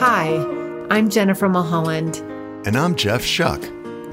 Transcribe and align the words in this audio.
Hi, 0.00 0.28
I'm 0.88 1.10
Jennifer 1.10 1.46
Mulholland. 1.46 2.16
And 2.66 2.74
I'm 2.74 2.94
Jeff 2.94 3.22
Shuck. 3.22 3.60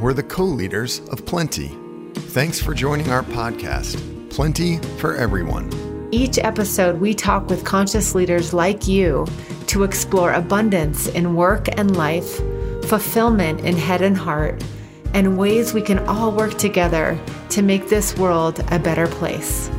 We're 0.02 0.12
the 0.12 0.22
co 0.22 0.44
leaders 0.44 1.00
of 1.12 1.26
Plenty. 1.26 1.70
Thanks 2.14 2.60
for 2.60 2.74
joining 2.74 3.10
our 3.10 3.24
podcast, 3.24 3.98
Plenty 4.30 4.80
for 4.98 5.16
Everyone. 5.16 6.10
Each 6.12 6.40
episode, 6.40 7.00
we 7.00 7.14
talk 7.14 7.50
with 7.50 7.64
conscious 7.64 8.14
leaders 8.16 8.54
like 8.54 8.86
you 8.86 9.26
to 9.68 9.86
explore 9.86 10.34
abundance 10.34 11.08
in 11.08 11.36
work 11.36 11.70
and 11.80 11.96
life, 11.96 12.42
fulfillment 12.90 13.62
in 13.62 13.78
head 13.78 14.02
and 14.02 14.18
heart, 14.18 14.62
and 15.14 15.38
ways 15.38 15.74
we 15.74 15.82
can 15.82 16.00
all 16.00 16.34
work 16.34 16.58
together 16.58 17.18
to 17.52 17.62
make 17.62 17.88
this 17.88 18.14
world 18.18 18.60
a 18.72 18.78
better 18.78 19.08
place. 19.08 19.70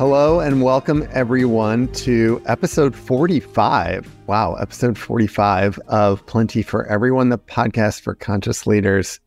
Hello 0.00 0.40
and 0.40 0.62
welcome 0.62 1.06
everyone 1.10 1.86
to 1.88 2.40
episode 2.46 2.96
45. 2.96 4.10
Wow, 4.26 4.54
episode 4.54 4.96
45 4.96 5.78
of 5.88 6.24
Plenty 6.24 6.62
for 6.62 6.86
Everyone, 6.86 7.28
the 7.28 7.36
podcast 7.36 8.00
for 8.00 8.14
conscious 8.14 8.66
leaders. 8.66 9.20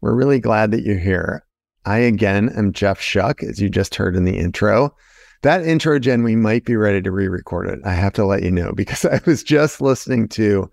We're 0.00 0.14
really 0.14 0.40
glad 0.40 0.70
that 0.70 0.82
you're 0.82 0.96
here. 0.96 1.44
I 1.84 1.98
again 1.98 2.48
am 2.56 2.72
Jeff 2.72 2.98
Shuck, 3.02 3.42
as 3.42 3.60
you 3.60 3.68
just 3.68 3.96
heard 3.96 4.16
in 4.16 4.24
the 4.24 4.38
intro. 4.38 4.96
That 5.42 5.66
intro, 5.66 5.98
Jen, 5.98 6.22
we 6.22 6.36
might 6.36 6.64
be 6.64 6.74
ready 6.74 7.02
to 7.02 7.10
re 7.10 7.28
record 7.28 7.68
it. 7.68 7.80
I 7.84 7.92
have 7.92 8.14
to 8.14 8.24
let 8.24 8.42
you 8.42 8.50
know 8.50 8.72
because 8.72 9.04
I 9.04 9.20
was 9.26 9.42
just 9.42 9.82
listening 9.82 10.28
to 10.28 10.70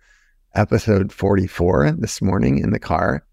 episode 0.55 1.11
44 1.11 1.91
this 1.97 2.21
morning 2.21 2.57
in 2.57 2.69
the 2.69 2.79
car, 2.79 3.25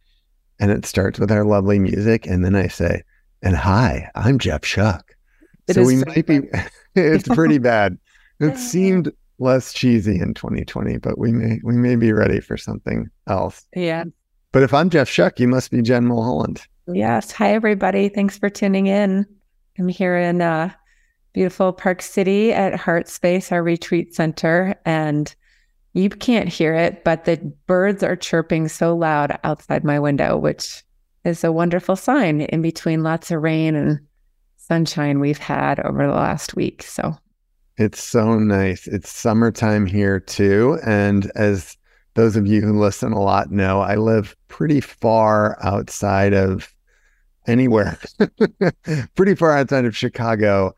and 0.58 0.72
it 0.72 0.84
starts 0.84 1.20
with 1.20 1.30
our 1.30 1.44
lovely 1.44 1.78
music. 1.78 2.26
And 2.26 2.44
then 2.44 2.56
I 2.56 2.66
say, 2.66 3.04
and 3.40 3.54
hi, 3.54 4.10
I'm 4.16 4.40
Jeff 4.40 4.64
Shuck. 4.64 5.14
It 5.68 5.74
so 5.74 5.84
we 5.84 6.02
might 6.04 6.26
be, 6.26 6.40
it's 6.94 7.28
pretty 7.28 7.58
bad. 7.58 7.98
It 8.40 8.56
seemed 8.56 9.12
less 9.38 9.72
cheesy 9.72 10.18
in 10.18 10.34
2020, 10.34 10.98
but 10.98 11.18
we 11.18 11.32
may 11.32 11.60
we 11.62 11.74
may 11.74 11.96
be 11.96 12.12
ready 12.12 12.40
for 12.40 12.56
something 12.56 13.08
else. 13.26 13.64
Yeah. 13.74 14.04
But 14.52 14.62
if 14.62 14.72
I'm 14.72 14.90
Jeff 14.90 15.08
Shuck, 15.08 15.38
you 15.38 15.48
must 15.48 15.70
be 15.70 15.82
Jen 15.82 16.06
Mulholland. 16.06 16.66
Yes. 16.86 17.32
Hi 17.32 17.52
everybody. 17.52 18.08
Thanks 18.08 18.38
for 18.38 18.48
tuning 18.48 18.86
in. 18.86 19.26
I'm 19.78 19.88
here 19.88 20.16
in 20.16 20.40
uh, 20.40 20.70
beautiful 21.32 21.72
Park 21.72 22.02
City 22.02 22.52
at 22.52 22.74
Heart 22.74 23.08
Space, 23.08 23.52
our 23.52 23.62
retreat 23.62 24.14
center, 24.14 24.74
and 24.84 25.34
you 25.92 26.08
can't 26.10 26.48
hear 26.48 26.74
it, 26.74 27.04
but 27.04 27.24
the 27.24 27.36
birds 27.66 28.02
are 28.02 28.16
chirping 28.16 28.68
so 28.68 28.96
loud 28.96 29.38
outside 29.44 29.84
my 29.84 29.98
window, 29.98 30.36
which 30.36 30.82
is 31.24 31.44
a 31.44 31.52
wonderful 31.52 31.96
sign 31.96 32.40
in 32.40 32.62
between 32.62 33.02
lots 33.02 33.30
of 33.30 33.42
rain 33.42 33.74
and 33.74 34.00
sunshine 34.68 35.18
we've 35.18 35.38
had 35.38 35.80
over 35.80 36.06
the 36.06 36.12
last 36.12 36.54
week. 36.54 36.82
So 36.82 37.16
it's 37.78 38.02
so 38.02 38.38
nice. 38.38 38.86
It's 38.86 39.10
summertime 39.10 39.86
here 39.86 40.20
too. 40.20 40.78
And 40.84 41.30
as 41.34 41.76
those 42.14 42.36
of 42.36 42.46
you 42.46 42.60
who 42.60 42.78
listen 42.78 43.12
a 43.12 43.20
lot 43.20 43.50
know, 43.50 43.80
I 43.80 43.96
live 43.96 44.36
pretty 44.48 44.80
far 44.80 45.56
outside 45.62 46.34
of 46.34 46.72
anywhere, 47.46 47.98
pretty 49.14 49.34
far 49.34 49.56
outside 49.56 49.84
of 49.84 49.96
Chicago 49.96 50.74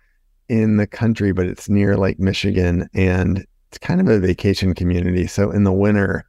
in 0.48 0.76
the 0.76 0.86
country, 0.86 1.32
but 1.32 1.46
it's 1.46 1.68
near 1.68 1.96
Lake 1.96 2.20
Michigan 2.20 2.88
and 2.94 3.44
it's 3.68 3.78
kind 3.78 4.00
of 4.00 4.08
a 4.08 4.18
vacation 4.18 4.74
community. 4.74 5.26
So 5.26 5.50
in 5.50 5.64
the 5.64 5.72
winter, 5.72 6.24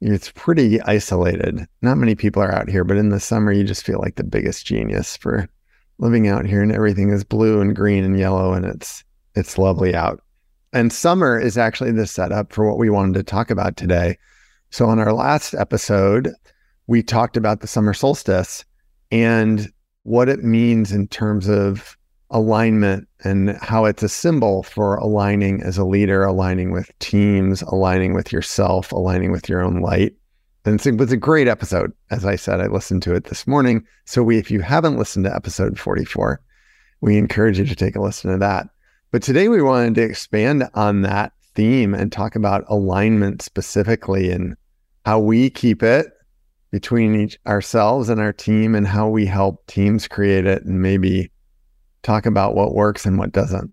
it's 0.00 0.32
pretty 0.34 0.80
isolated. 0.82 1.66
Not 1.82 1.98
many 1.98 2.14
people 2.14 2.42
are 2.42 2.52
out 2.52 2.68
here, 2.68 2.84
but 2.84 2.96
in 2.96 3.10
the 3.10 3.20
summer, 3.20 3.52
you 3.52 3.64
just 3.64 3.84
feel 3.84 4.00
like 4.00 4.16
the 4.16 4.24
biggest 4.24 4.66
genius 4.66 5.16
for 5.16 5.48
living 6.00 6.28
out 6.28 6.46
here 6.46 6.62
and 6.62 6.72
everything 6.72 7.10
is 7.10 7.22
blue 7.22 7.60
and 7.60 7.76
green 7.76 8.04
and 8.04 8.18
yellow 8.18 8.52
and 8.52 8.64
it's 8.64 9.04
it's 9.36 9.58
lovely 9.58 9.94
out. 9.94 10.20
And 10.72 10.92
summer 10.92 11.38
is 11.38 11.56
actually 11.56 11.92
the 11.92 12.06
setup 12.06 12.52
for 12.52 12.66
what 12.66 12.78
we 12.78 12.90
wanted 12.90 13.14
to 13.14 13.22
talk 13.22 13.50
about 13.50 13.76
today. 13.76 14.18
So 14.70 14.86
on 14.86 14.98
our 14.98 15.12
last 15.12 15.54
episode, 15.54 16.32
we 16.86 17.02
talked 17.02 17.36
about 17.36 17.60
the 17.60 17.66
summer 17.66 17.94
solstice 17.94 18.64
and 19.10 19.70
what 20.02 20.28
it 20.28 20.42
means 20.42 20.92
in 20.92 21.06
terms 21.08 21.48
of 21.48 21.96
alignment 22.30 23.08
and 23.24 23.56
how 23.60 23.84
it's 23.84 24.02
a 24.02 24.08
symbol 24.08 24.62
for 24.62 24.96
aligning 24.96 25.62
as 25.62 25.76
a 25.76 25.84
leader, 25.84 26.24
aligning 26.24 26.70
with 26.70 26.96
teams, 27.00 27.62
aligning 27.62 28.14
with 28.14 28.32
yourself, 28.32 28.92
aligning 28.92 29.32
with 29.32 29.48
your 29.48 29.62
own 29.62 29.80
light. 29.80 30.14
And 30.64 30.84
it 30.84 30.96
was 30.98 31.10
a 31.10 31.16
great 31.16 31.48
episode. 31.48 31.92
As 32.10 32.24
I 32.24 32.36
said, 32.36 32.60
I 32.60 32.66
listened 32.66 33.02
to 33.04 33.14
it 33.14 33.24
this 33.24 33.46
morning. 33.46 33.84
So 34.04 34.22
we, 34.22 34.38
if 34.38 34.50
you 34.50 34.60
haven't 34.60 34.98
listened 34.98 35.24
to 35.24 35.34
episode 35.34 35.78
44, 35.78 36.40
we 37.00 37.16
encourage 37.16 37.58
you 37.58 37.64
to 37.64 37.74
take 37.74 37.96
a 37.96 38.00
listen 38.00 38.30
to 38.30 38.38
that. 38.38 38.68
But 39.10 39.22
today 39.22 39.48
we 39.48 39.62
wanted 39.62 39.94
to 39.96 40.02
expand 40.02 40.68
on 40.74 41.02
that 41.02 41.32
theme 41.54 41.94
and 41.94 42.12
talk 42.12 42.36
about 42.36 42.64
alignment 42.68 43.42
specifically 43.42 44.30
and 44.30 44.54
how 45.06 45.18
we 45.18 45.48
keep 45.50 45.82
it 45.82 46.08
between 46.70 47.18
each, 47.18 47.38
ourselves 47.46 48.08
and 48.08 48.20
our 48.20 48.32
team 48.32 48.74
and 48.74 48.86
how 48.86 49.08
we 49.08 49.26
help 49.26 49.66
teams 49.66 50.06
create 50.06 50.46
it 50.46 50.62
and 50.64 50.82
maybe 50.82 51.30
talk 52.02 52.26
about 52.26 52.54
what 52.54 52.74
works 52.74 53.06
and 53.06 53.18
what 53.18 53.32
doesn't. 53.32 53.70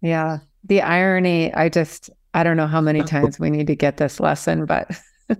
Yeah. 0.00 0.38
The 0.64 0.82
irony, 0.82 1.54
I 1.54 1.68
just, 1.68 2.10
I 2.34 2.42
don't 2.42 2.56
know 2.56 2.66
how 2.66 2.80
many 2.80 3.00
oh. 3.00 3.06
times 3.06 3.38
we 3.38 3.50
need 3.50 3.68
to 3.68 3.76
get 3.76 3.96
this 3.96 4.20
lesson, 4.20 4.66
but 4.66 4.90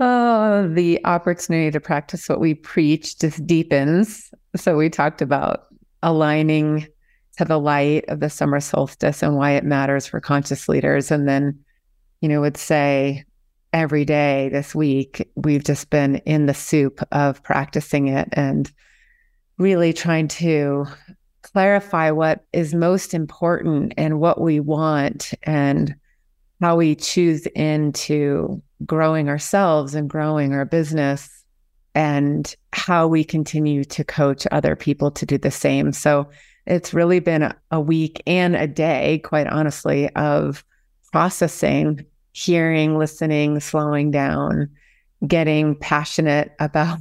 Oh, 0.00 0.68
the 0.68 1.00
opportunity 1.04 1.70
to 1.70 1.80
practice 1.80 2.28
what 2.28 2.40
we 2.40 2.54
preach 2.54 3.18
just 3.18 3.46
deepens. 3.46 4.32
So 4.56 4.76
we 4.76 4.90
talked 4.90 5.22
about 5.22 5.66
aligning 6.02 6.88
to 7.36 7.44
the 7.44 7.60
light 7.60 8.04
of 8.08 8.20
the 8.20 8.30
summer 8.30 8.60
solstice 8.60 9.22
and 9.22 9.36
why 9.36 9.52
it 9.52 9.64
matters 9.64 10.06
for 10.06 10.20
conscious 10.20 10.68
leaders. 10.68 11.10
And 11.10 11.28
then, 11.28 11.58
you 12.20 12.28
know, 12.28 12.40
would 12.40 12.56
say 12.56 13.24
every 13.72 14.04
day 14.04 14.48
this 14.52 14.74
week, 14.74 15.28
we've 15.36 15.64
just 15.64 15.90
been 15.90 16.16
in 16.18 16.46
the 16.46 16.54
soup 16.54 17.00
of 17.12 17.42
practicing 17.42 18.08
it 18.08 18.28
and 18.32 18.70
really 19.58 19.92
trying 19.92 20.26
to 20.28 20.86
clarify 21.42 22.10
what 22.10 22.44
is 22.52 22.74
most 22.74 23.14
important 23.14 23.94
and 23.96 24.18
what 24.18 24.40
we 24.40 24.58
want 24.58 25.32
and 25.44 25.94
how 26.60 26.76
we 26.76 26.96
choose 26.96 27.46
into 27.46 28.62
growing 28.84 29.28
ourselves 29.28 29.94
and 29.94 30.08
growing 30.08 30.52
our 30.52 30.64
business 30.64 31.44
and 31.94 32.56
how 32.72 33.06
we 33.06 33.22
continue 33.22 33.84
to 33.84 34.04
coach 34.04 34.46
other 34.50 34.74
people 34.74 35.10
to 35.12 35.24
do 35.24 35.38
the 35.38 35.50
same. 35.50 35.92
So 35.92 36.28
it's 36.66 36.94
really 36.94 37.20
been 37.20 37.54
a 37.70 37.80
week 37.80 38.22
and 38.26 38.56
a 38.56 38.66
day, 38.66 39.20
quite 39.24 39.46
honestly, 39.46 40.08
of 40.16 40.64
processing, 41.12 42.04
hearing, 42.32 42.98
listening, 42.98 43.60
slowing 43.60 44.10
down, 44.10 44.68
getting 45.26 45.76
passionate 45.76 46.52
about 46.60 47.00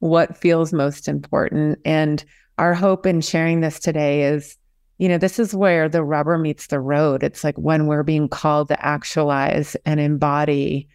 what 0.00 0.36
feels 0.36 0.72
most 0.72 1.06
important. 1.06 1.78
And 1.84 2.24
our 2.58 2.74
hope 2.74 3.06
in 3.06 3.20
sharing 3.20 3.60
this 3.60 3.78
today 3.78 4.24
is 4.24 4.56
you 4.98 5.08
know, 5.08 5.18
this 5.18 5.38
is 5.38 5.54
where 5.54 5.88
the 5.88 6.04
rubber 6.04 6.38
meets 6.38 6.68
the 6.68 6.78
road. 6.78 7.22
It's 7.22 7.42
like 7.42 7.56
when 7.56 7.86
we're 7.86 8.04
being 8.04 8.28
called 8.28 8.68
to 8.68 8.86
actualize 8.86 9.76
and 9.84 9.98
embody 9.98 10.88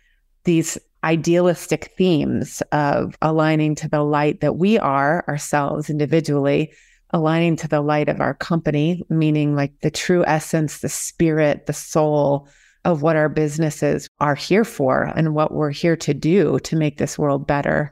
these 0.43 0.77
idealistic 1.03 1.93
themes 1.97 2.61
of 2.71 3.15
aligning 3.21 3.75
to 3.75 3.87
the 3.87 4.03
light 4.03 4.41
that 4.41 4.57
we 4.57 4.77
are 4.77 5.23
ourselves 5.27 5.89
individually, 5.89 6.73
aligning 7.11 7.55
to 7.55 7.67
the 7.67 7.81
light 7.81 8.09
of 8.09 8.19
our 8.19 8.33
company, 8.33 9.03
meaning 9.09 9.55
like 9.55 9.73
the 9.81 9.91
true 9.91 10.25
essence, 10.25 10.79
the 10.79 10.89
spirit, 10.89 11.65
the 11.65 11.73
soul 11.73 12.47
of 12.85 13.01
what 13.01 13.15
our 13.15 13.29
businesses 13.29 14.09
are 14.19 14.35
here 14.35 14.63
for 14.63 15.11
and 15.15 15.33
what 15.33 15.53
we're 15.53 15.71
here 15.71 15.97
to 15.97 16.13
do 16.13 16.59
to 16.59 16.75
make 16.75 16.97
this 16.97 17.17
world 17.17 17.45
better. 17.45 17.91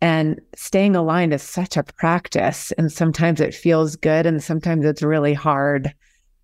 And 0.00 0.40
staying 0.54 0.94
aligned 0.96 1.34
is 1.34 1.42
such 1.42 1.76
a 1.76 1.82
practice. 1.82 2.72
And 2.72 2.90
sometimes 2.90 3.40
it 3.40 3.54
feels 3.54 3.96
good 3.96 4.26
and 4.26 4.42
sometimes 4.42 4.84
it's 4.84 5.02
really 5.02 5.34
hard 5.34 5.92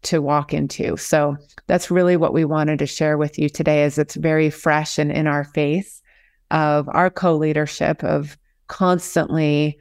to 0.04 0.20
walk 0.20 0.54
into. 0.54 0.96
So 0.96 1.36
that's 1.66 1.90
really 1.90 2.16
what 2.16 2.32
we 2.32 2.44
wanted 2.44 2.78
to 2.78 2.86
share 2.86 3.18
with 3.18 3.38
you 3.38 3.48
today 3.48 3.84
is 3.84 3.98
it's 3.98 4.14
very 4.14 4.50
fresh 4.50 4.98
and 4.98 5.10
in 5.10 5.26
our 5.26 5.44
face 5.44 6.02
of 6.50 6.88
our 6.90 7.10
co-leadership 7.10 8.02
of 8.04 8.38
constantly 8.68 9.78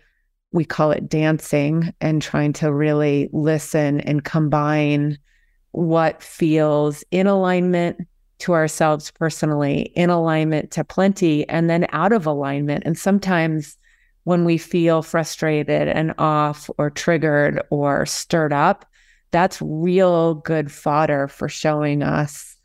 we 0.53 0.63
call 0.63 0.91
it 0.91 1.09
dancing 1.09 1.93
and 1.99 2.21
trying 2.21 2.53
to 2.53 2.71
really 2.71 3.27
listen 3.33 3.99
and 4.01 4.23
combine 4.23 5.17
what 5.71 6.21
feels 6.21 7.03
in 7.09 7.25
alignment 7.25 7.97
to 8.37 8.53
ourselves 8.53 9.09
personally, 9.09 9.91
in 9.95 10.09
alignment 10.09 10.69
to 10.71 10.83
plenty, 10.83 11.47
and 11.49 11.69
then 11.69 11.87
out 11.91 12.13
of 12.13 12.27
alignment. 12.27 12.83
And 12.85 12.97
sometimes 12.97 13.77
when 14.25 14.45
we 14.45 14.57
feel 14.57 15.01
frustrated 15.01 15.87
and 15.87 16.13
off 16.17 16.69
or 16.77 16.89
triggered 16.89 17.61
or 17.71 18.05
stirred 18.05 18.53
up, 18.53 18.85
that's 19.33 19.61
real 19.61 20.35
good 20.35 20.71
fodder 20.71 21.27
for 21.27 21.49
showing 21.49 22.03
us 22.03 22.55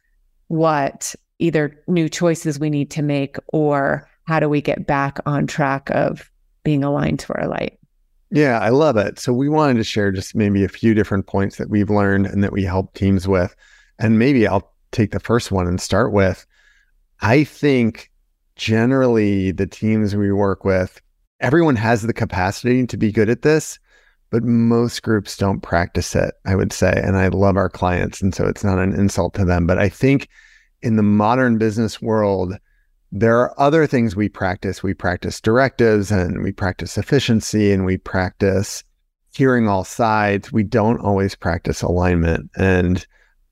what 0.46 1.14
either 1.40 1.82
new 1.88 2.08
choices 2.08 2.60
we 2.60 2.70
need 2.70 2.90
to 2.92 3.02
make 3.02 3.36
or 3.48 4.08
how 4.26 4.38
do 4.38 4.48
we 4.48 4.60
get 4.60 4.86
back 4.86 5.18
on 5.26 5.46
track 5.46 5.90
of 5.90 6.30
being 6.62 6.84
aligned 6.84 7.18
to 7.18 7.32
our 7.34 7.48
light. 7.48 7.78
Yeah, 8.30 8.58
I 8.58 8.68
love 8.68 8.98
it. 8.98 9.18
So 9.18 9.32
we 9.32 9.48
wanted 9.48 9.78
to 9.78 9.84
share 9.84 10.12
just 10.12 10.34
maybe 10.34 10.62
a 10.62 10.68
few 10.68 10.92
different 10.92 11.26
points 11.26 11.56
that 11.56 11.70
we've 11.70 11.88
learned 11.88 12.26
and 12.26 12.44
that 12.44 12.52
we 12.52 12.62
help 12.62 12.92
teams 12.92 13.26
with. 13.26 13.56
And 13.98 14.18
maybe 14.18 14.46
I'll 14.46 14.70
take 14.92 15.12
the 15.12 15.20
first 15.20 15.50
one 15.50 15.66
and 15.66 15.80
start 15.80 16.12
with 16.12 16.46
I 17.20 17.42
think 17.44 18.10
generally 18.54 19.50
the 19.50 19.66
teams 19.66 20.14
we 20.14 20.32
work 20.32 20.64
with, 20.64 21.00
everyone 21.40 21.76
has 21.76 22.02
the 22.02 22.12
capacity 22.12 22.86
to 22.86 22.96
be 22.96 23.10
good 23.10 23.28
at 23.28 23.42
this, 23.42 23.78
but 24.30 24.44
most 24.44 25.02
groups 25.02 25.36
don't 25.36 25.60
practice 25.60 26.14
it, 26.14 26.34
I 26.44 26.54
would 26.54 26.72
say. 26.72 26.92
And 27.02 27.16
I 27.16 27.28
love 27.28 27.56
our 27.56 27.70
clients. 27.70 28.20
And 28.20 28.34
so 28.34 28.46
it's 28.46 28.64
not 28.64 28.78
an 28.78 28.92
insult 28.92 29.34
to 29.34 29.44
them. 29.44 29.66
But 29.66 29.78
I 29.78 29.88
think 29.88 30.28
in 30.82 30.96
the 30.96 31.02
modern 31.02 31.58
business 31.58 32.02
world, 32.02 32.54
there 33.10 33.38
are 33.38 33.58
other 33.58 33.86
things 33.86 34.14
we 34.14 34.28
practice. 34.28 34.82
We 34.82 34.94
practice 34.94 35.40
directives 35.40 36.10
and 36.10 36.42
we 36.42 36.52
practice 36.52 36.98
efficiency 36.98 37.72
and 37.72 37.86
we 37.86 37.96
practice 37.96 38.84
hearing 39.34 39.68
all 39.68 39.84
sides. 39.84 40.52
We 40.52 40.62
don't 40.62 41.00
always 41.00 41.34
practice 41.34 41.80
alignment. 41.80 42.50
And 42.56 43.06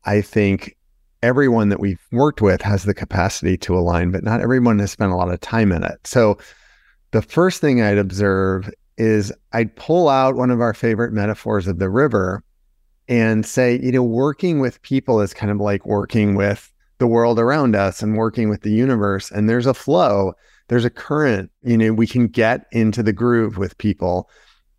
I 0.04 0.20
think 0.20 0.76
everyone 1.22 1.70
that 1.70 1.80
we've 1.80 2.04
worked 2.12 2.42
with 2.42 2.60
has 2.60 2.84
the 2.84 2.94
capacity 2.94 3.56
to 3.58 3.76
align, 3.76 4.10
but 4.10 4.22
not 4.22 4.42
everyone 4.42 4.78
has 4.78 4.90
spent 4.90 5.12
a 5.12 5.16
lot 5.16 5.32
of 5.32 5.40
time 5.40 5.72
in 5.72 5.82
it. 5.82 6.06
So 6.06 6.38
the 7.12 7.22
first 7.22 7.60
thing 7.60 7.80
I'd 7.80 7.98
observe 7.98 8.70
is 8.98 9.32
I'd 9.52 9.74
pull 9.76 10.08
out 10.08 10.36
one 10.36 10.50
of 10.50 10.60
our 10.60 10.74
favorite 10.74 11.12
metaphors 11.12 11.66
of 11.66 11.78
the 11.78 11.90
river 11.90 12.42
and 13.08 13.46
say, 13.46 13.78
you 13.80 13.92
know, 13.92 14.02
working 14.02 14.58
with 14.60 14.82
people 14.82 15.20
is 15.20 15.34
kind 15.34 15.52
of 15.52 15.58
like 15.58 15.86
working 15.86 16.34
with 16.34 16.72
the 16.98 17.06
world 17.06 17.38
around 17.38 17.76
us 17.76 18.02
and 18.02 18.16
working 18.16 18.48
with 18.48 18.62
the 18.62 18.72
universe. 18.72 19.30
And 19.30 19.48
there's 19.48 19.66
a 19.66 19.74
flow, 19.74 20.32
there's 20.68 20.84
a 20.84 20.90
current, 20.90 21.50
you 21.62 21.76
know, 21.76 21.92
we 21.92 22.06
can 22.06 22.26
get 22.26 22.66
into 22.72 23.02
the 23.02 23.12
groove 23.12 23.58
with 23.58 23.78
people. 23.78 24.28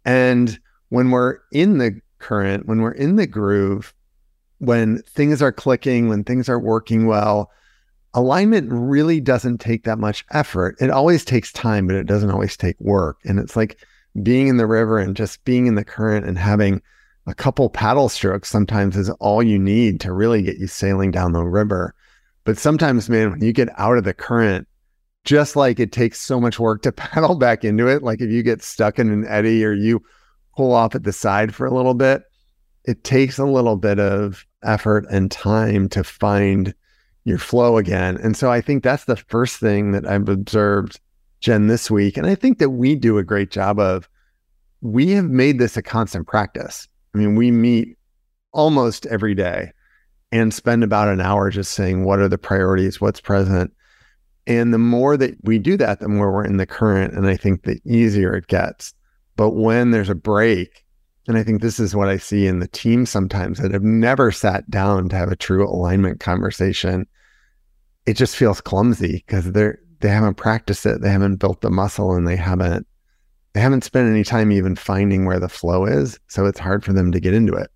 And 0.04 0.60
when 0.90 1.12
we're 1.12 1.40
in 1.52 1.78
the 1.78 2.02
current, 2.20 2.68
when 2.68 2.82
we're 2.82 2.92
in 2.92 3.16
the 3.16 3.28
groove, 3.28 3.94
when 4.60 5.02
things 5.04 5.42
are 5.42 5.52
clicking, 5.52 6.10
when 6.10 6.24
things 6.24 6.50
are 6.50 6.60
working 6.60 7.06
well, 7.06 7.52
alignment 8.14 8.68
really 8.72 9.22
doesn't 9.22 9.60
take 9.60 9.84
that 9.84 10.00
much 10.00 10.26
effort. 10.32 10.76
It 10.80 10.90
always 10.90 11.24
takes 11.24 11.52
time, 11.52 11.86
but 11.86 11.96
it 11.96 12.08
doesn't 12.08 12.32
always 12.32 12.58
take 12.58 12.80
work. 12.80 13.20
And 13.26 13.38
it's 13.38 13.56
like 13.56 13.80
being 14.24 14.48
in 14.48 14.58
the 14.58 14.68
river 14.68 14.98
and 14.98 15.16
just 15.16 15.44
being 15.44 15.68
in 15.68 15.76
the 15.76 15.86
current 15.86 16.26
and 16.26 16.38
having 16.38 16.82
a 17.28 17.34
couple 17.34 17.70
paddle 17.70 18.10
strokes 18.10 18.50
sometimes 18.50 18.96
is 18.96 19.10
all 19.20 19.44
you 19.44 19.60
need 19.60 20.00
to 20.00 20.14
really 20.14 20.42
get 20.42 20.58
you 20.58 20.68
sailing 20.68 21.12
down 21.12 21.34
the 21.34 21.44
river. 21.44 21.94
But 22.46 22.58
sometimes, 22.58 23.10
man, 23.10 23.32
when 23.32 23.42
you 23.42 23.52
get 23.52 23.70
out 23.78 23.98
of 23.98 24.06
the 24.06 24.14
current, 24.14 24.68
just 25.26 25.58
like 25.58 25.80
it 25.80 25.92
takes 25.92 26.22
so 26.22 26.40
much 26.40 26.58
work 26.58 26.82
to 26.84 26.92
paddle 26.94 27.36
back 27.36 27.66
into 27.66 27.88
it, 27.88 28.02
like 28.02 28.22
if 28.22 28.30
you 28.30 28.44
get 28.44 28.64
stuck 28.64 28.98
in 28.98 29.12
an 29.12 29.26
eddy 29.28 29.64
or 29.66 29.74
you 29.74 30.02
pull 30.56 30.74
off 30.74 30.96
at 30.96 31.04
the 31.04 31.12
side 31.12 31.54
for 31.54 31.66
a 31.66 31.74
little 31.74 31.94
bit, 31.94 32.24
it 32.86 33.04
takes 33.04 33.38
a 33.38 33.46
little 33.46 33.76
bit 33.76 34.00
of 34.00 34.46
effort 34.64 35.06
and 35.12 35.30
time 35.30 35.90
to 35.90 36.04
find 36.04 36.74
your 37.26 37.38
flow 37.38 37.78
again. 37.78 38.18
And 38.24 38.38
so 38.38 38.50
I 38.50 38.62
think 38.62 38.84
that's 38.84 39.04
the 39.04 39.18
first 39.18 39.60
thing 39.60 39.92
that 39.92 40.08
I've 40.08 40.30
observed 40.30 41.02
Jen, 41.40 41.68
this 41.68 41.92
week. 41.92 42.18
And 42.18 42.26
I 42.28 42.36
think 42.36 42.60
that 42.60 42.72
we 42.72 42.96
do 42.96 43.18
a 43.18 43.24
great 43.24 43.52
job 43.52 43.80
of, 43.80 44.10
we 44.82 45.12
have 45.12 45.30
made 45.30 45.60
this 45.60 45.78
a 45.78 45.82
constant 45.82 46.28
practice. 46.28 46.88
I 47.14 47.18
mean, 47.18 47.36
we 47.36 47.52
meet 47.52 47.98
almost 48.52 49.06
every 49.08 49.36
day 49.36 49.72
and 50.32 50.54
spend 50.54 50.84
about 50.84 51.08
an 51.08 51.22
hour 51.22 51.50
just 51.50 51.74
saying, 51.74 52.04
what 52.04 52.20
are 52.20 52.28
the 52.28 52.38
priorities? 52.38 53.00
What's 53.00 53.22
present? 53.22 53.72
And 54.46 54.74
the 54.74 54.78
more 54.78 55.18
that 55.18 55.36
we 55.44 55.60
do 55.60 55.78
that, 55.78 56.00
the 56.00 56.08
more 56.08 56.32
we're 56.32 56.46
in 56.46 56.58
the 56.58 56.66
current. 56.66 57.14
And 57.14 57.28
I 57.28 57.36
think 57.36 57.64
the 57.64 57.80
easier 57.86 58.36
it 58.36 58.48
gets. 58.48 58.94
But 59.36 59.52
when 59.52 59.92
there's 59.92 60.10
a 60.10 60.16
break, 60.16 60.86
and 61.28 61.38
I 61.38 61.44
think 61.44 61.62
this 61.62 61.80
is 61.80 61.96
what 61.96 62.08
I 62.08 62.18
see 62.18 62.48
in 62.48 62.60
the 62.60 62.68
team 62.68 63.06
sometimes 63.06 63.60
that 63.60 63.74
have 63.74 63.84
never 63.84 64.32
sat 64.32 64.70
down 64.70 65.10
to 65.10 65.16
have 65.16 65.32
a 65.32 65.36
true 65.36 65.68
alignment 65.68 66.20
conversation, 66.20 67.06
it 68.06 68.14
just 68.14 68.36
feels 68.36 68.62
clumsy 68.62 69.24
because 69.28 69.52
they're 69.52 69.80
they 70.00 70.10
haven't 70.10 70.36
practiced 70.36 70.86
it, 70.86 71.02
they 71.02 71.10
haven't 71.10 71.38
built 71.38 71.62
the 71.62 71.70
muscle, 71.70 72.14
and 72.14 72.28
they 72.28 72.36
haven't 72.36 72.88
they 73.54 73.62
haven't 73.62 73.84
spent 73.84 74.10
any 74.10 74.24
time 74.24 74.52
even 74.52 74.76
finding 74.76 75.26
where 75.26 75.40
the 75.40 75.50
flow 75.50 75.86
is. 75.86 76.20
So 76.28 76.46
it's 76.46 76.60
hard 76.60 76.86
for 76.86 76.94
them 76.94 77.12
to 77.12 77.20
get 77.20 77.34
into 77.34 77.54
it. 77.54 77.72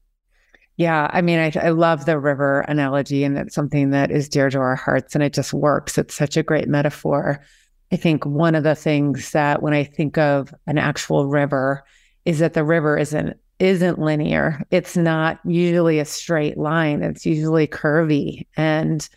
Yeah, 0.78 1.10
I 1.12 1.22
mean, 1.22 1.40
I, 1.40 1.52
I 1.62 1.70
love 1.70 2.06
the 2.06 2.20
river 2.20 2.62
analogy, 2.62 3.24
and 3.24 3.38
it's 3.38 3.56
something 3.56 3.92
that 3.92 4.10
is 4.10 4.30
dear 4.30 4.50
to 4.50 4.60
our 4.60 4.76
hearts, 4.76 5.16
and 5.16 5.24
it 5.24 5.34
just 5.34 5.54
works. 5.54 5.98
It's 5.98 6.16
such 6.16 6.38
a 6.38 6.44
great 6.44 6.68
metaphor. 6.68 7.44
I 7.92 7.98
think 7.98 8.26
one 8.26 8.56
of 8.56 8.64
the 8.64 8.76
things 8.76 9.32
that 9.32 9.62
when 9.62 9.74
I 9.74 9.84
think 9.84 10.18
of 10.18 10.54
an 10.66 10.78
actual 10.78 11.28
river 11.28 11.84
is 12.26 12.40
that 12.40 12.54
the 12.54 12.64
river 12.64 12.98
isn't 12.98 13.38
isn't 13.60 14.00
linear. 14.00 14.64
It's 14.72 14.98
not 14.98 15.40
usually 15.46 16.00
a 16.00 16.06
straight 16.06 16.58
line. 16.58 17.04
It's 17.04 17.26
usually 17.26 17.68
curvy, 17.68 18.48
and 18.58 19.08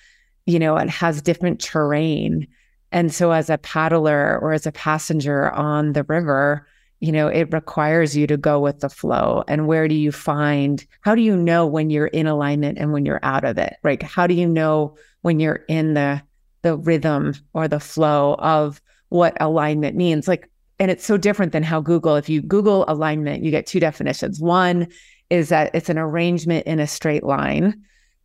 you 0.46 0.58
know, 0.58 0.76
it 0.76 0.90
has 0.90 1.22
different 1.22 1.60
terrain. 1.60 2.46
And 2.94 3.12
so, 3.12 3.32
as 3.32 3.50
a 3.50 3.58
paddler 3.58 4.38
or 4.40 4.52
as 4.52 4.66
a 4.66 4.72
passenger 4.72 5.50
on 5.50 5.94
the 5.94 6.04
river, 6.04 6.64
you 7.00 7.10
know, 7.10 7.26
it 7.26 7.52
requires 7.52 8.16
you 8.16 8.28
to 8.28 8.36
go 8.36 8.60
with 8.60 8.78
the 8.78 8.88
flow. 8.88 9.42
And 9.48 9.66
where 9.66 9.88
do 9.88 9.96
you 9.96 10.12
find, 10.12 10.86
how 11.00 11.16
do 11.16 11.20
you 11.20 11.36
know 11.36 11.66
when 11.66 11.90
you're 11.90 12.06
in 12.06 12.28
alignment 12.28 12.78
and 12.78 12.92
when 12.92 13.04
you're 13.04 13.18
out 13.24 13.44
of 13.44 13.58
it? 13.58 13.74
Right. 13.82 14.00
How 14.00 14.28
do 14.28 14.34
you 14.34 14.48
know 14.48 14.96
when 15.22 15.40
you're 15.40 15.64
in 15.68 15.94
the, 15.94 16.22
the 16.62 16.76
rhythm 16.76 17.34
or 17.52 17.66
the 17.66 17.80
flow 17.80 18.34
of 18.34 18.80
what 19.08 19.36
alignment 19.40 19.96
means? 19.96 20.28
Like, 20.28 20.48
and 20.78 20.88
it's 20.88 21.04
so 21.04 21.16
different 21.16 21.50
than 21.50 21.64
how 21.64 21.80
Google, 21.80 22.14
if 22.14 22.28
you 22.28 22.42
Google 22.42 22.84
alignment, 22.86 23.42
you 23.42 23.50
get 23.50 23.66
two 23.66 23.80
definitions. 23.80 24.38
One 24.38 24.86
is 25.30 25.48
that 25.48 25.74
it's 25.74 25.88
an 25.88 25.98
arrangement 25.98 26.64
in 26.68 26.78
a 26.78 26.86
straight 26.86 27.24
line 27.24 27.82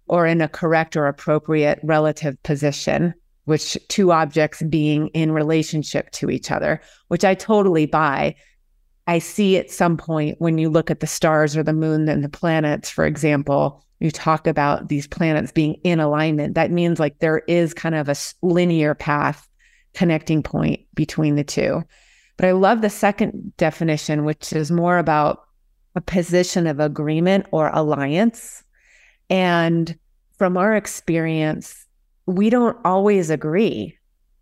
or 0.08 0.28
in 0.28 0.42
a 0.42 0.48
correct 0.48 0.96
or 0.96 1.08
appropriate 1.08 1.80
relative 1.82 2.42
position 2.44 3.16
which 3.50 3.78
two 3.90 4.12
objects 4.12 4.62
being 4.70 5.08
in 5.10 5.32
relationship 5.32 6.10
to 6.12 6.30
each 6.30 6.52
other, 6.52 6.80
which 7.10 7.26
I 7.26 7.34
totally 7.34 7.86
buy. 7.86 8.36
I 9.08 9.20
see 9.20 9.58
at 9.58 9.72
some 9.72 9.98
point 9.98 10.36
when 10.40 10.58
you 10.58 10.70
look 10.70 10.92
at 10.92 11.00
the 11.00 11.08
stars 11.08 11.58
or 11.58 11.64
the 11.64 11.74
moon 11.74 12.08
and 12.08 12.24
the 12.24 12.30
planets, 12.30 12.90
for 12.90 13.06
example, 13.06 13.84
you 14.00 14.12
talk 14.12 14.48
about 14.48 14.88
these 14.88 15.08
planets 15.08 15.52
being 15.52 15.74
in 15.84 16.00
alignment. 16.00 16.56
That 16.56 16.72
means 16.72 17.00
like 17.00 17.20
there 17.20 17.40
is 17.48 17.74
kind 17.74 17.96
of 17.96 18.08
a 18.08 18.16
linear 18.42 18.96
path 18.96 19.50
connecting 19.94 20.44
point 20.44 20.82
between 20.94 21.36
the 21.36 21.44
two. 21.44 21.84
But 22.38 22.48
I 22.48 22.52
love 22.52 22.82
the 22.82 22.90
second 22.90 23.58
definition, 23.58 24.24
which 24.24 24.54
is 24.54 24.72
more 24.72 24.98
about 24.98 25.44
a 25.96 26.02
position 26.02 26.68
of 26.68 26.80
agreement 26.80 27.48
or 27.52 27.70
alliance. 27.74 28.64
And 29.30 29.98
from 30.38 30.56
our 30.56 30.76
experience, 30.76 31.86
we 32.30 32.50
don't 32.50 32.78
always 32.86 33.30
agree 33.32 33.98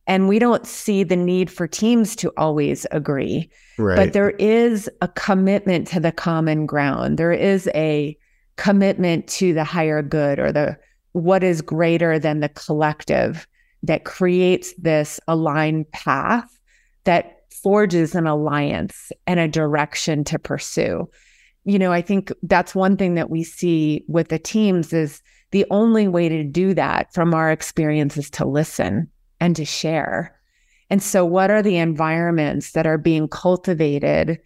and 0.08 0.27
we 0.27 0.39
don't 0.39 0.67
see 0.67 1.03
the 1.03 1.15
need 1.15 1.50
for 1.50 1.67
teams 1.67 2.15
to 2.17 2.32
always 2.38 2.86
agree. 2.91 3.50
Right. 3.77 3.96
but 3.96 4.13
there 4.13 4.32
is 4.32 4.89
a 5.01 5.08
commitment 5.08 5.88
to 5.89 6.00
the 6.00 6.12
common 6.12 6.65
ground. 6.65 7.17
There 7.17 7.32
is 7.32 7.70
a 7.74 8.17
commitment 8.58 9.27
to 9.27 9.53
the 9.53 9.63
higher 9.63 10.01
good 10.01 10.39
or 10.39 10.51
the 10.51 10.77
what 11.13 11.44
is 11.44 11.62
greater 11.62 12.20
than 12.20 12.41
the 12.41 12.50
collective 12.50 13.48
that 13.84 14.03
creates 14.03 14.74
this 14.77 15.20
aligned 15.27 15.89
path 15.91 16.50
that 17.06 17.44
forges 17.63 18.15
an 18.15 18.27
alliance 18.27 19.12
and 19.27 19.39
a 19.39 19.48
direction 19.48 20.24
to 20.25 20.39
pursue. 20.39 21.10
You 21.63 21.79
know 21.79 21.91
i 21.91 22.01
think 22.01 22.32
that's 22.44 22.74
one 22.74 22.96
thing 22.96 23.15
that 23.15 23.29
we 23.29 23.44
see 23.44 24.06
with 24.08 24.29
the 24.29 24.39
teams 24.39 24.94
is 24.94 25.22
the 25.51 25.65
only 25.69 26.07
way 26.07 26.29
to 26.29 26.43
do 26.43 26.73
that 26.73 27.13
from 27.13 27.33
our 27.33 27.51
experience 27.51 28.17
is 28.17 28.29
to 28.31 28.45
listen 28.45 29.09
and 29.39 29.55
to 29.55 29.65
share. 29.65 30.37
And 30.89 31.01
so, 31.01 31.25
what 31.25 31.51
are 31.51 31.61
the 31.61 31.77
environments 31.77 32.71
that 32.71 32.87
are 32.87 32.97
being 32.97 33.27
cultivated 33.27 34.39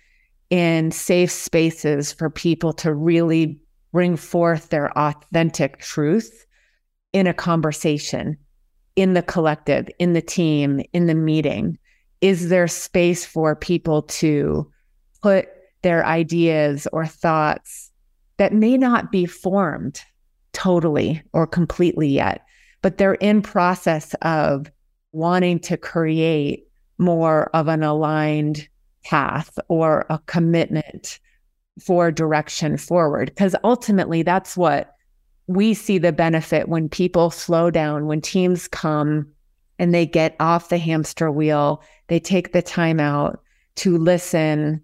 in 0.49 0.91
safe 0.91 1.31
spaces 1.31 2.11
for 2.11 2.29
people 2.29 2.73
to 2.73 2.93
really 2.93 3.59
bring 3.91 4.15
forth 4.15 4.69
their 4.69 4.95
authentic 4.97 5.79
truth 5.79 6.45
in 7.13 7.27
a 7.27 7.33
conversation, 7.33 8.37
in 8.95 9.13
the 9.13 9.21
collective, 9.21 9.87
in 9.99 10.13
the 10.13 10.21
team, 10.21 10.81
in 10.93 11.07
the 11.07 11.15
meeting? 11.15 11.77
Is 12.21 12.49
there 12.49 12.67
space 12.67 13.25
for 13.25 13.55
people 13.55 14.03
to 14.03 14.69
put 15.21 15.47
their 15.81 16.05
ideas 16.05 16.87
or 16.93 17.05
thoughts 17.05 17.91
that 18.37 18.53
may 18.53 18.77
not 18.77 19.11
be 19.11 19.25
formed 19.25 20.01
totally 20.53 21.21
or 21.33 21.47
completely 21.47 22.07
yet, 22.07 22.45
but 22.81 22.97
they're 22.97 23.15
in 23.15 23.41
process 23.41 24.13
of 24.21 24.71
wanting 25.11 25.59
to 25.59 25.77
create 25.77 26.67
more 26.97 27.49
of 27.55 27.67
an 27.67 27.83
aligned 27.83 28.67
path 29.03 29.57
or 29.67 30.05
a 30.09 30.19
commitment 30.27 31.19
for 31.83 32.11
direction 32.11 32.77
forward. 32.77 33.29
Because 33.29 33.55
ultimately, 33.63 34.23
that's 34.23 34.55
what 34.55 34.95
we 35.47 35.73
see 35.73 35.97
the 35.97 36.11
benefit 36.11 36.69
when 36.69 36.87
people 36.87 37.29
slow 37.29 37.69
down, 37.69 38.05
when 38.05 38.21
teams 38.21 38.67
come 38.67 39.27
and 39.79 39.93
they 39.93 40.05
get 40.05 40.35
off 40.39 40.69
the 40.69 40.77
hamster 40.77 41.31
wheel, 41.31 41.81
they 42.07 42.19
take 42.19 42.53
the 42.53 42.61
time 42.61 42.99
out 42.99 43.41
to 43.75 43.97
listen 43.97 44.81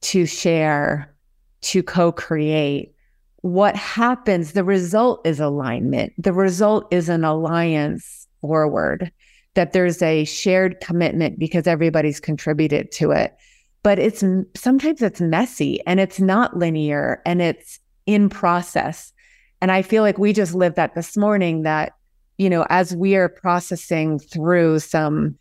to 0.00 0.26
share, 0.26 1.14
to 1.60 1.82
co 1.82 2.12
create, 2.12 2.94
what 3.42 3.76
happens, 3.76 4.52
the 4.52 4.64
result 4.64 5.26
is 5.26 5.40
alignment. 5.40 6.12
The 6.18 6.32
result 6.32 6.92
is 6.92 7.08
an 7.08 7.24
alliance 7.24 8.26
forward, 8.40 9.12
that 9.54 9.72
there's 9.72 10.02
a 10.02 10.24
shared 10.24 10.80
commitment 10.80 11.38
because 11.38 11.66
everybody's 11.66 12.20
contributed 12.20 12.90
to 12.92 13.12
it. 13.12 13.36
But 13.82 13.98
it's 13.98 14.24
sometimes 14.56 15.02
it's 15.02 15.20
messy 15.20 15.80
and 15.86 16.00
it's 16.00 16.20
not 16.20 16.56
linear 16.56 17.22
and 17.24 17.40
it's 17.40 17.78
in 18.06 18.28
process. 18.28 19.12
And 19.60 19.70
I 19.70 19.82
feel 19.82 20.02
like 20.02 20.18
we 20.18 20.32
just 20.32 20.54
lived 20.54 20.76
that 20.76 20.94
this 20.94 21.16
morning 21.16 21.62
that, 21.62 21.92
you 22.38 22.50
know, 22.50 22.66
as 22.70 22.94
we 22.94 23.14
are 23.16 23.28
processing 23.28 24.18
through 24.18 24.80
some 24.80 25.36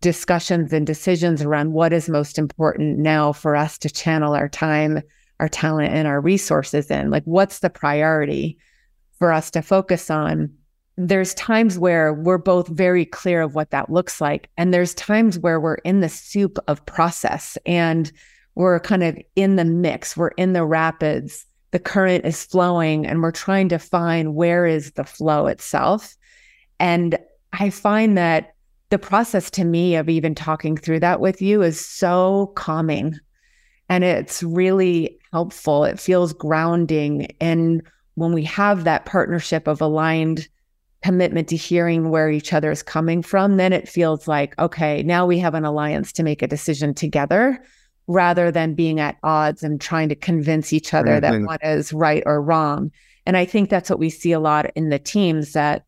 discussions 0.00 0.72
and 0.72 0.86
decisions 0.86 1.42
around 1.42 1.72
what 1.72 1.92
is 1.92 2.08
most 2.08 2.38
important 2.38 2.98
now 2.98 3.32
for 3.32 3.54
us 3.54 3.78
to 3.78 3.90
channel 3.90 4.34
our 4.34 4.48
time, 4.48 5.00
our 5.42 5.48
talent, 5.48 5.92
and 5.92 6.06
our 6.06 6.20
resources 6.20 6.88
in, 6.90 7.10
like 7.10 7.24
what's 7.24 7.58
the 7.58 7.68
priority 7.68 8.56
for 9.18 9.32
us 9.32 9.50
to 9.50 9.60
focus 9.60 10.08
on. 10.08 10.52
There's 10.96 11.34
times 11.34 11.78
where 11.78 12.14
we're 12.14 12.38
both 12.38 12.68
very 12.68 13.04
clear 13.04 13.42
of 13.42 13.54
what 13.54 13.70
that 13.70 13.90
looks 13.90 14.20
like. 14.20 14.48
And 14.56 14.72
there's 14.72 14.94
times 14.94 15.38
where 15.38 15.58
we're 15.58 15.76
in 15.76 16.00
the 16.00 16.08
soup 16.08 16.58
of 16.68 16.84
process 16.86 17.58
and 17.66 18.12
we're 18.54 18.78
kind 18.78 19.02
of 19.02 19.18
in 19.34 19.56
the 19.56 19.64
mix, 19.64 20.16
we're 20.16 20.28
in 20.28 20.52
the 20.52 20.64
rapids 20.64 21.44
the 21.72 21.78
current 21.78 22.24
is 22.24 22.44
flowing 22.44 23.06
and 23.06 23.22
we're 23.22 23.32
trying 23.32 23.68
to 23.70 23.78
find 23.78 24.34
where 24.34 24.66
is 24.66 24.92
the 24.92 25.04
flow 25.04 25.46
itself. 25.46 26.16
And 26.78 27.18
I 27.52 27.70
find 27.70 28.16
that 28.16 28.54
the 28.90 28.98
process 28.98 29.50
to 29.52 29.64
me 29.64 29.96
of 29.96 30.08
even 30.08 30.34
talking 30.34 30.76
through 30.76 31.00
that 31.00 31.20
with 31.20 31.42
you 31.42 31.62
is 31.62 31.84
so 31.84 32.52
calming 32.54 33.18
and 33.88 34.04
it's 34.04 34.42
really 34.42 35.18
helpful. 35.32 35.84
It 35.84 35.98
feels 35.98 36.32
grounding. 36.32 37.34
And 37.40 37.82
when 38.14 38.32
we 38.32 38.44
have 38.44 38.84
that 38.84 39.06
partnership 39.06 39.66
of 39.66 39.80
aligned 39.80 40.48
commitment 41.02 41.48
to 41.48 41.56
hearing 41.56 42.10
where 42.10 42.30
each 42.30 42.52
other 42.52 42.70
is 42.70 42.82
coming 42.82 43.22
from, 43.22 43.56
then 43.56 43.72
it 43.72 43.88
feels 43.88 44.28
like, 44.28 44.56
okay, 44.58 45.02
now 45.02 45.26
we 45.26 45.38
have 45.38 45.54
an 45.54 45.64
alliance 45.64 46.12
to 46.12 46.22
make 46.22 46.42
a 46.42 46.46
decision 46.46 46.94
together 46.94 47.62
rather 48.06 48.50
than 48.50 48.74
being 48.74 49.00
at 49.00 49.16
odds 49.22 49.62
and 49.62 49.80
trying 49.80 50.08
to 50.08 50.14
convince 50.14 50.72
each 50.72 50.92
other 50.92 51.20
that 51.20 51.40
one 51.42 51.58
is 51.62 51.92
right 51.92 52.22
or 52.26 52.42
wrong. 52.42 52.90
And 53.26 53.36
I 53.36 53.44
think 53.44 53.70
that's 53.70 53.88
what 53.88 53.98
we 53.98 54.10
see 54.10 54.32
a 54.32 54.40
lot 54.40 54.70
in 54.74 54.90
the 54.90 54.98
teams 54.98 55.52
that, 55.52 55.84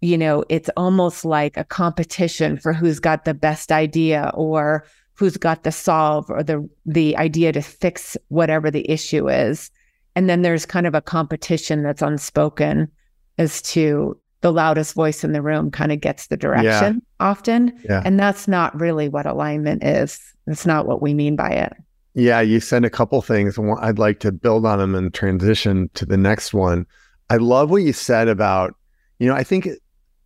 you 0.00 0.16
know, 0.16 0.44
it's 0.48 0.70
almost 0.76 1.24
like 1.24 1.56
a 1.56 1.64
competition 1.64 2.56
for 2.56 2.72
who's 2.72 3.00
got 3.00 3.24
the 3.24 3.34
best 3.34 3.70
idea 3.70 4.30
or 4.34 4.84
who's 5.18 5.36
got 5.36 5.64
the 5.64 5.72
solve 5.72 6.30
or 6.30 6.44
the 6.44 6.68
the 6.86 7.16
idea 7.16 7.52
to 7.52 7.60
fix 7.60 8.16
whatever 8.28 8.70
the 8.70 8.88
issue 8.88 9.28
is. 9.28 9.70
And 10.14 10.30
then 10.30 10.42
there's 10.42 10.64
kind 10.64 10.86
of 10.86 10.94
a 10.94 11.02
competition 11.02 11.82
that's 11.82 12.02
unspoken 12.02 12.88
as 13.36 13.60
to 13.62 14.18
the 14.40 14.52
loudest 14.52 14.94
voice 14.94 15.24
in 15.24 15.32
the 15.32 15.42
room 15.42 15.70
kind 15.70 15.90
of 15.90 16.00
gets 16.00 16.28
the 16.28 16.36
direction 16.36 16.94
yeah. 16.94 17.26
often. 17.26 17.76
Yeah. 17.84 18.02
And 18.04 18.18
that's 18.18 18.46
not 18.46 18.78
really 18.80 19.08
what 19.08 19.26
alignment 19.26 19.82
is. 19.82 20.20
It's 20.46 20.66
not 20.66 20.86
what 20.86 21.02
we 21.02 21.14
mean 21.14 21.34
by 21.34 21.50
it. 21.50 21.72
Yeah, 22.14 22.40
you 22.40 22.60
said 22.60 22.84
a 22.84 22.90
couple 22.90 23.20
things. 23.20 23.58
I'd 23.80 23.98
like 23.98 24.20
to 24.20 24.32
build 24.32 24.66
on 24.66 24.78
them 24.78 24.94
and 24.94 25.12
transition 25.12 25.90
to 25.94 26.06
the 26.06 26.16
next 26.16 26.54
one. 26.54 26.86
I 27.30 27.36
love 27.36 27.70
what 27.70 27.82
you 27.82 27.92
said 27.92 28.28
about, 28.28 28.74
you 29.18 29.28
know, 29.28 29.34
I 29.34 29.42
think 29.42 29.68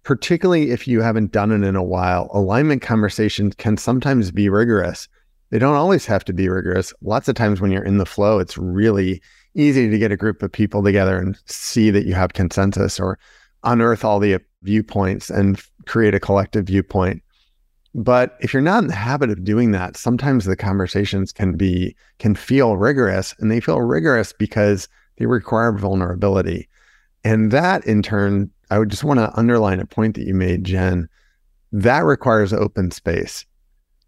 particularly 0.05 0.71
if 0.71 0.89
you 0.89 1.01
haven't 1.01 1.33
done 1.33 1.53
it 1.53 1.67
in 1.67 1.77
a 1.77 1.83
while, 1.83 2.29
alignment 2.33 2.83
conversations 2.83 3.55
can 3.57 3.77
sometimes 3.77 4.31
be 4.31 4.49
rigorous. 4.49 5.09
They 5.51 5.59
don't 5.59 5.77
always 5.77 6.07
have 6.07 6.25
to 6.25 6.33
be 6.33 6.49
rigorous. 6.49 6.93
Lots 7.03 7.29
of 7.29 7.35
times 7.35 7.61
when 7.61 7.71
you're 7.71 7.85
in 7.85 7.99
the 7.99 8.07
flow, 8.07 8.39
it's 8.39 8.57
really 8.57 9.21
easy 9.55 9.91
to 9.91 9.99
get 9.99 10.13
a 10.13 10.17
group 10.17 10.43
of 10.43 10.51
people 10.51 10.83
together 10.83 11.19
and 11.19 11.39
see 11.47 11.91
that 11.91 12.07
you 12.07 12.15
have 12.15 12.33
consensus 12.33 12.99
or 12.99 13.19
unearth 13.65 14.05
all 14.05 14.19
the 14.19 14.41
viewpoints 14.63 15.31
and 15.31 15.61
create 15.87 16.15
a 16.15 16.21
collective 16.21 16.67
viewpoint. 16.67 17.23
But 17.95 18.39
if 18.41 18.55
you're 18.55 18.63
not 18.63 18.83
in 18.83 18.89
the 18.89 18.95
habit 18.95 19.31
of 19.31 19.45
doing 19.45 19.73
that, 19.73 19.97
sometimes 19.97 20.47
the 20.47 20.57
conversations 20.57 21.33
can 21.33 21.57
be 21.57 21.95
can 22.19 22.35
feel 22.35 22.77
rigorous 22.77 23.35
and 23.39 23.51
they 23.51 23.61
feel 23.61 23.83
rigorous 23.83 24.33
because 24.33 24.89
they 25.19 25.27
require 25.27 25.73
vulnerability. 25.73 26.69
And 27.25 27.51
that 27.51 27.87
in 27.87 28.03
turn, 28.03 28.51
I 28.73 28.79
would 28.79 28.89
just 28.89 29.05
want 29.05 29.21
to 29.21 29.39
underline 29.39 29.81
a 29.81 29.85
point 29.85 30.15
that 30.15 30.27
you 30.27 30.33
made, 30.33 30.65
Jen. 30.65 31.07
That 31.73 32.07
requires 32.07 32.55
open 32.55 32.91
space. 32.91 33.45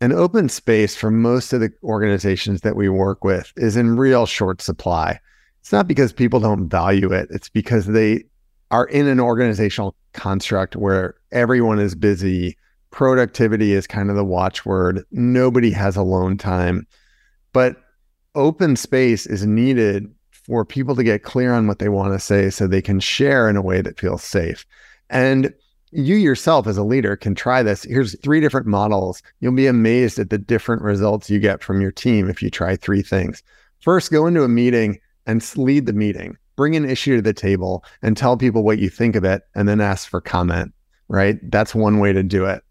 And 0.00 0.11
open 0.11 0.49
space 0.49 0.97
for 0.97 1.11
most 1.11 1.52
of 1.52 1.61
the 1.61 1.71
organizations 1.83 2.62
that 2.62 2.75
we 2.75 2.88
work 2.88 3.25
with 3.25 3.52
is 3.56 3.76
in 3.76 3.99
real 3.99 4.25
short 4.25 4.62
supply. 4.62 5.21
It's 5.61 5.71
not 5.71 5.87
because 5.87 6.14
people 6.14 6.40
don't 6.40 6.66
value 6.66 7.12
it, 7.12 7.28
it's 7.30 7.50
because 7.50 7.85
they 7.85 8.25
are 8.71 8.87
in 8.87 9.06
an 9.06 9.21
organizational 9.21 9.94
construct 10.14 10.76
where 10.76 11.14
everyone 11.30 11.78
is 11.78 11.94
busy. 11.94 12.56
Productivity 12.90 13.75
is 13.75 13.87
kind 13.87 14.09
of 14.09 14.16
the 14.16 14.25
watchword. 14.25 15.04
Nobody 15.11 15.73
has 15.73 15.94
alone 15.94 16.38
time. 16.38 16.87
But 17.52 17.76
open 18.35 18.76
space 18.76 19.26
is 19.26 19.44
needed 19.44 20.11
for 20.47 20.65
people 20.65 20.95
to 20.97 21.05
get 21.05 21.23
clear 21.23 21.53
on 21.53 21.67
what 21.67 21.79
they 21.79 21.89
want 21.89 22.13
to 22.13 22.19
say 22.19 22.51
so 22.51 22.67
they 22.67 22.83
can 22.83 23.01
share 23.01 23.49
in 23.49 23.57
a 23.57 23.63
way 23.63 23.81
that 23.81 23.99
feels 23.99 24.23
safe. 24.23 24.67
And 25.11 25.53
you 25.91 26.17
yourself 26.17 26.67
as 26.67 26.77
a 26.77 26.85
leader 26.85 27.17
can 27.17 27.35
try 27.35 27.63
this. 27.63 27.85
Here's 27.85 28.19
three 28.21 28.41
different 28.41 28.67
models. 28.67 29.23
You'll 29.41 29.53
be 29.53 29.67
amazed 29.67 30.19
at 30.19 30.31
the 30.31 30.39
different 30.39 30.83
results 30.83 31.31
you 31.31 31.39
get 31.39 31.63
from 31.63 31.81
your 31.81 31.93
team 31.93 32.29
if 32.29 32.43
you 32.43 32.51
try 32.51 32.77
three 32.77 33.03
things. 33.03 33.43
First, 33.81 34.11
go 34.11 34.27
into 34.27 34.43
a 34.43 34.49
meeting 34.49 34.99
and 35.27 35.43
lead 35.57 35.87
the 35.87 35.93
meeting 35.93 36.37
bring 36.57 36.77
an 36.77 36.89
issue 36.89 37.17
to 37.17 37.23
the 37.23 37.33
table 37.33 37.85
and 38.03 38.17
tell 38.17 38.37
people 38.37 38.63
what 38.63 38.79
you 38.79 38.89
think 38.89 39.17
of 39.17 39.25
it 39.25 39.43
and 39.55 39.69
then 39.69 39.81
ask 39.81 40.09
for 40.09 40.21
comment, 40.21 40.73
right? 41.09 41.39
That's 41.51 41.75
one 41.75 41.99
way 41.99 42.13
to 42.13 42.23
do 42.23 42.45
it. 42.45 42.63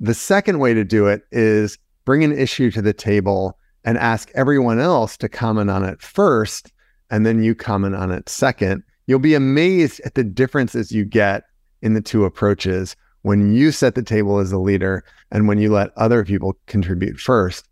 The 0.00 0.14
second 0.14 0.58
way 0.58 0.74
to 0.74 0.84
do 0.84 1.06
it 1.06 1.22
is 1.32 1.78
bring 2.04 2.24
an 2.24 2.36
issue 2.36 2.70
to 2.72 2.82
the 2.82 2.92
table 2.92 3.58
and 3.84 3.96
ask 3.98 4.30
everyone 4.34 4.78
else 4.78 5.16
to 5.18 5.28
comment 5.28 5.70
on 5.70 5.84
it 5.84 6.02
first, 6.02 6.72
and 7.10 7.24
then 7.24 7.42
you 7.42 7.54
comment 7.54 7.94
on 7.94 8.10
it 8.10 8.28
second. 8.28 8.82
You'll 9.06 9.18
be 9.18 9.34
amazed 9.34 10.00
at 10.04 10.14
the 10.14 10.24
differences 10.24 10.92
you 10.92 11.04
get 11.04 11.44
in 11.82 11.94
the 11.94 12.00
two 12.00 12.24
approaches 12.24 12.96
when 13.22 13.54
you 13.54 13.72
set 13.72 13.94
the 13.94 14.02
table 14.02 14.38
as 14.38 14.52
a 14.52 14.58
leader 14.58 15.04
and 15.30 15.48
when 15.48 15.58
you 15.58 15.72
let 15.72 15.96
other 15.96 16.24
people 16.24 16.56
contribute 16.66 17.18
first. 17.18 17.68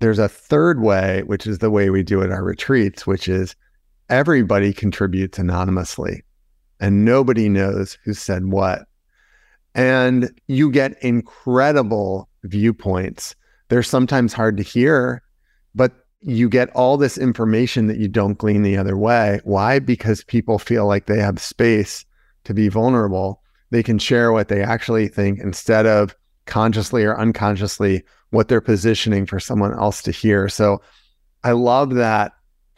There's 0.00 0.18
a 0.18 0.28
third 0.28 0.80
way, 0.80 1.22
which 1.26 1.46
is 1.46 1.58
the 1.58 1.70
way 1.70 1.90
we 1.90 2.02
do 2.02 2.22
at 2.22 2.30
our 2.30 2.42
retreats, 2.42 3.06
which 3.06 3.28
is 3.28 3.54
everybody 4.08 4.72
contributes 4.72 5.38
anonymously 5.38 6.22
and 6.80 7.04
nobody 7.04 7.48
knows 7.48 7.98
who 8.04 8.14
said 8.14 8.46
what. 8.46 8.86
And 9.74 10.30
you 10.48 10.70
get 10.70 11.00
incredible 11.02 12.28
viewpoints. 12.44 13.36
They're 13.68 13.82
sometimes 13.82 14.32
hard 14.32 14.56
to 14.56 14.62
hear, 14.62 15.22
but 15.74 15.99
you 16.22 16.48
get 16.48 16.70
all 16.70 16.96
this 16.96 17.16
information 17.16 17.86
that 17.86 17.96
you 17.96 18.08
don't 18.08 18.38
glean 18.38 18.62
the 18.62 18.76
other 18.76 18.96
way. 18.96 19.40
Why? 19.44 19.78
Because 19.78 20.22
people 20.24 20.58
feel 20.58 20.86
like 20.86 21.06
they 21.06 21.18
have 21.18 21.40
space 21.40 22.04
to 22.44 22.54
be 22.54 22.68
vulnerable. 22.68 23.42
They 23.70 23.82
can 23.82 23.98
share 23.98 24.32
what 24.32 24.48
they 24.48 24.62
actually 24.62 25.08
think 25.08 25.38
instead 25.38 25.86
of 25.86 26.14
consciously 26.46 27.04
or 27.04 27.18
unconsciously 27.18 28.02
what 28.30 28.48
they're 28.48 28.60
positioning 28.60 29.26
for 29.26 29.40
someone 29.40 29.72
else 29.72 30.02
to 30.02 30.10
hear. 30.10 30.48
So 30.48 30.82
I 31.42 31.52
love 31.52 31.94
that 31.94 32.32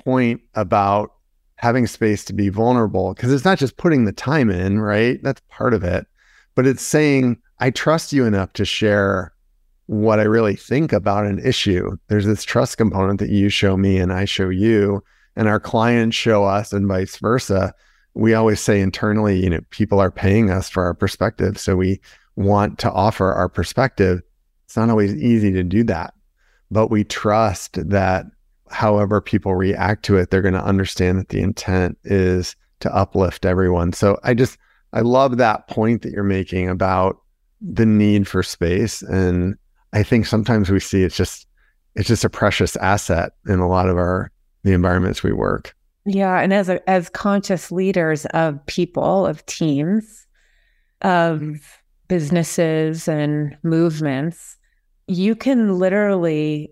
point 0.05 0.41
about 0.55 1.13
having 1.57 1.87
space 1.87 2.25
to 2.25 2.33
be 2.33 2.49
vulnerable 2.49 3.15
because 3.15 3.33
it's 3.33 3.45
not 3.45 3.59
just 3.59 3.77
putting 3.77 4.05
the 4.05 4.13
time 4.13 4.51
in, 4.51 4.81
right? 4.81 5.21
That's 5.23 5.41
part 5.49 5.75
of 5.75 5.83
it. 5.85 6.07
But 6.55 6.67
it's 6.67 6.83
saying, 6.83 7.39
I 7.61 7.71
trust 7.71 8.13
you 8.13 8.25
enough 8.25 8.53
to 8.55 8.65
share 8.65 9.33
what 9.87 10.21
I 10.21 10.25
really 10.25 10.57
think 10.57 10.93
about 10.93 11.27
an 11.27 11.39
issue. 11.45 11.97
There's 12.09 12.27
this 12.27 12.45
trust 12.45 12.79
component 12.79 13.21
that 13.21 13.31
you 13.31 13.49
show 13.49 13.77
me 13.77 13.99
and 13.99 14.13
I 14.13 14.25
show 14.25 14.49
you, 14.49 15.03
and 15.37 15.49
our 15.49 15.61
clients 15.61 16.17
show 16.17 16.45
us, 16.45 16.73
and 16.73 16.87
vice 16.87 17.17
versa. 17.17 17.75
We 18.15 18.35
always 18.35 18.61
say 18.61 18.81
internally, 18.81 19.43
you 19.43 19.51
know, 19.51 19.61
people 19.71 19.99
are 19.99 20.11
paying 20.11 20.51
us 20.51 20.69
for 20.69 20.85
our 20.85 20.95
perspective. 20.95 21.59
So 21.59 21.77
we 21.77 22.01
want 22.37 22.79
to 22.81 22.93
offer 22.93 23.33
our 23.33 23.49
perspective. 23.49 24.21
It's 24.65 24.77
not 24.77 24.91
always 24.91 25.15
easy 25.15 25.53
to 25.53 25.63
do 25.63 25.85
that, 25.85 26.15
but 26.71 26.89
we 26.89 27.05
trust 27.05 27.79
that 27.89 28.27
however 28.71 29.21
people 29.21 29.55
react 29.55 30.05
to 30.07 30.17
it, 30.17 30.31
they're 30.31 30.43
going 30.43 30.55
to 30.55 30.65
understand 30.65 31.19
that 31.19 31.29
the 31.29 31.41
intent 31.41 31.99
is 32.05 32.57
to 32.81 32.95
uplift 32.95 33.45
everyone. 33.45 33.93
So 33.93 34.19
I 34.25 34.35
just, 34.35 34.59
I 34.93 35.01
love 35.01 35.37
that 35.37 35.69
point 35.69 36.03
that 36.03 36.13
you're 36.13 36.23
making 36.23 36.69
about 36.69 37.17
the 37.61 37.87
need 37.87 38.27
for 38.27 38.43
space. 38.43 39.03
And 39.03 39.57
I 39.93 40.03
think 40.03 40.27
sometimes 40.27 40.71
we 40.71 40.81
see 40.81 41.03
it's 41.03 41.17
just, 41.17 41.47
it's 41.95 42.09
just 42.09 42.25
a 42.25 42.31
precious 42.31 42.77
asset 42.77 43.33
in 43.47 43.59
a 43.59 43.69
lot 43.69 43.89
of 43.89 43.97
our, 43.97 44.31
the 44.65 44.73
environments 44.73 45.23
we 45.23 45.33
work. 45.33 45.75
Yeah. 46.05 46.41
And 46.41 46.53
as 46.53 46.69
a, 46.69 46.89
as 46.89 47.09
conscious 47.09 47.71
leaders 47.71 48.27
of 48.27 48.65
people, 48.67 49.27
of 49.27 49.45
teams, 49.47 50.27
of 51.03 51.41
mm-hmm. 51.41 51.55
businesses 52.09 53.09
and 53.09 53.57
movements, 53.63 54.57
you 55.07 55.35
can 55.35 55.79
literally 55.79 56.71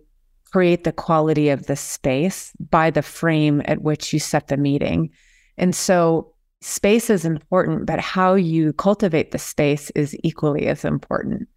create 0.52 0.84
the 0.84 0.92
quality 0.92 1.48
of 1.48 1.66
the 1.66 1.76
space 1.76 2.52
by 2.70 2.90
the 2.90 3.02
frame 3.02 3.62
at 3.66 3.82
which 3.82 4.12
you 4.12 4.18
set 4.18 4.48
the 4.48 4.56
meeting. 4.56 5.10
And 5.56 5.74
so 5.74 6.32
space 6.60 7.08
is 7.08 7.24
important, 7.24 7.86
but 7.86 8.00
how 8.00 8.34
you 8.34 8.72
cultivate 8.72 9.30
the 9.30 9.38
space 9.38 9.90
is 9.90 10.16
equally 10.24 10.66
as 10.66 10.84
important. 10.84 11.48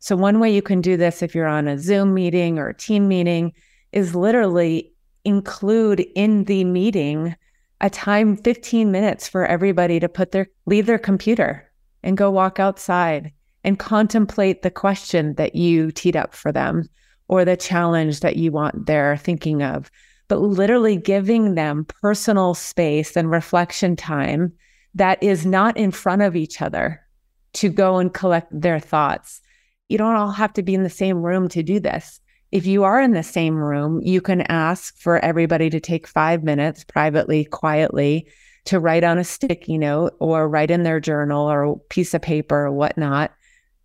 So, 0.00 0.16
one 0.16 0.40
way 0.40 0.52
you 0.52 0.62
can 0.62 0.80
do 0.80 0.96
this 0.96 1.22
if 1.22 1.34
you're 1.34 1.46
on 1.46 1.68
a 1.68 1.78
Zoom 1.78 2.14
meeting 2.14 2.58
or 2.58 2.68
a 2.68 2.74
team 2.74 3.06
meeting 3.08 3.52
is 3.92 4.14
literally 4.14 4.92
include 5.24 6.00
in 6.14 6.44
the 6.44 6.64
meeting 6.64 7.36
a 7.80 7.90
time 7.90 8.36
15 8.36 8.90
minutes 8.90 9.28
for 9.28 9.46
everybody 9.46 10.00
to 10.00 10.08
put 10.08 10.32
their 10.32 10.48
leave 10.66 10.86
their 10.86 10.98
computer 10.98 11.70
and 12.02 12.16
go 12.16 12.30
walk 12.30 12.58
outside 12.58 13.32
and 13.62 13.78
contemplate 13.78 14.62
the 14.62 14.70
question 14.70 15.34
that 15.34 15.54
you 15.54 15.90
teed 15.90 16.16
up 16.16 16.34
for 16.34 16.50
them 16.50 16.88
or 17.28 17.44
the 17.44 17.56
challenge 17.56 18.20
that 18.20 18.36
you 18.36 18.50
want 18.50 18.86
they're 18.86 19.18
thinking 19.18 19.62
of 19.62 19.90
but 20.28 20.40
literally 20.40 20.96
giving 20.96 21.56
them 21.56 21.84
personal 21.84 22.54
space 22.54 23.16
and 23.16 23.30
reflection 23.30 23.96
time 23.96 24.52
that 24.94 25.22
is 25.22 25.44
not 25.44 25.76
in 25.76 25.90
front 25.90 26.22
of 26.22 26.36
each 26.36 26.62
other 26.62 27.00
to 27.52 27.68
go 27.68 27.98
and 27.98 28.14
collect 28.14 28.48
their 28.52 28.78
thoughts. 28.78 29.40
You 29.90 29.98
don't 29.98 30.14
all 30.14 30.30
have 30.30 30.52
to 30.52 30.62
be 30.62 30.74
in 30.74 30.84
the 30.84 30.88
same 30.88 31.20
room 31.20 31.48
to 31.48 31.64
do 31.64 31.80
this. 31.80 32.20
If 32.52 32.64
you 32.64 32.84
are 32.84 33.00
in 33.00 33.10
the 33.10 33.24
same 33.24 33.56
room, 33.56 34.00
you 34.02 34.20
can 34.20 34.42
ask 34.42 34.96
for 34.96 35.18
everybody 35.18 35.68
to 35.68 35.80
take 35.80 36.06
five 36.06 36.44
minutes 36.44 36.84
privately, 36.84 37.44
quietly 37.44 38.28
to 38.66 38.78
write 38.78 39.02
on 39.02 39.18
a 39.18 39.24
sticky 39.24 39.78
note 39.78 40.14
or 40.20 40.48
write 40.48 40.70
in 40.70 40.84
their 40.84 41.00
journal 41.00 41.50
or 41.50 41.80
piece 41.88 42.14
of 42.14 42.22
paper 42.22 42.66
or 42.66 42.72
whatnot 42.72 43.32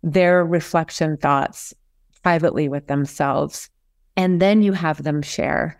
their 0.04 0.44
reflection 0.44 1.16
thoughts 1.16 1.74
privately 2.22 2.68
with 2.68 2.86
themselves. 2.86 3.68
And 4.16 4.40
then 4.40 4.62
you 4.62 4.74
have 4.74 5.02
them 5.02 5.22
share. 5.22 5.76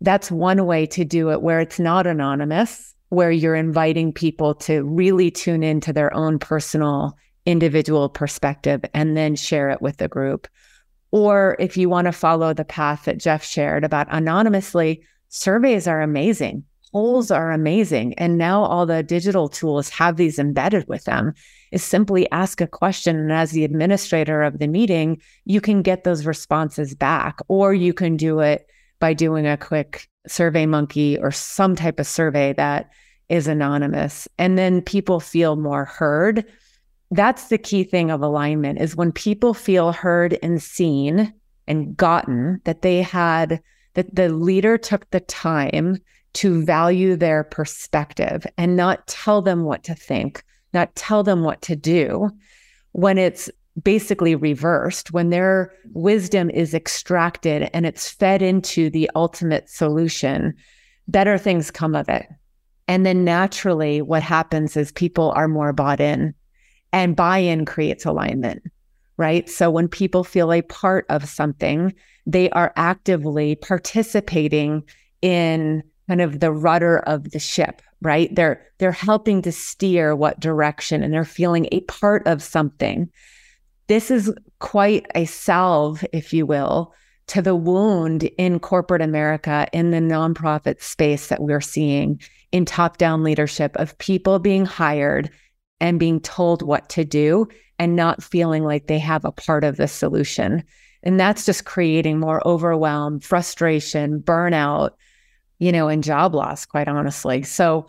That's 0.00 0.28
one 0.28 0.66
way 0.66 0.86
to 0.86 1.04
do 1.04 1.30
it 1.30 1.40
where 1.40 1.60
it's 1.60 1.78
not 1.78 2.04
anonymous, 2.04 2.96
where 3.10 3.30
you're 3.30 3.54
inviting 3.54 4.12
people 4.12 4.56
to 4.56 4.82
really 4.82 5.30
tune 5.30 5.62
into 5.62 5.92
their 5.92 6.12
own 6.14 6.40
personal, 6.40 7.16
individual 7.48 8.10
perspective 8.10 8.84
and 8.92 9.16
then 9.16 9.34
share 9.34 9.70
it 9.70 9.80
with 9.80 9.96
the 9.96 10.06
group. 10.06 10.46
Or 11.10 11.56
if 11.58 11.78
you 11.78 11.88
want 11.88 12.04
to 12.04 12.12
follow 12.12 12.52
the 12.52 12.66
path 12.66 13.06
that 13.06 13.18
Jeff 13.18 13.42
shared 13.42 13.84
about 13.84 14.06
anonymously, 14.10 15.02
surveys 15.30 15.88
are 15.88 16.02
amazing. 16.02 16.64
Polls 16.92 17.30
are 17.30 17.50
amazing. 17.50 18.12
And 18.14 18.36
now 18.36 18.62
all 18.62 18.84
the 18.84 19.02
digital 19.02 19.48
tools 19.48 19.88
have 19.88 20.16
these 20.16 20.38
embedded 20.38 20.86
with 20.88 21.04
them. 21.04 21.32
Is 21.72 21.82
simply 21.82 22.30
ask 22.30 22.60
a 22.60 22.66
question. 22.66 23.16
And 23.16 23.32
as 23.32 23.50
the 23.50 23.64
administrator 23.64 24.42
of 24.42 24.58
the 24.58 24.68
meeting, 24.68 25.20
you 25.46 25.62
can 25.62 25.80
get 25.80 26.04
those 26.04 26.26
responses 26.26 26.94
back, 26.94 27.38
or 27.48 27.72
you 27.72 27.94
can 27.94 28.16
do 28.16 28.40
it 28.40 28.66
by 29.00 29.14
doing 29.14 29.46
a 29.46 29.56
quick 29.56 30.06
survey 30.26 30.66
monkey 30.66 31.18
or 31.18 31.30
some 31.30 31.76
type 31.76 31.98
of 31.98 32.06
survey 32.06 32.52
that 32.54 32.90
is 33.28 33.46
anonymous 33.46 34.26
and 34.38 34.56
then 34.56 34.80
people 34.80 35.20
feel 35.20 35.54
more 35.56 35.84
heard 35.84 36.46
that's 37.10 37.48
the 37.48 37.58
key 37.58 37.84
thing 37.84 38.10
of 38.10 38.22
alignment 38.22 38.80
is 38.80 38.96
when 38.96 39.12
people 39.12 39.54
feel 39.54 39.92
heard 39.92 40.38
and 40.42 40.62
seen 40.62 41.32
and 41.66 41.96
gotten 41.96 42.60
that 42.64 42.82
they 42.82 43.02
had 43.02 43.62
that 43.94 44.14
the 44.14 44.28
leader 44.28 44.76
took 44.76 45.08
the 45.10 45.20
time 45.20 45.96
to 46.34 46.64
value 46.64 47.16
their 47.16 47.44
perspective 47.44 48.46
and 48.56 48.76
not 48.76 49.06
tell 49.06 49.40
them 49.40 49.64
what 49.64 49.82
to 49.84 49.94
think 49.94 50.44
not 50.72 50.94
tell 50.94 51.22
them 51.22 51.42
what 51.42 51.62
to 51.62 51.74
do 51.74 52.30
when 52.92 53.18
it's 53.18 53.50
basically 53.82 54.34
reversed 54.34 55.12
when 55.12 55.30
their 55.30 55.72
wisdom 55.92 56.50
is 56.50 56.74
extracted 56.74 57.70
and 57.72 57.86
it's 57.86 58.08
fed 58.08 58.42
into 58.42 58.90
the 58.90 59.10
ultimate 59.14 59.68
solution, 59.68 60.54
better 61.06 61.38
things 61.38 61.70
come 61.70 61.94
of 61.94 62.08
it. 62.08 62.26
And 62.86 63.04
then 63.04 63.24
naturally, 63.24 64.00
what 64.02 64.22
happens 64.22 64.76
is 64.76 64.92
people 64.92 65.32
are 65.32 65.48
more 65.48 65.72
bought 65.72 66.00
in, 66.00 66.34
and 66.92 67.16
buy 67.16 67.38
in 67.38 67.64
creates 67.64 68.04
alignment, 68.04 68.62
right? 69.16 69.48
So 69.48 69.70
when 69.70 69.88
people 69.88 70.24
feel 70.24 70.52
a 70.52 70.62
part 70.62 71.06
of 71.08 71.28
something, 71.28 71.94
they 72.26 72.50
are 72.50 72.72
actively 72.76 73.56
participating 73.56 74.82
in 75.22 75.82
kind 76.08 76.20
of 76.20 76.40
the 76.40 76.52
rudder 76.52 77.00
of 77.00 77.32
the 77.32 77.38
ship 77.38 77.82
right 78.00 78.32
they're 78.36 78.64
they're 78.78 78.92
helping 78.92 79.42
to 79.42 79.50
steer 79.50 80.14
what 80.14 80.38
direction 80.38 81.02
and 81.02 81.12
they're 81.12 81.24
feeling 81.24 81.66
a 81.72 81.80
part 81.80 82.24
of 82.28 82.40
something 82.40 83.10
this 83.88 84.10
is 84.10 84.32
quite 84.58 85.06
a 85.14 85.24
salve, 85.24 86.04
if 86.12 86.32
you 86.32 86.46
will, 86.46 86.94
to 87.28 87.42
the 87.42 87.56
wound 87.56 88.24
in 88.38 88.60
corporate 88.60 89.02
America, 89.02 89.66
in 89.72 89.90
the 89.90 89.98
nonprofit 89.98 90.80
space 90.82 91.28
that 91.28 91.42
we're 91.42 91.60
seeing 91.60 92.20
in 92.52 92.64
top 92.64 92.98
down 92.98 93.22
leadership 93.22 93.74
of 93.76 93.96
people 93.98 94.38
being 94.38 94.64
hired 94.64 95.30
and 95.80 96.00
being 96.00 96.20
told 96.20 96.62
what 96.62 96.88
to 96.90 97.04
do 97.04 97.48
and 97.78 97.94
not 97.94 98.22
feeling 98.22 98.64
like 98.64 98.86
they 98.86 98.98
have 98.98 99.24
a 99.24 99.32
part 99.32 99.64
of 99.64 99.76
the 99.76 99.88
solution. 99.88 100.64
And 101.02 101.18
that's 101.18 101.46
just 101.46 101.64
creating 101.64 102.18
more 102.18 102.46
overwhelm, 102.46 103.20
frustration, 103.20 104.20
burnout, 104.20 104.90
you 105.58 105.70
know, 105.72 105.88
and 105.88 106.02
job 106.02 106.34
loss, 106.34 106.66
quite 106.66 106.88
honestly. 106.88 107.42
So 107.42 107.86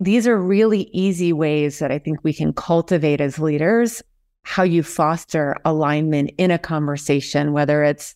these 0.00 0.26
are 0.26 0.40
really 0.40 0.82
easy 0.92 1.32
ways 1.32 1.78
that 1.78 1.92
I 1.92 1.98
think 1.98 2.22
we 2.22 2.32
can 2.32 2.52
cultivate 2.52 3.20
as 3.20 3.38
leaders 3.38 4.02
how 4.44 4.64
you 4.64 4.82
foster 4.82 5.56
alignment 5.64 6.32
in 6.38 6.50
a 6.50 6.58
conversation, 6.58 7.52
whether 7.52 7.84
it's 7.84 8.14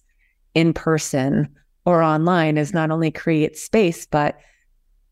in 0.55 0.73
person 0.73 1.49
or 1.85 2.03
online, 2.03 2.59
is 2.59 2.75
not 2.75 2.91
only 2.91 3.13
create 3.13 3.57
space, 3.57 4.07
but 4.07 4.39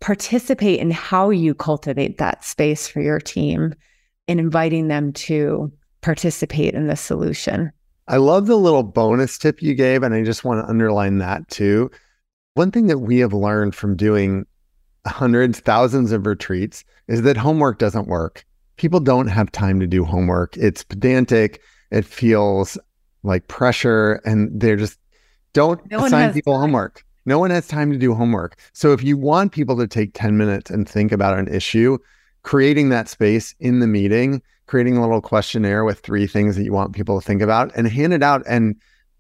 participate 0.00 0.81
in 0.81 0.90
how 0.90 1.31
you 1.31 1.55
cultivate 1.55 2.18
that 2.18 2.44
space 2.44 2.88
for 2.88 3.00
your 3.00 3.20
team 3.20 3.74
and 4.28 4.40
inviting 4.40 4.88
them 4.88 5.12
to 5.12 5.72
participate 6.00 6.74
in 6.74 6.87
the 6.87 6.96
solution. 6.96 7.70
I 8.08 8.18
love 8.18 8.46
the 8.46 8.56
little 8.56 8.82
bonus 8.82 9.38
tip 9.38 9.62
you 9.62 9.74
gave, 9.74 10.02
and 10.02 10.14
I 10.14 10.22
just 10.22 10.44
want 10.44 10.60
to 10.60 10.68
underline 10.68 11.18
that 11.18 11.48
too. 11.48 11.90
One 12.54 12.70
thing 12.70 12.87
that 12.88 12.98
we 12.98 13.18
have 13.18 13.32
learned 13.32 13.74
from 13.74 13.96
doing 13.96 14.46
hundreds, 15.06 15.60
thousands 15.60 16.12
of 16.12 16.26
retreats 16.26 16.84
is 17.08 17.22
that 17.22 17.37
homework 17.37 17.78
doesn't 17.78 18.06
work 18.06 18.44
people 18.76 19.00
don't 19.00 19.28
have 19.28 19.50
time 19.52 19.80
to 19.80 19.87
do 19.87 20.04
homework. 20.04 20.56
It's 20.56 20.82
pedantic. 20.82 21.60
It 21.90 22.04
feels 22.04 22.78
like 23.22 23.48
pressure, 23.48 24.20
and 24.24 24.60
they're 24.60 24.76
just 24.76 24.98
don't 25.52 25.80
no 25.90 26.04
assign 26.04 26.32
people 26.32 26.54
time. 26.54 26.60
homework. 26.62 27.04
No 27.26 27.38
one 27.38 27.50
has 27.50 27.66
time 27.68 27.90
to 27.92 27.98
do 27.98 28.14
homework. 28.14 28.58
So 28.72 28.92
if 28.92 29.02
you 29.02 29.16
want 29.16 29.52
people 29.52 29.76
to 29.78 29.87
take 29.87 30.10
10 30.12 30.37
minutes 30.37 30.70
and 30.70 30.88
think 30.88 31.10
about 31.10 31.38
an 31.38 31.48
issue, 31.48 31.96
creating 32.44 32.90
that 32.90 33.09
space 33.09 33.54
in 33.59 33.80
the 33.80 33.87
meeting, 33.87 34.40
creating 34.66 34.96
a 34.96 35.00
little 35.00 35.20
questionnaire 35.20 35.85
with 35.85 36.00
three 36.00 36.26
things 36.26 36.57
that 36.57 36.64
you 36.64 36.72
want 36.72 36.94
people 36.94 37.20
to 37.20 37.26
think 37.26 37.42
about 37.42 37.74
and 37.74 37.88
hand 37.88 38.12
it 38.12 38.22
out 38.22 38.42
and 38.46 38.76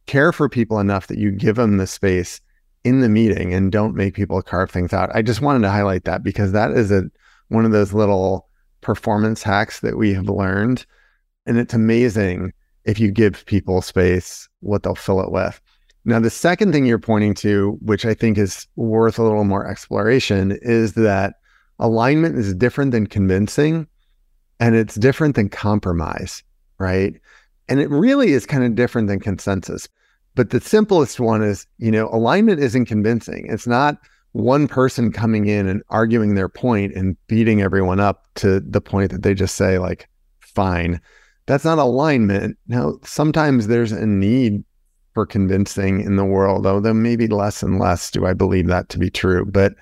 care 0.06 0.32
for 0.32 0.48
people 0.48 0.78
enough 0.78 1.08
that 1.08 1.18
you 1.18 1.32
give 1.32 1.56
them 1.56 1.78
the 1.78 1.86
space 1.86 2.40
in 2.84 3.00
the 3.00 3.08
meeting 3.08 3.52
and 3.52 3.72
don't 3.72 3.96
make 3.96 4.14
people 4.14 4.40
carve 4.42 4.70
things 4.70 4.92
out. 4.92 5.10
I 5.14 5.22
just 5.22 5.40
wanted 5.40 5.62
to 5.62 5.70
highlight 5.70 6.04
that 6.04 6.22
because 6.22 6.52
that 6.52 6.70
is 6.70 6.92
a 6.92 7.04
one 7.48 7.64
of 7.64 7.72
those 7.72 7.92
little 7.92 8.48
performance 8.80 9.42
hacks 9.42 9.80
that 9.80 9.96
we 9.96 10.12
have 10.14 10.28
learned. 10.28 10.84
And 11.46 11.58
it's 11.58 11.74
amazing 11.74 12.52
if 12.84 13.00
you 13.00 13.10
give 13.10 13.46
people 13.46 13.80
space, 13.80 14.48
what 14.60 14.82
they'll 14.82 14.94
fill 14.94 15.20
it 15.20 15.32
with. 15.32 15.60
Now, 16.04 16.20
the 16.20 16.30
second 16.30 16.72
thing 16.72 16.84
you're 16.84 16.98
pointing 16.98 17.32
to, 17.36 17.78
which 17.80 18.04
I 18.04 18.12
think 18.12 18.36
is 18.36 18.66
worth 18.76 19.18
a 19.18 19.22
little 19.22 19.44
more 19.44 19.66
exploration, 19.66 20.58
is 20.60 20.92
that 20.94 21.36
alignment 21.78 22.36
is 22.36 22.54
different 22.54 22.92
than 22.92 23.06
convincing 23.06 23.86
and 24.60 24.74
it's 24.74 24.94
different 24.94 25.34
than 25.34 25.48
compromise, 25.48 26.42
right? 26.78 27.14
And 27.68 27.80
it 27.80 27.90
really 27.90 28.32
is 28.32 28.46
kind 28.46 28.64
of 28.64 28.74
different 28.74 29.08
than 29.08 29.20
consensus. 29.20 29.88
But 30.34 30.50
the 30.50 30.60
simplest 30.60 31.20
one 31.20 31.42
is, 31.42 31.66
you 31.78 31.90
know, 31.90 32.08
alignment 32.12 32.60
isn't 32.60 32.86
convincing. 32.86 33.46
It's 33.48 33.66
not 33.66 33.98
one 34.34 34.66
person 34.66 35.12
coming 35.12 35.46
in 35.46 35.68
and 35.68 35.82
arguing 35.90 36.34
their 36.34 36.48
point 36.48 36.92
and 36.94 37.16
beating 37.28 37.62
everyone 37.62 38.00
up 38.00 38.26
to 38.34 38.58
the 38.60 38.80
point 38.80 39.12
that 39.12 39.22
they 39.22 39.32
just 39.32 39.54
say 39.54 39.78
like 39.78 40.08
fine 40.40 41.00
that's 41.46 41.64
not 41.64 41.78
alignment 41.78 42.58
now 42.66 42.94
sometimes 43.04 43.68
there's 43.68 43.92
a 43.92 44.04
need 44.04 44.64
for 45.14 45.24
convincing 45.24 46.00
in 46.00 46.16
the 46.16 46.24
world 46.24 46.66
although 46.66 46.92
maybe 46.92 47.28
less 47.28 47.62
and 47.62 47.78
less 47.78 48.10
do 48.10 48.26
i 48.26 48.34
believe 48.34 48.66
that 48.66 48.88
to 48.88 48.98
be 48.98 49.08
true 49.08 49.46
but 49.46 49.74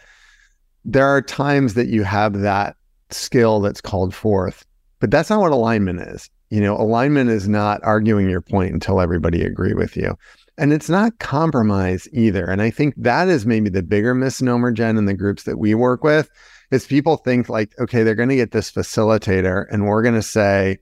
there 0.85 1.07
are 1.07 1.23
times 1.23 1.75
that 1.75 1.89
you 1.89 2.03
have 2.03 2.41
that 2.41 2.77
skill 3.11 3.61
that's 3.61 3.81
called 3.81 4.15
forth 4.15 4.65
but 5.01 5.11
that's 5.11 5.31
not 5.31 5.41
what 5.41 5.53
alignment 5.53 6.01
is 6.01 6.31
you 6.51 6.61
know 6.61 6.77
alignment 6.77 7.31
is 7.31 7.49
not 7.49 7.81
arguing 7.83 8.29
your 8.29 8.41
point 8.41 8.73
until 8.73 9.01
everybody 9.01 9.43
agree 9.43 9.75
with 9.75 9.97
you 9.97 10.17
and 10.59 10.73
it's 10.73 10.89
not 10.89 11.19
compromise 11.19 12.09
either. 12.13 12.45
And 12.45 12.61
I 12.61 12.71
think 12.71 12.95
that 12.97 13.29
is 13.29 13.47
maybe 13.47 13.71
the 13.71 13.83
bigger 13.83 14.15
misnomer, 14.15 14.71
Jen, 14.71 14.99
in 14.99 15.07
the 15.07 15.15
groups 15.15 15.45
that 15.45 15.59
we 15.59 15.75
work 15.75 16.05
with, 16.05 16.31
is 16.71 16.87
people 16.87 17.17
think 17.17 17.49
like, 17.49 17.73
okay, 17.79 18.03
they're 18.03 18.15
going 18.15 18.29
to 18.29 18.37
get 18.37 18.53
this 18.53 18.71
facilitator 18.71 19.67
and 19.71 19.87
we're 19.87 20.03
going 20.03 20.15
to 20.15 20.23
say, 20.23 20.79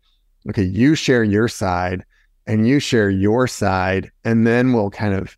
okay, 0.49 0.65
you 0.65 0.95
share 0.95 1.23
your 1.23 1.49
side 1.49 2.05
and 2.47 2.67
you 2.67 2.81
share 2.81 3.11
your 3.11 3.47
side. 3.47 4.11
And 4.25 4.47
then 4.47 4.73
we'll 4.73 4.91
kind 4.91 5.15
of 5.15 5.37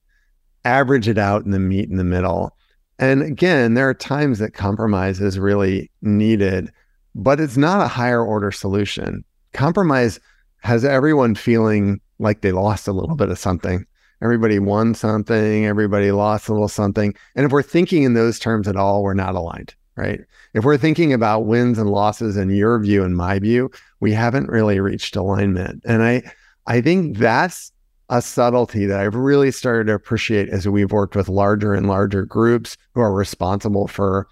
average 0.65 1.09
it 1.09 1.19
out 1.19 1.45
and 1.45 1.53
then 1.53 1.69
meet 1.69 1.91
in 1.91 1.97
the 1.97 2.05
middle. 2.05 2.57
And 3.03 3.21
again, 3.21 3.75
there 3.75 3.89
are 3.89 3.95
times 3.95 4.39
that 4.39 4.55
compromise 4.55 5.21
is 5.21 5.37
really 5.37 5.91
needed, 6.03 6.71
but 7.17 7.41
it's 7.41 7.57
not 7.57 7.85
a 7.85 7.89
higher 7.89 8.25
order 8.25 8.53
solution. 8.53 9.25
Compromise 9.55 10.21
has 10.59 10.85
everyone 10.85 11.35
feeling 11.35 12.01
like 12.21 12.43
they 12.43 12.53
lost 12.53 12.87
a 12.87 12.93
little 12.93 13.17
bit 13.17 13.29
of 13.29 13.41
something. 13.41 13.85
Everybody 14.23 14.61
won 14.61 14.95
something, 14.95 15.67
everybody 15.67 16.13
lost 16.13 16.49
a 16.49 16.53
little 16.53 16.69
something. 16.69 17.13
And 17.35 17.45
if 17.45 17.51
we're 17.51 17.61
thinking 17.61 18.05
in 18.05 18.15
those 18.15 18.39
terms 18.39 18.69
at 18.69 18.77
all, 18.77 19.03
we're 19.03 19.15
not 19.15 19.35
aligned, 19.35 19.75
right? 19.97 20.21
If 20.55 20.63
we're 20.63 20.79
thinking 20.79 21.13
about 21.13 21.47
wins 21.47 21.79
and 21.79 21.91
losses 21.91 22.37
in 22.37 22.51
your 22.51 22.79
view 22.79 23.03
and 23.03 23.17
my 23.17 23.41
view, 23.41 23.73
we 23.99 24.13
haven't 24.13 24.49
really 24.49 24.79
reached 24.79 25.17
alignment. 25.17 25.83
And 25.85 26.05
I 26.05 26.23
I 26.69 26.81
think 26.81 27.19
that's 27.19 27.73
a 28.13 28.21
subtlety 28.21 28.85
that 28.85 29.01
I've 29.01 29.15
really 29.15 29.51
started 29.51 29.87
to 29.87 29.95
appreciate 29.95 30.51
as 30.51 30.69
we've 30.69 30.93
worked 30.93 31.17
with 31.17 31.31
larger 31.31 31.73
and 31.73 31.89
larger 31.89 32.27
groups 32.27 32.77
who 32.95 33.01
are 33.01 33.13
responsible 33.13 33.89
for 33.89 34.29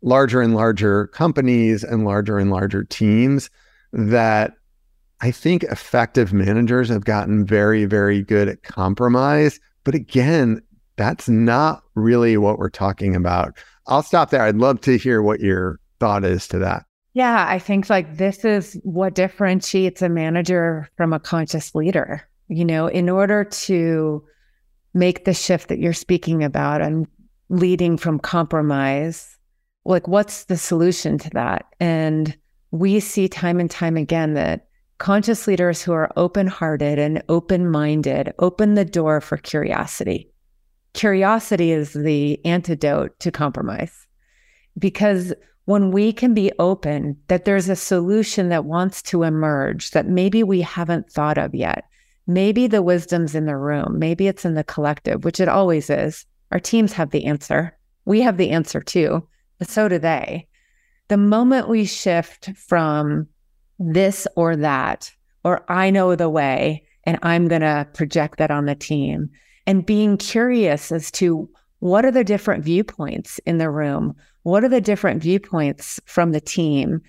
larger 0.00 0.40
and 0.40 0.54
larger 0.54 1.08
companies 1.08 1.84
and 1.84 2.06
larger 2.06 2.38
and 2.38 2.50
larger 2.50 2.84
teams 2.84 3.50
that 3.92 4.54
I 5.20 5.30
think 5.30 5.62
effective 5.64 6.32
managers 6.32 6.88
have 6.88 7.04
gotten 7.04 7.44
very, 7.44 7.84
very 7.84 8.22
good 8.22 8.48
at 8.48 8.62
compromise. 8.62 9.60
But 9.84 9.94
again, 9.94 10.62
that's 10.96 11.28
not 11.28 11.82
really 11.96 12.38
what 12.38 12.58
we're 12.58 12.70
talking 12.70 13.14
about. 13.14 13.58
I'll 13.88 14.02
stop 14.02 14.30
there. 14.30 14.42
I'd 14.42 14.56
love 14.56 14.80
to 14.82 14.96
hear 14.96 15.20
what 15.20 15.40
your 15.40 15.80
thought 16.00 16.24
is 16.24 16.48
to 16.48 16.58
that. 16.60 16.86
Yeah, 17.12 17.46
I 17.46 17.58
think 17.58 17.90
like 17.90 18.16
this 18.16 18.44
is 18.44 18.80
what 18.84 19.14
differentiates 19.14 20.00
a 20.00 20.08
manager 20.08 20.88
from 20.96 21.12
a 21.12 21.20
conscious 21.20 21.74
leader. 21.74 22.27
You 22.48 22.64
know, 22.64 22.86
in 22.86 23.08
order 23.08 23.44
to 23.44 24.24
make 24.94 25.24
the 25.24 25.34
shift 25.34 25.68
that 25.68 25.78
you're 25.78 25.92
speaking 25.92 26.42
about 26.42 26.80
and 26.80 27.06
leading 27.48 27.96
from 27.96 28.18
compromise, 28.18 29.38
like 29.84 30.08
what's 30.08 30.44
the 30.44 30.56
solution 30.56 31.18
to 31.18 31.30
that? 31.30 31.66
And 31.80 32.36
we 32.70 33.00
see 33.00 33.28
time 33.28 33.60
and 33.60 33.70
time 33.70 33.96
again 33.96 34.34
that 34.34 34.68
conscious 34.98 35.46
leaders 35.46 35.82
who 35.82 35.92
are 35.92 36.10
open 36.16 36.46
hearted 36.46 36.98
and 36.98 37.22
open 37.28 37.70
minded 37.70 38.32
open 38.38 38.74
the 38.74 38.84
door 38.84 39.20
for 39.20 39.36
curiosity. 39.36 40.30
Curiosity 40.94 41.70
is 41.70 41.92
the 41.92 42.44
antidote 42.44 43.18
to 43.20 43.30
compromise 43.30 44.06
because 44.78 45.32
when 45.66 45.90
we 45.90 46.12
can 46.12 46.34
be 46.34 46.50
open 46.58 47.16
that 47.28 47.44
there's 47.44 47.68
a 47.68 47.76
solution 47.76 48.48
that 48.48 48.64
wants 48.64 49.02
to 49.02 49.22
emerge 49.22 49.90
that 49.92 50.06
maybe 50.06 50.42
we 50.42 50.62
haven't 50.62 51.10
thought 51.10 51.38
of 51.38 51.54
yet, 51.54 51.84
maybe 52.28 52.68
the 52.68 52.82
wisdom's 52.82 53.34
in 53.34 53.46
the 53.46 53.56
room, 53.56 53.98
maybe 53.98 54.28
it's 54.28 54.44
in 54.44 54.54
the 54.54 54.62
collective, 54.62 55.24
which 55.24 55.40
it 55.40 55.48
always 55.48 55.90
is. 55.90 56.24
Our 56.52 56.60
teams 56.60 56.92
have 56.92 57.10
the 57.10 57.24
answer. 57.24 57.76
We 58.04 58.20
have 58.20 58.36
the 58.36 58.50
answer 58.50 58.80
too, 58.80 59.26
but 59.58 59.68
so 59.68 59.88
do 59.88 59.98
they. 59.98 60.46
The 61.08 61.16
moment 61.16 61.68
we 61.68 61.84
shift 61.84 62.50
from 62.54 63.26
this 63.78 64.26
or 64.36 64.54
that, 64.56 65.10
or 65.42 65.64
I 65.68 65.90
know 65.90 66.14
the 66.14 66.28
way, 66.28 66.84
and 67.04 67.18
I'm 67.22 67.48
going 67.48 67.62
to 67.62 67.88
project 67.94 68.38
that 68.38 68.50
on 68.50 68.66
the 68.66 68.74
team. 68.74 69.30
And 69.66 69.84
being 69.84 70.16
curious 70.16 70.92
as 70.92 71.10
to 71.12 71.48
what 71.80 72.04
are 72.04 72.10
the 72.10 72.24
different 72.24 72.64
viewpoints 72.64 73.38
in 73.46 73.58
the 73.58 73.70
room? 73.70 74.14
What 74.42 74.64
are 74.64 74.68
the 74.68 74.80
different 74.80 75.22
viewpoints 75.22 76.00
from 76.06 76.32
the 76.32 76.40
team? 76.40 77.00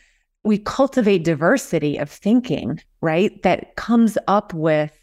We 0.43 0.57
cultivate 0.57 1.23
diversity 1.23 1.97
of 1.97 2.09
thinking, 2.09 2.79
right? 3.01 3.41
That 3.43 3.75
comes 3.75 4.17
up 4.27 4.53
with, 4.53 4.97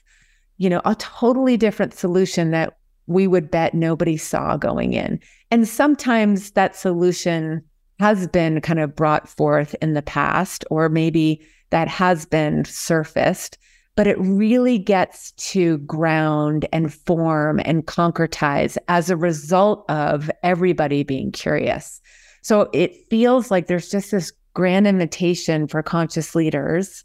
you 0.59 0.71
know, 0.71 0.81
a 0.85 0.95
totally 0.97 1.57
different 1.57 1.95
solution 1.95 2.51
that 2.51 2.79
we 3.07 3.27
would 3.27 3.51
bet 3.51 3.75
nobody 3.75 4.17
saw 4.17 4.57
going 4.57 4.93
in. 4.93 5.21
And 5.51 5.69
sometimes 5.69 6.53
that 6.53 6.75
solution 6.75 7.63
has 7.99 8.27
been 8.29 8.61
kind 8.61 8.81
of 8.81 8.95
brought 8.95 9.29
forth 9.29 9.75
in 9.81 9.95
the 9.95 10.03
past, 10.03 10.65
or 10.71 10.89
maybe 10.89 11.47
that 11.71 11.89
has 11.89 12.27
been 12.27 12.65
surfaced, 12.65 13.59
but 13.95 14.07
it 14.07 14.19
really 14.19 14.79
gets 14.79 15.33
to 15.33 15.79
ground 15.79 16.67
and 16.73 16.93
form 16.93 17.61
and 17.65 17.87
concretize 17.87 18.77
as 18.89 19.09
a 19.09 19.17
result 19.17 19.85
of 19.89 20.31
everybody 20.43 21.03
being 21.03 21.33
curious. 21.33 22.01
So 22.43 22.69
it 22.75 22.95
feels 23.09 23.51
like 23.51 23.67
there's 23.67 23.89
just 23.89 24.11
this 24.11 24.33
grand 24.53 24.87
invitation 24.87 25.67
for 25.67 25.83
conscious 25.83 26.35
leaders 26.35 27.05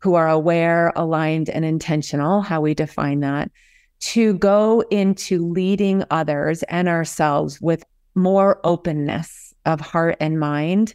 who 0.00 0.14
are 0.14 0.28
aware, 0.28 0.92
aligned, 0.96 1.48
and 1.48 1.64
intentional, 1.64 2.40
how 2.40 2.60
we 2.60 2.74
define 2.74 3.20
that, 3.20 3.50
to 4.00 4.34
go 4.34 4.82
into 4.90 5.46
leading 5.46 6.04
others 6.10 6.62
and 6.64 6.88
ourselves 6.88 7.60
with 7.60 7.84
more 8.14 8.60
openness 8.64 9.54
of 9.66 9.80
heart 9.80 10.16
and 10.20 10.40
mind 10.40 10.94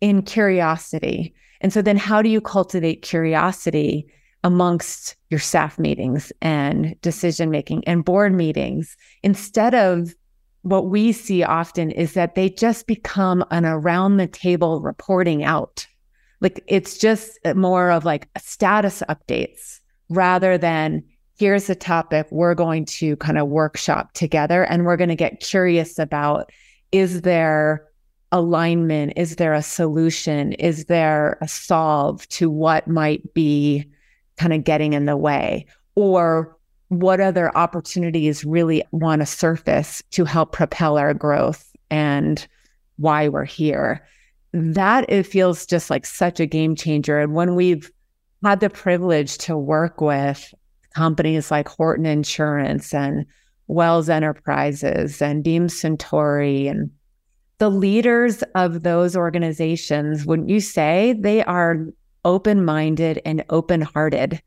in 0.00 0.22
curiosity 0.22 1.34
and 1.60 1.72
so 1.72 1.82
then 1.82 1.96
how 1.96 2.22
do 2.22 2.28
you 2.28 2.40
cultivate 2.40 3.02
curiosity 3.02 4.06
amongst 4.44 5.16
your 5.30 5.40
staff 5.40 5.78
meetings 5.78 6.32
and 6.40 7.00
decision 7.00 7.50
making 7.50 7.82
and 7.86 8.04
board 8.04 8.32
meetings 8.32 8.96
instead 9.22 9.74
of 9.74 10.14
what 10.62 10.86
we 10.86 11.12
see 11.12 11.42
often 11.42 11.90
is 11.90 12.14
that 12.14 12.34
they 12.34 12.50
just 12.50 12.86
become 12.86 13.44
an 13.50 13.64
around 13.64 14.16
the 14.16 14.26
table 14.26 14.80
reporting 14.80 15.44
out. 15.44 15.86
Like 16.40 16.62
it's 16.66 16.98
just 16.98 17.38
more 17.54 17.90
of 17.90 18.04
like 18.04 18.28
status 18.38 19.02
updates 19.08 19.80
rather 20.08 20.58
than 20.58 21.02
here's 21.38 21.68
a 21.68 21.74
topic 21.74 22.26
we're 22.30 22.54
going 22.54 22.84
to 22.84 23.16
kind 23.16 23.38
of 23.38 23.48
workshop 23.48 24.12
together 24.12 24.64
and 24.64 24.84
we're 24.84 24.96
going 24.96 25.08
to 25.08 25.16
get 25.16 25.40
curious 25.40 25.98
about 25.98 26.50
is 26.92 27.22
there 27.22 27.86
alignment? 28.32 29.12
Is 29.16 29.36
there 29.36 29.54
a 29.54 29.62
solution? 29.62 30.52
Is 30.54 30.86
there 30.86 31.38
a 31.40 31.48
solve 31.48 32.28
to 32.30 32.50
what 32.50 32.88
might 32.88 33.34
be 33.34 33.84
kind 34.36 34.52
of 34.52 34.64
getting 34.64 34.92
in 34.92 35.06
the 35.06 35.16
way? 35.16 35.66
Or 35.94 36.56
what 36.88 37.20
other 37.20 37.56
opportunities 37.56 38.44
really 38.44 38.82
want 38.92 39.20
to 39.20 39.26
surface 39.26 40.02
to 40.12 40.24
help 40.24 40.52
propel 40.52 40.98
our 40.98 41.14
growth 41.14 41.72
and 41.90 42.46
why 42.96 43.28
we're 43.28 43.44
here? 43.44 44.06
That 44.56 45.04
it 45.10 45.24
feels 45.24 45.66
just 45.66 45.90
like 45.90 46.06
such 46.06 46.40
a 46.40 46.46
game 46.46 46.76
changer. 46.76 47.18
And 47.18 47.34
when 47.34 47.54
we've 47.54 47.90
had 48.42 48.60
the 48.60 48.70
privilege 48.70 49.36
to 49.38 49.56
work 49.56 50.00
with 50.00 50.54
companies 50.94 51.50
like 51.50 51.68
Horton 51.68 52.06
Insurance 52.06 52.94
and 52.94 53.26
Wells 53.66 54.08
Enterprises 54.08 55.20
and 55.20 55.44
Beam 55.44 55.66
Suntory 55.66 56.70
and 56.70 56.90
the 57.58 57.68
leaders 57.68 58.42
of 58.54 58.82
those 58.82 59.14
organizations, 59.14 60.24
wouldn't 60.24 60.48
you 60.48 60.60
say 60.60 61.14
they 61.18 61.44
are 61.44 61.84
open 62.24 62.64
minded 62.64 63.20
and 63.26 63.44
open 63.50 63.82
hearted 63.82 64.40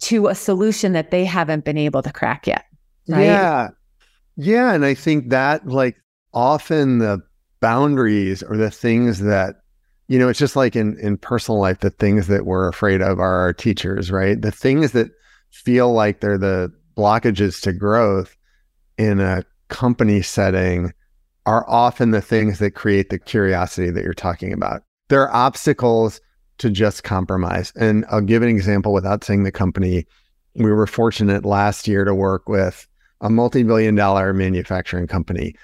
to 0.00 0.26
a 0.26 0.34
solution 0.34 0.92
that 0.92 1.12
they 1.12 1.24
haven't 1.24 1.64
been 1.64 1.78
able 1.78 2.02
to 2.02 2.12
crack 2.12 2.48
yet? 2.48 2.64
Right? 3.08 3.24
Yeah. 3.24 3.68
Yeah. 4.36 4.72
And 4.72 4.84
I 4.84 4.94
think 4.94 5.30
that, 5.30 5.68
like, 5.68 5.96
often 6.34 6.98
the 6.98 7.20
boundaries 7.66 8.44
or 8.44 8.56
the 8.56 8.70
things 8.70 9.18
that, 9.18 9.56
you 10.06 10.20
know, 10.20 10.28
it's 10.28 10.38
just 10.38 10.54
like 10.54 10.76
in, 10.76 10.96
in 11.00 11.16
personal 11.16 11.60
life, 11.60 11.80
the 11.80 11.90
things 11.90 12.28
that 12.28 12.46
we're 12.46 12.68
afraid 12.68 13.02
of 13.02 13.18
are 13.18 13.40
our 13.40 13.52
teachers, 13.52 14.08
right? 14.08 14.40
The 14.40 14.52
things 14.52 14.92
that 14.92 15.10
feel 15.50 15.92
like 15.92 16.20
they're 16.20 16.38
the 16.38 16.72
blockages 16.96 17.60
to 17.62 17.72
growth 17.72 18.36
in 18.98 19.18
a 19.18 19.42
company 19.66 20.22
setting 20.22 20.92
are 21.44 21.68
often 21.68 22.12
the 22.12 22.22
things 22.22 22.60
that 22.60 22.76
create 22.76 23.10
the 23.10 23.18
curiosity 23.18 23.90
that 23.90 24.04
you're 24.04 24.14
talking 24.14 24.52
about. 24.52 24.84
There 25.08 25.22
are 25.22 25.34
obstacles 25.34 26.20
to 26.58 26.70
just 26.70 27.02
compromise. 27.02 27.72
And 27.74 28.04
I'll 28.12 28.20
give 28.20 28.44
an 28.44 28.48
example 28.48 28.92
without 28.92 29.24
saying 29.24 29.42
the 29.42 29.50
company. 29.50 30.06
We 30.54 30.70
were 30.70 30.86
fortunate 30.86 31.44
last 31.44 31.88
year 31.88 32.04
to 32.04 32.14
work 32.14 32.48
with 32.48 32.86
a 33.20 33.28
multi 33.28 33.64
billion 33.64 33.96
dollar 33.96 34.32
manufacturing 34.32 35.08
company. 35.08 35.56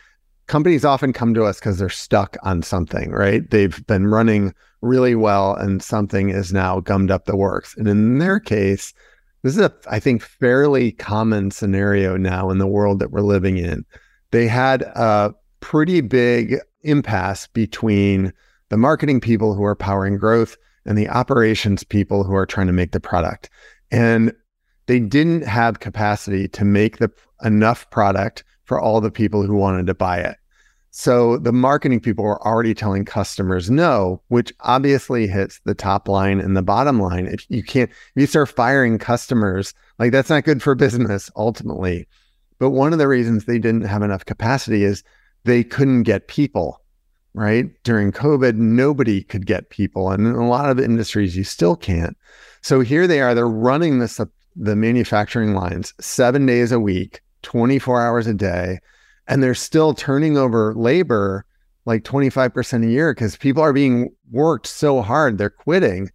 Companies 0.47 0.85
often 0.85 1.13
come 1.13 1.35
to 1.35 1.45
us 1.45 1.59
because 1.59 1.79
they're 1.79 1.89
stuck 1.89 2.37
on 2.43 2.63
something, 2.63 3.11
right? 3.11 3.49
They've 3.51 3.85
been 3.87 4.09
running 4.09 4.55
really 4.81 5.15
well 5.15 5.55
and 5.55 5.83
something 5.83 6.31
is 6.31 6.53
now 6.53 6.81
gummed 6.81 7.11
up 7.11 7.25
the 7.25 7.37
works. 7.37 7.75
And 7.77 7.89
in 7.89 8.19
their 8.19 8.41
case, 8.41 8.93
this 9.43 9.57
is 9.57 9.63
a, 9.63 9.73
I 9.89 9.99
think, 9.99 10.23
fairly 10.23 10.93
common 10.93 11.51
scenario 11.51 12.17
now 12.17 12.51
in 12.51 12.59
the 12.59 12.67
world 12.67 12.99
that 12.99 13.11
we're 13.11 13.21
living 13.21 13.57
in. 13.57 13.85
They 14.31 14.47
had 14.47 14.83
a 14.83 15.35
pretty 15.61 16.01
big 16.01 16.57
impasse 16.83 17.47
between 17.49 18.33
the 18.69 18.77
marketing 18.77 19.21
people 19.21 19.55
who 19.55 19.65
are 19.65 19.77
powering 19.77 20.17
growth 20.17 20.57
and 20.85 20.99
the 20.99 21.09
operations 21.09 21.85
people 21.85 22.25
who 22.25 22.35
are 22.35 22.47
trying 22.47 22.67
to 22.67 22.73
make 22.73 22.93
the 22.93 23.01
product. 23.01 23.51
And 23.91 24.33
they 24.87 24.99
didn't 24.99 25.43
have 25.43 25.81
capacity 25.81 26.49
to 26.49 26.65
make 26.65 26.99
the 26.99 27.11
enough 27.45 27.89
product 27.91 28.45
for 28.73 28.81
all 28.81 29.03
the 29.03 29.11
people 29.11 29.43
who 29.43 29.55
wanted 29.55 29.87
to 29.87 29.93
buy 29.93 30.17
it. 30.17 30.39
So 30.93 31.37
the 31.37 31.53
marketing 31.53 32.01
people 32.01 32.25
were 32.25 32.43
already 32.47 32.73
telling 32.73 33.05
customers 33.05 33.71
no, 33.71 34.23
which 34.29 34.51
obviously 34.61 35.27
hits 35.27 35.61
the 35.67 35.75
top 35.75 36.09
line 36.09 36.41
and 36.41 36.57
the 36.57 36.63
bottom 36.63 36.99
line. 36.99 37.27
If 37.27 37.45
you 37.51 37.63
can't, 37.63 37.91
if 37.91 38.13
you 38.17 38.27
start 38.27 38.49
firing 38.49 38.97
customers, 38.97 39.75
like 39.99 40.11
that's 40.11 40.31
not 40.31 40.45
good 40.45 40.63
for 40.63 40.75
business 40.75 41.31
ultimately. 41.37 42.09
But 42.59 42.71
one 42.71 42.95
of 42.95 42.99
the 42.99 43.09
reasons 43.09 43.45
they 43.45 43.59
didn't 43.59 43.83
have 43.83 44.01
enough 44.01 44.25
capacity 44.25 44.85
is 44.85 45.05
they 45.45 45.65
couldn't 45.65 46.05
get 46.05 46.29
people, 46.29 46.81
right? 47.35 47.67
During 47.85 48.11
COVID, 48.11 48.55
nobody 48.55 49.23
could 49.23 49.45
get 49.45 49.69
people. 49.69 50.11
And 50.11 50.27
in 50.27 50.33
a 50.33 50.49
lot 50.49 50.71
of 50.71 50.81
industries, 50.81 51.37
you 51.37 51.45
still 51.45 51.77
can't. 51.77 52.17
So 52.63 52.81
here 52.81 53.07
they 53.07 53.21
are, 53.21 53.35
they're 53.35 53.47
running 53.47 53.99
this, 53.99 54.19
the 54.57 54.77
manufacturing 54.77 55.53
lines 55.53 55.93
seven 56.01 56.47
days 56.47 56.73
a 56.73 56.81
week, 56.81 57.21
24 57.43 58.01
hours 58.01 58.27
a 58.27 58.35
day, 58.35 58.79
and 59.27 59.43
they're 59.43 59.55
still 59.55 59.95
turning 59.95 60.37
over 60.37 60.75
labor 60.75 61.45
like 61.85 62.05
25% 62.05 62.87
a 62.87 62.91
year 62.91 63.13
because 63.13 63.37
people 63.37 63.63
are 63.63 63.73
being 63.73 64.11
worked 64.31 64.67
so 64.67 65.03
hard, 65.03 65.39
they're 65.39 65.51
quitting, 65.51 66.11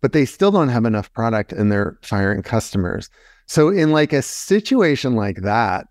but 0.00 0.12
they 0.12 0.24
still 0.24 0.50
don't 0.50 0.68
have 0.68 0.84
enough 0.84 1.12
product 1.12 1.52
and 1.52 1.70
they're 1.70 1.98
firing 2.02 2.42
customers. 2.42 3.10
So, 3.46 3.68
in 3.68 3.90
like 3.90 4.12
a 4.12 4.22
situation 4.22 5.14
like 5.14 5.42
that, 5.42 5.86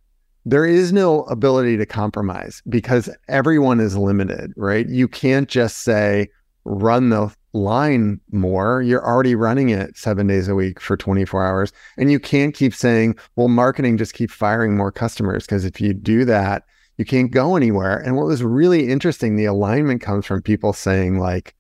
there 0.46 0.66
is 0.66 0.92
no 0.92 1.24
ability 1.24 1.78
to 1.78 1.86
compromise 1.86 2.64
because 2.68 3.10
everyone 3.28 3.80
is 3.80 3.96
limited, 3.96 4.52
right? 4.58 4.88
You 4.90 5.08
can't 5.08 5.48
just 5.48 5.80
say, 5.80 6.30
run 6.66 7.10
the 7.10 7.34
line 7.54 8.20
more. 8.32 8.82
You're 8.82 9.06
already 9.06 9.36
running 9.36 9.70
it 9.70 9.98
seven 9.98 10.28
days 10.28 10.48
a 10.48 10.56
week 10.56 10.80
for 10.80 10.96
24 10.96 11.46
hours. 11.46 11.74
And 11.98 12.12
you 12.12 12.20
can't 12.20 12.56
keep 12.56 12.74
saying, 12.74 13.16
well, 13.36 13.48
marketing 13.48 13.98
just 13.98 14.14
keep 14.14 14.32
firing 14.32 14.78
more 14.78 14.92
customers. 14.92 15.46
Because 15.46 15.66
if 15.66 15.82
you 15.82 15.94
do 15.94 16.26
that, 16.26 16.64
you 16.98 17.06
can't 17.06 17.32
go 17.32 17.56
anywhere. 17.56 17.98
And 17.98 18.16
what 18.16 18.28
was 18.28 18.44
really 18.44 18.90
interesting, 18.90 19.36
the 19.36 19.46
alignment 19.46 20.02
comes 20.02 20.26
from 20.26 20.42
people 20.42 20.74
saying, 20.74 21.20
like, 21.20 21.56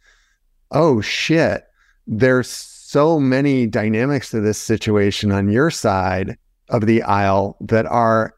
oh 0.71 1.01
shit, 1.01 1.63
there's 2.07 2.49
so 2.49 3.19
many 3.19 3.67
dynamics 3.67 4.29
to 4.31 4.41
this 4.41 4.57
situation 4.57 5.31
on 5.31 5.49
your 5.49 5.71
side 5.71 6.37
of 6.69 6.85
the 6.85 7.01
aisle 7.03 7.57
that 7.61 7.85
are 7.85 8.33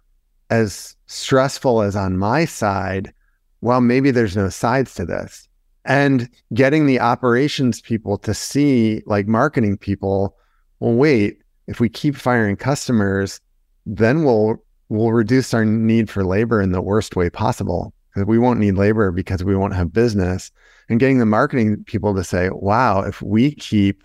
as 0.49 0.95
stressful 1.07 1.81
as 1.81 1.95
on 1.95 2.17
my 2.17 2.45
side. 2.45 3.13
Well, 3.61 3.81
maybe 3.81 4.11
there's 4.11 4.35
no 4.35 4.49
sides 4.49 4.93
to 4.95 5.05
this. 5.05 5.47
And 5.85 6.29
getting 6.53 6.85
the 6.85 6.99
operations 6.99 7.81
people 7.81 8.17
to 8.19 8.33
see, 8.33 9.01
like 9.05 9.27
marketing 9.27 9.77
people, 9.77 10.37
well, 10.79 10.93
wait, 10.93 11.39
if 11.67 11.79
we 11.79 11.89
keep 11.89 12.15
firing 12.15 12.55
customers, 12.55 13.41
then 13.85 14.23
we'll 14.23 14.63
we'll 14.89 15.11
reduce 15.11 15.53
our 15.53 15.65
need 15.65 16.09
for 16.09 16.23
labor 16.23 16.61
in 16.61 16.71
the 16.71 16.81
worst 16.81 17.15
way 17.15 17.29
possible. 17.29 17.93
Because 18.13 18.27
we 18.27 18.37
won't 18.37 18.59
need 18.59 18.75
labor 18.75 19.11
because 19.11 19.43
we 19.43 19.55
won't 19.55 19.75
have 19.75 19.91
business. 19.91 20.51
And 20.87 20.99
getting 20.99 21.17
the 21.17 21.25
marketing 21.25 21.83
people 21.85 22.13
to 22.13 22.23
say, 22.23 22.49
wow, 22.51 23.01
if 23.01 23.21
we 23.21 23.55
keep 23.55 24.03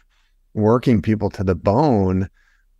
working 0.55 1.03
people 1.03 1.29
to 1.31 1.45
the 1.45 1.55
bone, 1.55 2.29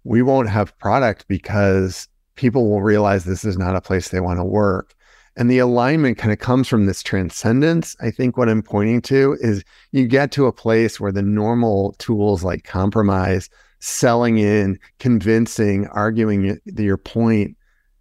we 0.05 0.23
won't 0.23 0.49
have 0.49 0.77
product 0.79 1.27
because 1.29 2.09
people 2.37 2.71
will 2.71 2.81
realize 2.81 3.25
this 3.25 3.45
is 3.45 3.59
not 3.59 3.77
a 3.77 3.81
place 3.81 4.09
they 4.09 4.21
want 4.21 4.39
to 4.39 4.45
work. 4.45 4.95
And 5.39 5.49
the 5.49 5.61
alignment 5.61 6.19
kind 6.19 6.33
of 6.33 6.41
comes 6.41 6.67
from 6.67 6.87
this 6.87 7.03
transcendence. 7.03 7.95
I 8.01 8.11
think 8.11 8.37
what 8.37 8.49
I'm 8.49 8.61
pointing 8.61 9.01
to 9.03 9.37
is 9.41 9.63
you 9.93 10.09
get 10.09 10.33
to 10.33 10.47
a 10.47 10.53
place 10.53 10.99
where 10.99 11.13
the 11.13 11.23
normal 11.23 11.95
tools 11.99 12.43
like 12.43 12.65
compromise, 12.65 13.49
selling 13.79 14.39
in, 14.39 14.81
convincing, 14.99 15.87
arguing 15.87 16.59
your 16.67 16.97
point 16.99 17.57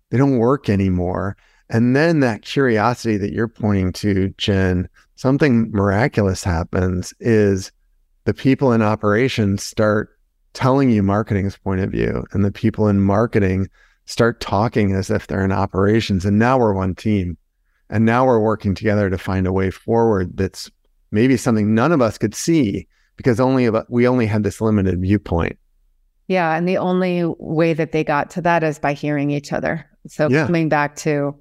they 0.09 0.17
don't 0.17 0.39
work 0.39 0.67
anymore. 0.67 1.37
And 1.69 1.95
then 1.95 2.21
that 2.21 2.41
curiosity 2.41 3.17
that 3.17 3.33
you're 3.33 3.47
pointing 3.47 3.93
to, 3.93 4.29
Jen, 4.37 4.89
something 5.15 5.69
miraculous 5.71 6.43
happens 6.43 7.13
is 7.19 7.71
the 8.23 8.33
people 8.33 8.71
in 8.71 8.81
operations 8.81 9.63
start 9.63 10.17
telling 10.53 10.89
you 10.89 11.03
marketing's 11.03 11.57
point 11.57 11.81
of 11.81 11.91
view, 11.91 12.25
and 12.31 12.43
the 12.43 12.51
people 12.51 12.87
in 12.87 12.99
marketing 12.99 13.67
start 14.07 14.39
talking 14.39 14.93
as 14.93 15.11
if 15.11 15.27
they're 15.27 15.45
in 15.45 15.51
operations. 15.51 16.25
And 16.25 16.39
now 16.39 16.57
we're 16.57 16.73
one 16.73 16.95
team. 16.95 17.37
And 17.89 18.05
now 18.05 18.25
we're 18.25 18.39
working 18.39 18.73
together 18.73 19.09
to 19.09 19.17
find 19.17 19.45
a 19.45 19.53
way 19.53 19.69
forward 19.69 20.35
that's 20.35 20.71
maybe 21.11 21.37
something 21.37 21.73
none 21.73 21.91
of 21.91 22.01
us 22.01 22.17
could 22.17 22.35
see 22.35 22.87
because 23.15 23.39
only 23.39 23.69
we 23.89 24.07
only 24.07 24.25
had 24.25 24.43
this 24.43 24.59
limited 24.59 24.99
viewpoint. 24.99 25.57
Yeah. 26.27 26.55
And 26.55 26.67
the 26.67 26.77
only 26.77 27.23
way 27.39 27.73
that 27.73 27.93
they 27.93 28.03
got 28.03 28.29
to 28.31 28.41
that 28.41 28.63
is 28.63 28.79
by 28.79 28.93
hearing 28.93 29.31
each 29.31 29.53
other. 29.53 29.85
So 30.07 30.29
yeah. 30.29 30.45
coming 30.45 30.67
back 30.67 30.95
to, 30.97 31.33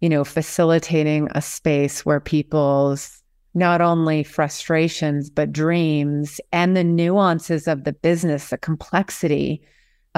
you 0.00 0.08
know, 0.08 0.22
facilitating 0.22 1.28
a 1.32 1.42
space 1.42 2.06
where 2.06 2.20
people's 2.20 3.22
not 3.54 3.80
only 3.80 4.22
frustrations, 4.22 5.30
but 5.30 5.52
dreams 5.52 6.40
and 6.52 6.76
the 6.76 6.84
nuances 6.84 7.66
of 7.66 7.82
the 7.82 7.92
business, 7.92 8.50
the 8.50 8.58
complexity 8.58 9.62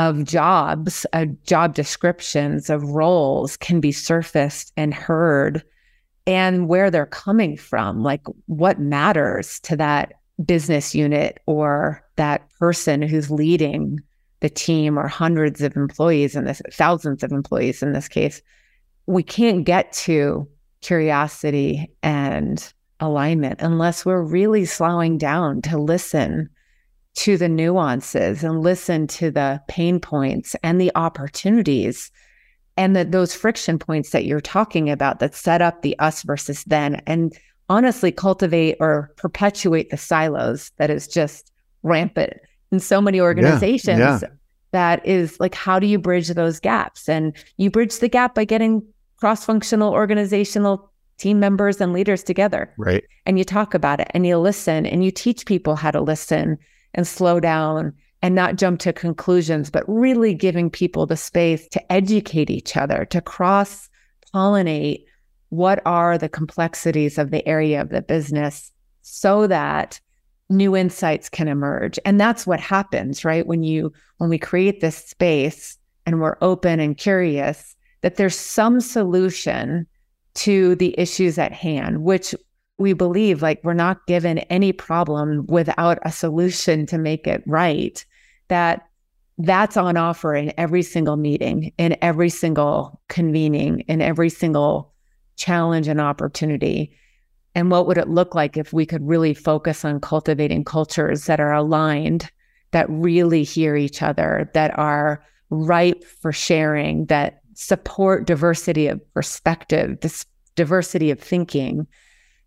of 0.01 0.25
jobs, 0.25 1.05
uh, 1.13 1.27
job 1.45 1.75
descriptions 1.75 2.71
of 2.71 2.83
roles 2.83 3.59
can 3.59 3.81
be 3.81 3.93
surfaced 3.93 4.73
and 4.79 4.95
heard 4.95 5.63
and 6.27 6.69
where 6.69 6.91
they're 6.91 7.05
coming 7.05 7.55
from, 7.55 8.03
like 8.03 8.23
what 8.47 8.79
matters 8.79 9.61
to 9.61 9.77
that 9.77 10.15
business 10.43 10.95
unit 10.95 11.39
or 11.45 12.03
that 12.17 12.49
person 12.59 13.03
who's 13.03 13.31
leading 13.31 14.01
the 14.41 14.49
team 14.49 14.99
or 14.99 15.07
hundreds 15.07 15.61
of 15.61 15.77
employees 15.77 16.35
in 16.35 16.47
this, 16.47 16.63
thousands 16.73 17.23
of 17.23 17.31
employees 17.31 17.83
in 17.83 17.93
this 17.93 18.09
case, 18.09 18.41
we 19.05 19.23
can't 19.23 19.65
get 19.67 19.93
to 19.93 20.49
curiosity 20.81 21.93
and 22.03 22.73
alignment 23.01 23.61
unless 23.61 24.07
we're 24.07 24.23
really 24.23 24.65
slowing 24.65 25.19
down 25.19 25.61
to 25.61 25.77
listen 25.77 26.49
to 27.17 27.37
the 27.37 27.49
nuances 27.49 28.45
and 28.45 28.63
listen 28.63 29.07
to 29.07 29.31
the 29.31 29.61
pain 29.69 29.99
points 30.01 30.55
and 30.63 30.81
the 30.81 30.93
opportunities 30.95 32.11
and 32.77 32.95
that 32.97 33.13
those 33.13 33.35
friction 33.35 33.79
points 33.79 34.11
that 34.11 34.25
you're 34.25 34.41
talking 34.41 34.89
about 34.89 35.19
that 35.19 35.35
set 35.35 35.61
up 35.61 35.83
the 35.83 35.99
us 35.99 36.23
versus 36.23 36.65
then 36.65 37.03
and 37.07 37.37
honestly 37.69 38.11
cultivate 38.11 38.77
or 38.81 39.13
perpetuate 39.17 39.91
the 39.91 39.97
silos 39.97 40.71
that 40.79 40.91
is 40.91 41.07
just 41.07 41.53
rampant 41.83 42.33
in 42.73 42.81
so 42.81 43.01
many 43.01 43.21
organizations 43.21 43.99
yeah, 43.99 44.19
yeah. 44.23 44.29
that 44.71 45.05
is 45.07 45.39
like 45.41 45.55
how 45.55 45.79
do 45.79 45.87
you 45.87 45.99
bridge 45.99 46.29
those 46.29 46.61
gaps? 46.61 47.09
And 47.09 47.37
you 47.57 47.71
bridge 47.71 47.99
the 47.99 48.09
gap 48.09 48.35
by 48.35 48.45
getting 48.45 48.83
cross-functional 49.17 49.93
organizational 49.93 50.91
team 51.19 51.39
members 51.39 51.81
and 51.81 51.93
leaders 51.93 52.23
together. 52.23 52.73
Right. 52.79 53.05
And 53.27 53.39
you 53.39 53.45
talk 53.45 53.75
about 53.75 54.01
it 54.01 54.09
and 54.15 54.27
you 54.27 54.39
listen 54.39 54.87
and 54.87 55.05
you 55.05 55.11
teach 55.11 55.45
people 55.45 55.77
how 55.77 55.91
to 55.91 56.01
listen 56.01 56.59
and 56.95 57.07
slow 57.07 57.41
down 57.41 57.93
and 58.23 58.35
not 58.35 58.57
jump 58.57 58.81
to 58.81 58.93
conclusions 58.93 59.71
but 59.71 59.85
really 59.89 60.35
giving 60.35 60.71
people 60.71 61.07
the 61.07 61.17
space 61.17 61.67
to 61.69 61.93
educate 61.93 62.51
each 62.51 62.77
other 62.77 63.05
to 63.07 63.21
cross 63.21 63.89
pollinate 64.35 65.05
what 65.51 65.81
are 65.85 66.17
the 66.17 66.29
complexities 66.29 67.19
of 67.19 67.31
the 67.31 67.47
area 67.47 67.81
of 67.81 67.89
the 67.91 68.03
business 68.03 68.73
so 69.03 69.47
that 69.47 70.01
new 70.51 70.77
insights 70.77 71.29
can 71.29 71.49
emerge. 71.49 71.99
And 72.05 72.21
that's 72.21 72.47
what 72.47 72.61
happens 72.61 73.25
right? 73.25 73.47
When 73.47 73.63
you 73.63 73.93
when 74.19 74.29
we 74.29 74.39
create 74.39 74.81
this 74.81 74.97
space 74.97 75.79
and 76.05 76.21
we're 76.21 76.37
open 76.43 76.81
and 76.81 76.97
curious 76.97 77.77
that 78.03 78.17
there's 78.17 78.37
some 78.37 78.81
solution 78.81 79.87
to 80.35 80.75
the 80.77 80.95
issues 80.99 81.39
at 81.39 81.53
hand 81.53 82.03
which 82.03 82.35
we 82.81 82.93
believe 82.93 83.43
like 83.43 83.61
we're 83.63 83.75
not 83.75 84.07
given 84.07 84.39
any 84.39 84.73
problem 84.73 85.47
without 85.47 85.99
a 86.03 86.11
solution 86.11 86.87
to 86.87 86.99
make 86.99 87.27
it 87.27 87.43
right 87.47 88.05
that 88.49 88.89
that's 89.39 89.77
on 89.77 89.97
offer 89.97 90.35
in 90.35 90.53
every 90.59 90.83
single 90.83 91.17
meeting 91.17 91.73
in 91.79 91.97
every 92.03 92.29
single 92.29 93.01
convening 93.09 93.81
in 93.81 94.01
every 94.01 94.29
single 94.29 94.91
challenge 95.41 95.89
and 95.89 96.01
opportunity. 96.01 96.93
And 97.55 97.71
what 97.71 97.87
would 97.87 97.99
it 97.99 98.09
look 98.09 98.35
like 98.35 98.57
if 98.57 98.73
we 98.73 98.87
could 98.87 99.07
really 99.07 99.35
focus 99.35 99.85
on 99.85 100.01
cultivating 100.01 100.65
cultures 100.65 101.25
that 101.25 101.41
are 101.41 101.53
aligned, 101.53 102.31
that 102.71 102.89
really 102.89 103.43
hear 103.43 103.75
each 103.75 104.03
other, 104.03 104.49
that 104.55 104.79
are 104.79 105.25
ripe 105.49 106.05
for 106.05 106.31
sharing, 106.31 107.07
that 107.07 107.41
support 107.55 108.27
diversity 108.27 108.87
of 108.87 109.01
perspective, 109.15 109.99
this 110.01 110.25
diversity 110.55 111.11
of 111.11 111.19
thinking, 111.19 111.87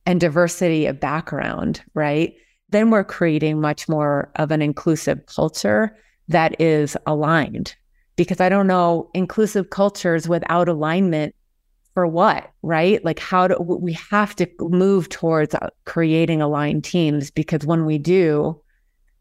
and 0.06 0.20
diversity 0.20 0.86
of 0.86 1.00
background, 1.00 1.82
right? 1.94 2.34
Then 2.70 2.90
we're 2.90 3.04
creating 3.04 3.62
much 3.62 3.88
more 3.88 4.32
of 4.36 4.52
an 4.52 4.62
inclusive 4.62 5.26
culture 5.28 5.96
that 6.28 6.60
is 6.60 6.98
aligned. 7.06 7.76
Because 8.16 8.40
I 8.40 8.50
don't 8.50 8.68
know, 8.68 9.10
inclusive 9.14 9.70
cultures 9.70 10.28
without 10.28 10.70
alignment 10.70 11.36
for 11.94 12.08
what, 12.08 12.52
right? 12.62 13.04
Like, 13.04 13.20
how 13.20 13.48
do 13.48 13.56
we 13.60 13.94
have 13.94 14.36
to 14.38 14.48
move 14.60 15.10
towards 15.10 15.56
uh, 15.56 15.70
creating 15.86 16.42
aligned 16.42 16.84
teams? 16.84 17.32
Because 17.32 17.66
when 17.66 17.86
we 17.86 17.98
do, 17.98 18.60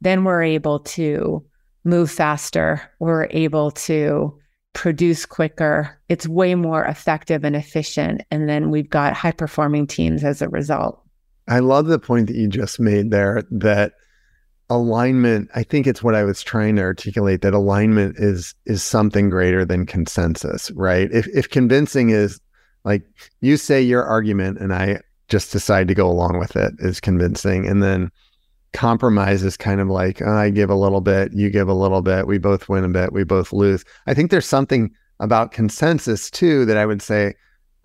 then 0.00 0.24
we're 0.24 0.42
able 0.42 0.80
to 0.80 1.44
move 1.84 2.10
faster, 2.10 2.82
we're 2.98 3.28
able 3.30 3.70
to 3.72 4.38
produce 4.72 5.26
quicker. 5.26 5.98
It's 6.08 6.26
way 6.26 6.54
more 6.54 6.84
effective 6.84 7.44
and 7.44 7.56
efficient. 7.56 8.22
And 8.30 8.48
then 8.48 8.70
we've 8.70 8.88
got 8.88 9.12
high 9.14 9.32
performing 9.32 9.86
teams 9.86 10.24
as 10.24 10.42
a 10.42 10.48
result. 10.48 11.00
I 11.48 11.58
love 11.58 11.86
the 11.86 11.98
point 11.98 12.28
that 12.28 12.36
you 12.36 12.48
just 12.48 12.80
made 12.80 13.10
there 13.10 13.42
that 13.50 13.92
alignment 14.70 15.50
i 15.54 15.62
think 15.62 15.86
it's 15.86 16.02
what 16.02 16.14
i 16.14 16.24
was 16.24 16.42
trying 16.42 16.76
to 16.76 16.82
articulate 16.82 17.42
that 17.42 17.52
alignment 17.52 18.16
is 18.18 18.54
is 18.64 18.82
something 18.82 19.28
greater 19.28 19.66
than 19.66 19.84
consensus 19.84 20.70
right 20.70 21.10
if 21.12 21.26
if 21.28 21.50
convincing 21.50 22.08
is 22.08 22.40
like 22.84 23.02
you 23.40 23.58
say 23.58 23.82
your 23.82 24.02
argument 24.02 24.56
and 24.58 24.72
i 24.72 24.98
just 25.28 25.52
decide 25.52 25.88
to 25.88 25.94
go 25.94 26.08
along 26.08 26.38
with 26.38 26.56
it 26.56 26.72
is 26.78 27.00
convincing 27.00 27.66
and 27.66 27.82
then 27.82 28.10
compromise 28.72 29.42
is 29.42 29.56
kind 29.56 29.80
of 29.80 29.88
like 29.88 30.22
oh, 30.22 30.32
i 30.32 30.50
give 30.50 30.70
a 30.70 30.74
little 30.74 31.00
bit 31.00 31.32
you 31.32 31.50
give 31.50 31.68
a 31.68 31.74
little 31.74 32.02
bit 32.02 32.26
we 32.26 32.38
both 32.38 32.68
win 32.68 32.84
a 32.84 32.88
bit 32.88 33.12
we 33.12 33.24
both 33.24 33.52
lose 33.52 33.84
i 34.06 34.14
think 34.14 34.30
there's 34.30 34.46
something 34.46 34.90
about 35.20 35.52
consensus 35.52 36.30
too 36.30 36.64
that 36.64 36.76
i 36.76 36.86
would 36.86 37.02
say 37.02 37.34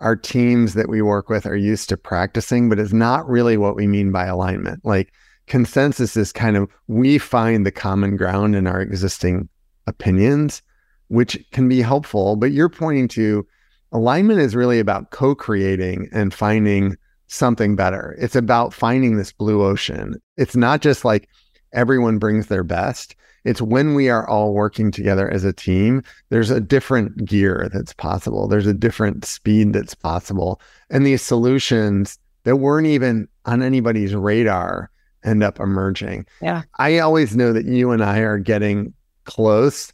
our 0.00 0.16
teams 0.16 0.74
that 0.74 0.88
we 0.88 1.02
work 1.02 1.28
with 1.28 1.44
are 1.44 1.56
used 1.56 1.88
to 1.88 1.96
practicing 1.96 2.68
but 2.68 2.78
it's 2.78 2.92
not 2.92 3.28
really 3.28 3.56
what 3.56 3.76
we 3.76 3.86
mean 3.86 4.10
by 4.10 4.24
alignment 4.24 4.82
like 4.84 5.12
consensus 5.48 6.16
is 6.16 6.32
kind 6.32 6.56
of 6.56 6.70
we 6.86 7.18
find 7.18 7.66
the 7.66 7.72
common 7.72 8.16
ground 8.16 8.54
in 8.54 8.66
our 8.66 8.80
existing 8.80 9.48
opinions, 9.88 10.62
which 11.08 11.42
can 11.50 11.68
be 11.68 11.82
helpful. 11.82 12.36
But 12.36 12.52
you're 12.52 12.68
pointing 12.68 13.08
to 13.08 13.46
alignment 13.90 14.38
is 14.38 14.54
really 14.54 14.78
about 14.78 15.10
co 15.10 15.34
creating 15.34 16.08
and 16.12 16.32
finding 16.32 16.96
something 17.28 17.76
better. 17.76 18.16
It's 18.18 18.36
about 18.36 18.74
finding 18.74 19.16
this 19.16 19.32
blue 19.32 19.62
ocean. 19.62 20.20
It's 20.36 20.56
not 20.56 20.80
just 20.80 21.04
like 21.04 21.28
everyone 21.72 22.18
brings 22.18 22.46
their 22.46 22.64
best. 22.64 23.14
It's 23.44 23.62
when 23.62 23.94
we 23.94 24.08
are 24.08 24.28
all 24.28 24.52
working 24.52 24.90
together 24.90 25.30
as 25.30 25.44
a 25.44 25.52
team, 25.52 26.02
there's 26.30 26.50
a 26.50 26.60
different 26.60 27.24
gear 27.24 27.70
that's 27.72 27.92
possible. 27.94 28.48
There's 28.48 28.66
a 28.66 28.74
different 28.74 29.24
speed 29.24 29.72
that's 29.72 29.94
possible. 29.94 30.60
And 30.90 31.06
these 31.06 31.22
solutions 31.22 32.18
that 32.44 32.56
weren't 32.56 32.86
even 32.88 33.28
on 33.44 33.62
anybody's 33.62 34.14
radar 34.14 34.90
end 35.24 35.42
up 35.42 35.60
emerging. 35.60 36.26
Yeah. 36.42 36.62
I 36.78 36.98
always 36.98 37.36
know 37.36 37.52
that 37.52 37.66
you 37.66 37.90
and 37.90 38.02
I 38.02 38.18
are 38.18 38.38
getting 38.38 38.92
close 39.24 39.92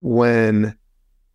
when 0.00 0.76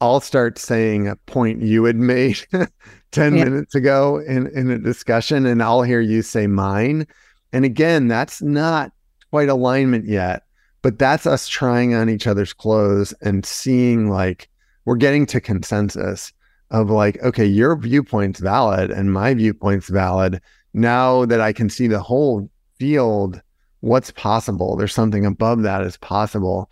I'll 0.02 0.22
start 0.22 0.58
saying 0.58 1.08
a 1.08 1.16
point 1.16 1.62
you 1.62 1.84
had 1.84 1.98
made 1.98 2.40
10 3.12 3.36
yeah. 3.36 3.44
minutes 3.44 3.76
ago 3.76 4.18
in, 4.18 4.48
in 4.48 4.70
a 4.70 4.78
discussion, 4.78 5.46
and 5.46 5.62
I'll 5.62 5.82
hear 5.82 6.00
you 6.00 6.22
say 6.22 6.48
mine. 6.48 7.06
And 7.52 7.66
again, 7.66 8.08
that's 8.08 8.42
not 8.42 8.92
quite 9.30 9.50
alignment 9.50 10.06
yet, 10.06 10.44
but 10.82 11.00
that's 11.00 11.26
us 11.26 11.48
trying 11.48 11.94
on 11.94 12.10
each 12.10 12.28
other's 12.28 12.54
clothes 12.54 13.14
and 13.22 13.46
seeing 13.46 14.10
like 14.10 14.50
we're 14.86 14.96
getting 14.96 15.26
to 15.28 15.42
consensus 15.42 16.32
of 16.72 16.90
like, 16.90 17.22
okay, 17.24 17.46
your 17.46 17.76
viewpoint's 17.76 18.40
valid 18.40 18.92
and 18.92 19.12
my 19.12 19.34
viewpoint's 19.34 19.90
valid. 19.90 20.42
Now 20.74 21.26
that 21.26 21.42
I 21.42 21.52
can 21.52 21.70
see 21.70 21.88
the 21.88 22.02
whole 22.02 22.50
field 22.78 23.42
what's 23.82 24.12
possible. 24.12 24.76
There's 24.76 24.94
something 24.94 25.26
above 25.26 25.64
that 25.64 25.82
is 25.82 25.98
possible. 25.98 26.70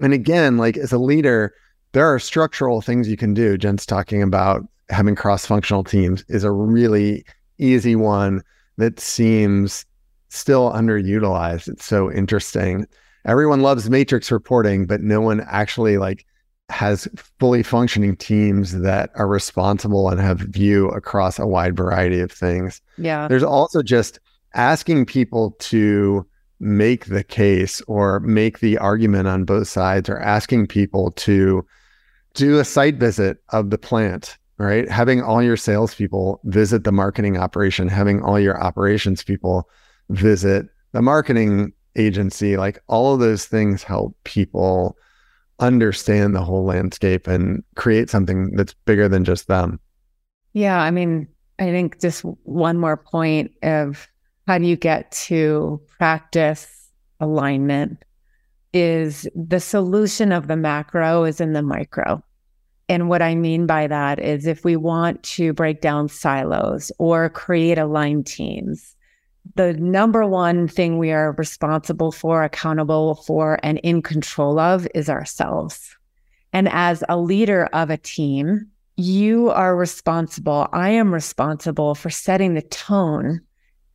And 0.00 0.12
again, 0.12 0.56
like 0.56 0.76
as 0.76 0.92
a 0.92 0.98
leader, 0.98 1.54
there 1.92 2.12
are 2.12 2.18
structural 2.18 2.80
things 2.80 3.08
you 3.08 3.16
can 3.16 3.34
do. 3.34 3.58
Jen's 3.58 3.86
talking 3.86 4.22
about 4.22 4.66
having 4.88 5.14
cross 5.14 5.46
functional 5.46 5.84
teams 5.84 6.24
is 6.28 6.44
a 6.44 6.50
really 6.50 7.24
easy 7.58 7.96
one 7.96 8.42
that 8.76 9.00
seems 9.00 9.84
still 10.28 10.70
underutilized. 10.72 11.68
It's 11.68 11.84
so 11.84 12.10
interesting. 12.10 12.86
Everyone 13.24 13.60
loves 13.60 13.90
matrix 13.90 14.30
reporting, 14.30 14.86
but 14.86 15.00
no 15.00 15.20
one 15.20 15.42
actually 15.48 15.98
like 15.98 16.24
has 16.70 17.08
fully 17.38 17.62
functioning 17.62 18.16
teams 18.16 18.80
that 18.80 19.10
are 19.16 19.26
responsible 19.26 20.08
and 20.08 20.20
have 20.20 20.38
view 20.38 20.88
across 20.90 21.38
a 21.38 21.46
wide 21.46 21.76
variety 21.76 22.20
of 22.20 22.30
things. 22.30 22.80
Yeah. 22.96 23.28
There's 23.28 23.42
also 23.42 23.82
just 23.82 24.20
asking 24.54 25.06
people 25.06 25.52
to 25.58 26.26
make 26.60 27.06
the 27.06 27.24
case 27.24 27.80
or 27.82 28.20
make 28.20 28.60
the 28.60 28.78
argument 28.78 29.26
on 29.26 29.44
both 29.44 29.66
sides 29.68 30.08
or 30.08 30.18
asking 30.18 30.68
people 30.68 31.10
to 31.12 31.66
do 32.34 32.58
a 32.58 32.64
site 32.64 32.96
visit 32.96 33.38
of 33.50 33.70
the 33.70 33.78
plant, 33.78 34.38
right? 34.58 34.88
Having 34.88 35.22
all 35.22 35.42
your 35.42 35.56
salespeople 35.56 36.40
visit 36.44 36.84
the 36.84 36.92
marketing 36.92 37.36
operation, 37.36 37.88
having 37.88 38.22
all 38.22 38.38
your 38.38 38.60
operations 38.62 39.22
people 39.22 39.68
visit 40.10 40.66
the 40.92 41.02
marketing 41.02 41.72
agency, 41.96 42.56
like 42.56 42.82
all 42.88 43.14
of 43.14 43.20
those 43.20 43.46
things 43.46 43.82
help 43.82 44.16
people 44.24 44.96
understand 45.58 46.34
the 46.34 46.42
whole 46.42 46.64
landscape 46.64 47.26
and 47.26 47.62
create 47.76 48.08
something 48.10 48.54
that's 48.56 48.74
bigger 48.86 49.08
than 49.08 49.24
just 49.24 49.46
them. 49.48 49.78
Yeah. 50.52 50.80
I 50.80 50.90
mean, 50.90 51.28
I 51.58 51.64
think 51.64 52.00
just 52.00 52.22
one 52.22 52.78
more 52.78 52.96
point 52.96 53.52
of 53.62 54.08
how 54.46 54.58
do 54.58 54.64
you 54.64 54.76
get 54.76 55.12
to 55.12 55.80
practice 55.98 56.90
alignment 57.20 58.02
is 58.72 59.28
the 59.34 59.60
solution 59.60 60.32
of 60.32 60.46
the 60.46 60.56
macro 60.56 61.24
is 61.24 61.40
in 61.40 61.52
the 61.52 61.62
micro. 61.62 62.22
And 62.88 63.08
what 63.08 63.22
I 63.22 63.34
mean 63.34 63.66
by 63.66 63.86
that 63.86 64.18
is 64.18 64.46
if 64.46 64.64
we 64.64 64.76
want 64.76 65.22
to 65.22 65.52
break 65.52 65.80
down 65.80 66.08
silos 66.08 66.90
or 66.98 67.30
create 67.30 67.78
aligned 67.78 68.26
teams, 68.26 68.96
the 69.54 69.74
number 69.74 70.26
one 70.26 70.68
thing 70.68 70.98
we 70.98 71.12
are 71.12 71.32
responsible 71.32 72.12
for, 72.12 72.42
accountable 72.42 73.16
for, 73.26 73.58
and 73.62 73.78
in 73.78 74.02
control 74.02 74.58
of 74.58 74.86
is 74.94 75.08
ourselves. 75.08 75.96
And 76.52 76.68
as 76.68 77.04
a 77.08 77.16
leader 77.16 77.66
of 77.72 77.90
a 77.90 77.96
team, 77.96 78.66
you 78.96 79.50
are 79.50 79.76
responsible. 79.76 80.68
I 80.72 80.90
am 80.90 81.14
responsible 81.14 81.94
for 81.94 82.10
setting 82.10 82.54
the 82.54 82.62
tone 82.62 83.40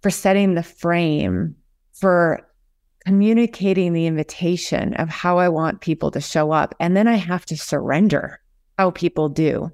for 0.05 0.11
setting 0.11 0.53
the 0.53 0.61
frame, 0.61 1.55
for 1.93 2.44
communicating 3.05 3.93
the 3.93 4.07
invitation 4.07 4.93
of 4.95 5.09
how 5.09 5.37
I 5.37 5.49
want 5.49 5.81
people 5.81 6.11
to 6.11 6.21
show 6.21 6.51
up. 6.51 6.73
And 6.79 6.97
then 6.97 7.07
I 7.07 7.15
have 7.15 7.45
to 7.47 7.57
surrender 7.57 8.39
how 8.77 8.91
people 8.91 9.29
do. 9.29 9.71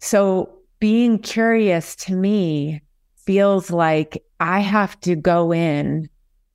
So 0.00 0.52
being 0.78 1.18
curious 1.18 1.96
to 1.96 2.14
me 2.14 2.82
feels 3.16 3.70
like 3.70 4.22
I 4.40 4.60
have 4.60 5.00
to 5.00 5.16
go 5.16 5.52
in 5.52 6.08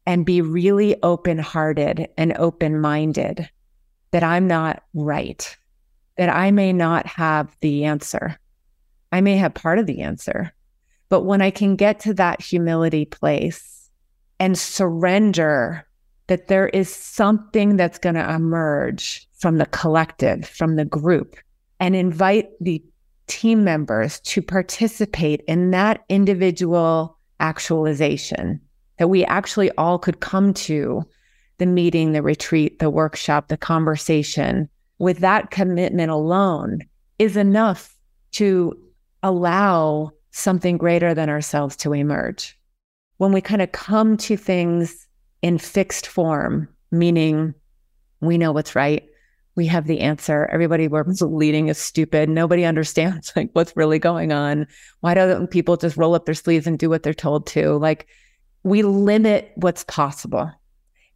and 0.05 0.25
be 0.25 0.41
really 0.41 1.01
open 1.01 1.38
hearted 1.38 2.07
and 2.17 2.33
open 2.38 2.79
minded 2.79 3.49
that 4.12 4.23
I'm 4.23 4.47
not 4.47 4.83
right, 4.93 5.57
that 6.17 6.29
I 6.29 6.51
may 6.51 6.73
not 6.73 7.07
have 7.07 7.55
the 7.62 7.86
answer. 7.86 8.38
I 9.12 9.21
may 9.21 9.38
have 9.38 9.53
part 9.53 9.79
of 9.79 9.86
the 9.86 10.01
answer, 10.01 10.53
but 11.10 11.23
when 11.23 11.41
I 11.41 11.49
can 11.49 11.75
get 11.75 12.01
to 12.01 12.13
that 12.15 12.41
humility 12.41 13.05
place 13.05 13.89
and 14.39 14.57
surrender 14.57 15.87
that 16.28 16.48
there 16.48 16.68
is 16.70 16.94
something 16.94 17.78
that's 17.78 17.98
going 17.98 18.16
to 18.16 18.34
emerge 18.34 19.28
from 19.38 19.58
the 19.58 19.66
collective, 19.68 20.48
from 20.48 20.76
the 20.76 20.86
group, 20.86 21.36
and 21.80 21.96
invite 21.96 22.50
the 22.60 22.84
team 23.28 23.63
members 23.63 24.20
to 24.22 24.42
participate 24.42 25.42
in 25.48 25.72
that 25.72 26.04
individual 26.10 27.18
actualization, 27.40 28.60
that 28.98 29.10
we 29.10 29.26
actually 29.26 29.72
all 29.72 30.00
could 30.00 30.20
come 30.20 30.54
to 30.54 31.04
the 31.58 31.66
meeting, 31.66 32.12
the 32.12 32.22
retreat, 32.22 32.80
the 32.80 32.90
workshop, 32.90 33.48
the 33.48 33.58
conversation 33.58 34.70
with 35.00 35.20
that 35.20 35.52
commitment 35.52 36.12
alone 36.12 36.80
is 37.20 37.38
enough 37.38 37.96
to 38.32 38.74
allow 39.24 40.12
something 40.32 40.78
greater 40.78 41.13
than 41.13 41.30
ourselves 41.30 41.76
to 41.76 41.94
emerge. 41.94 42.58
When 43.18 43.32
we 43.32 43.42
kind 43.42 43.62
of 43.62 43.72
come 43.72 44.18
to 44.18 44.38
things 44.38 45.07
in 45.41 45.58
fixed 45.58 46.08
form, 46.08 46.67
meaning 46.91 47.54
we 48.21 48.38
know 48.38 48.52
what's 48.52 48.76
right, 48.76 49.08
we 49.56 49.65
have 49.65 49.88
the 49.88 50.00
answer. 50.00 50.47
Everybody 50.52 50.88
we're 50.88 51.04
leading 51.21 51.67
is 51.67 51.78
stupid. 51.78 52.30
Nobody 52.30 52.63
understands 52.63 53.34
like 53.36 53.50
what's 53.54 53.76
really 53.76 54.00
going 54.00 54.32
on. 54.32 54.67
Why 55.02 55.13
don't 55.13 55.52
people 55.52 55.76
just 55.76 55.97
roll 55.97 56.15
up 56.15 56.26
their 56.26 56.36
sleeves 56.36 56.67
and 56.67 56.80
do 56.80 56.89
what 56.89 57.04
they're 57.04 57.13
told 57.13 57.47
to? 57.47 57.78
Like 57.78 58.08
we 58.63 58.84
limit 58.84 59.52
what's 59.56 59.84
possible. 59.84 60.52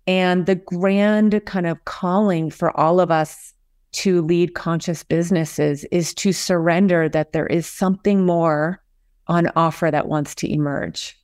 And 0.08 0.48
the 0.48 0.56
grand 0.56 1.40
kind 1.46 1.68
of 1.68 1.86
calling 1.86 2.50
for 2.50 2.76
all 2.78 3.00
of 3.00 3.12
us 3.12 3.54
to 3.94 4.22
lead 4.22 4.56
conscious 4.56 5.04
businesses 5.04 5.84
is 5.92 6.14
to 6.16 6.34
surrender 6.34 7.10
that 7.10 7.34
there 7.34 7.48
is 7.48 7.68
something 7.68 8.26
more 8.26 8.82
on 9.28 9.52
offer 9.56 9.92
that 9.92 10.08
wants 10.08 10.34
to 10.36 10.52
emerge. 10.52 11.18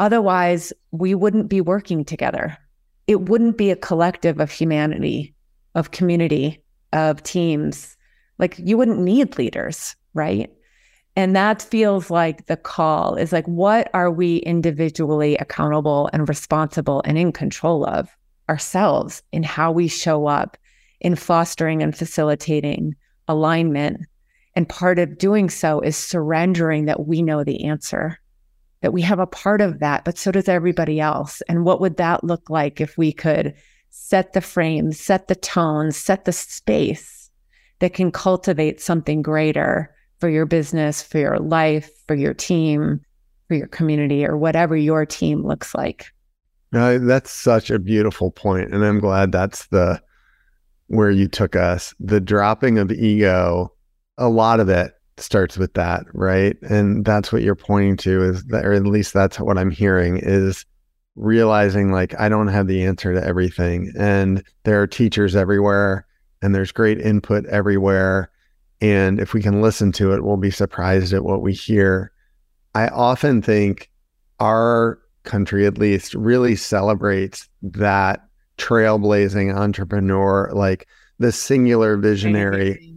Otherwise, 0.00 0.72
we 0.90 1.14
wouldn't 1.14 1.48
be 1.48 1.60
working 1.60 2.04
together. 2.04 2.56
It 3.06 3.28
wouldn't 3.28 3.58
be 3.58 3.70
a 3.70 3.76
collective 3.76 4.40
of 4.40 4.50
humanity, 4.50 5.34
of 5.74 5.90
community, 5.90 6.64
of 6.92 7.22
teams. 7.22 7.96
Like 8.38 8.58
you 8.58 8.78
wouldn't 8.78 8.98
need 8.98 9.36
leaders, 9.36 9.94
right? 10.14 10.50
And 11.16 11.36
that 11.36 11.60
feels 11.60 12.10
like 12.10 12.46
the 12.46 12.56
call 12.56 13.14
is 13.16 13.30
like, 13.30 13.46
what 13.46 13.90
are 13.92 14.10
we 14.10 14.38
individually 14.38 15.36
accountable 15.36 16.08
and 16.14 16.28
responsible 16.28 17.02
and 17.04 17.18
in 17.18 17.30
control 17.30 17.84
of 17.84 18.08
ourselves 18.48 19.22
in 19.32 19.42
how 19.42 19.70
we 19.70 19.86
show 19.86 20.26
up 20.26 20.56
in 21.00 21.14
fostering 21.14 21.82
and 21.82 21.94
facilitating 21.94 22.94
alignment 23.28 24.00
and 24.56 24.68
part 24.68 24.98
of 24.98 25.18
doing 25.18 25.50
so 25.50 25.80
is 25.80 25.96
surrendering 25.96 26.86
that 26.86 27.06
we 27.06 27.22
know 27.22 27.44
the 27.44 27.64
answer, 27.66 28.18
that 28.82 28.92
we 28.92 29.02
have 29.02 29.18
a 29.18 29.26
part 29.26 29.60
of 29.60 29.78
that, 29.80 30.04
but 30.04 30.16
so 30.16 30.32
does 30.32 30.48
everybody 30.48 31.00
else. 31.00 31.42
And 31.48 31.64
what 31.64 31.80
would 31.80 31.96
that 31.98 32.24
look 32.24 32.48
like 32.48 32.80
if 32.80 32.96
we 32.96 33.12
could 33.12 33.54
set 33.90 34.32
the 34.32 34.40
frame, 34.40 34.92
set 34.92 35.28
the 35.28 35.34
tone, 35.34 35.92
set 35.92 36.24
the 36.24 36.32
space 36.32 37.30
that 37.80 37.94
can 37.94 38.10
cultivate 38.10 38.80
something 38.80 39.22
greater 39.22 39.94
for 40.18 40.28
your 40.28 40.46
business, 40.46 41.02
for 41.02 41.18
your 41.18 41.38
life, 41.38 41.90
for 42.06 42.14
your 42.14 42.34
team, 42.34 43.00
for 43.48 43.54
your 43.54 43.66
community, 43.68 44.24
or 44.24 44.36
whatever 44.36 44.76
your 44.76 45.04
team 45.04 45.46
looks 45.46 45.74
like. 45.74 46.06
That's 46.72 47.30
such 47.30 47.70
a 47.70 47.78
beautiful 47.78 48.30
point, 48.30 48.72
and 48.72 48.84
I'm 48.84 49.00
glad 49.00 49.32
that's 49.32 49.66
the 49.68 50.00
where 50.86 51.10
you 51.10 51.26
took 51.26 51.56
us. 51.56 51.94
The 51.98 52.20
dropping 52.20 52.78
of 52.78 52.92
ego, 52.92 53.72
a 54.18 54.28
lot 54.28 54.60
of 54.60 54.68
it 54.68 54.92
starts 55.20 55.56
with 55.56 55.74
that, 55.74 56.04
right? 56.12 56.56
And 56.62 57.04
that's 57.04 57.32
what 57.32 57.42
you're 57.42 57.54
pointing 57.54 57.96
to 57.98 58.22
is 58.22 58.44
that, 58.44 58.64
or 58.64 58.72
at 58.72 58.86
least 58.86 59.12
that's 59.12 59.38
what 59.38 59.58
I'm 59.58 59.70
hearing 59.70 60.18
is 60.18 60.64
realizing 61.16 61.92
like 61.92 62.18
I 62.18 62.28
don't 62.28 62.48
have 62.48 62.66
the 62.66 62.84
answer 62.84 63.12
to 63.12 63.24
everything. 63.24 63.92
And 63.98 64.42
there 64.64 64.80
are 64.80 64.86
teachers 64.86 65.36
everywhere 65.36 66.06
and 66.42 66.54
there's 66.54 66.72
great 66.72 67.00
input 67.00 67.44
everywhere. 67.46 68.30
And 68.80 69.20
if 69.20 69.34
we 69.34 69.42
can 69.42 69.60
listen 69.60 69.92
to 69.92 70.12
it, 70.12 70.24
we'll 70.24 70.38
be 70.38 70.50
surprised 70.50 71.12
at 71.12 71.24
what 71.24 71.42
we 71.42 71.52
hear. 71.52 72.12
I 72.74 72.88
often 72.88 73.42
think 73.42 73.90
our 74.38 74.98
country, 75.24 75.66
at 75.66 75.76
least, 75.76 76.14
really 76.14 76.56
celebrates 76.56 77.48
that 77.62 78.24
trailblazing 78.56 79.54
entrepreneur, 79.54 80.50
like 80.54 80.86
the 81.18 81.32
singular 81.32 81.96
visionary. 81.96 82.89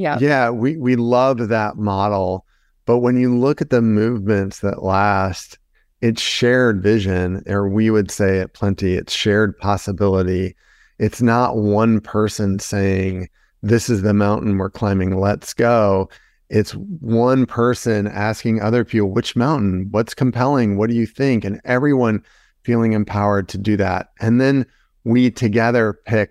Yeah. 0.00 0.18
Yeah. 0.18 0.48
We, 0.48 0.78
we 0.78 0.96
love 0.96 1.48
that 1.48 1.76
model. 1.76 2.46
But 2.86 2.98
when 2.98 3.20
you 3.20 3.36
look 3.36 3.60
at 3.60 3.68
the 3.68 3.82
movements 3.82 4.60
that 4.60 4.82
last, 4.82 5.58
it's 6.00 6.22
shared 6.22 6.82
vision, 6.82 7.42
or 7.46 7.68
we 7.68 7.90
would 7.90 8.10
say 8.10 8.40
at 8.40 8.54
Plenty, 8.54 8.94
it's 8.94 9.12
shared 9.12 9.58
possibility. 9.58 10.56
It's 10.98 11.20
not 11.20 11.58
one 11.58 12.00
person 12.00 12.58
saying, 12.58 13.28
This 13.62 13.90
is 13.90 14.00
the 14.00 14.14
mountain 14.14 14.56
we're 14.56 14.70
climbing, 14.70 15.20
let's 15.20 15.52
go. 15.52 16.08
It's 16.48 16.72
one 16.72 17.44
person 17.44 18.06
asking 18.06 18.62
other 18.62 18.86
people, 18.86 19.10
Which 19.10 19.36
mountain? 19.36 19.88
What's 19.90 20.14
compelling? 20.14 20.78
What 20.78 20.88
do 20.88 20.96
you 20.96 21.06
think? 21.06 21.44
And 21.44 21.60
everyone 21.66 22.24
feeling 22.64 22.94
empowered 22.94 23.50
to 23.50 23.58
do 23.58 23.76
that. 23.76 24.08
And 24.20 24.40
then 24.40 24.64
we 25.04 25.30
together 25.30 26.00
pick 26.06 26.30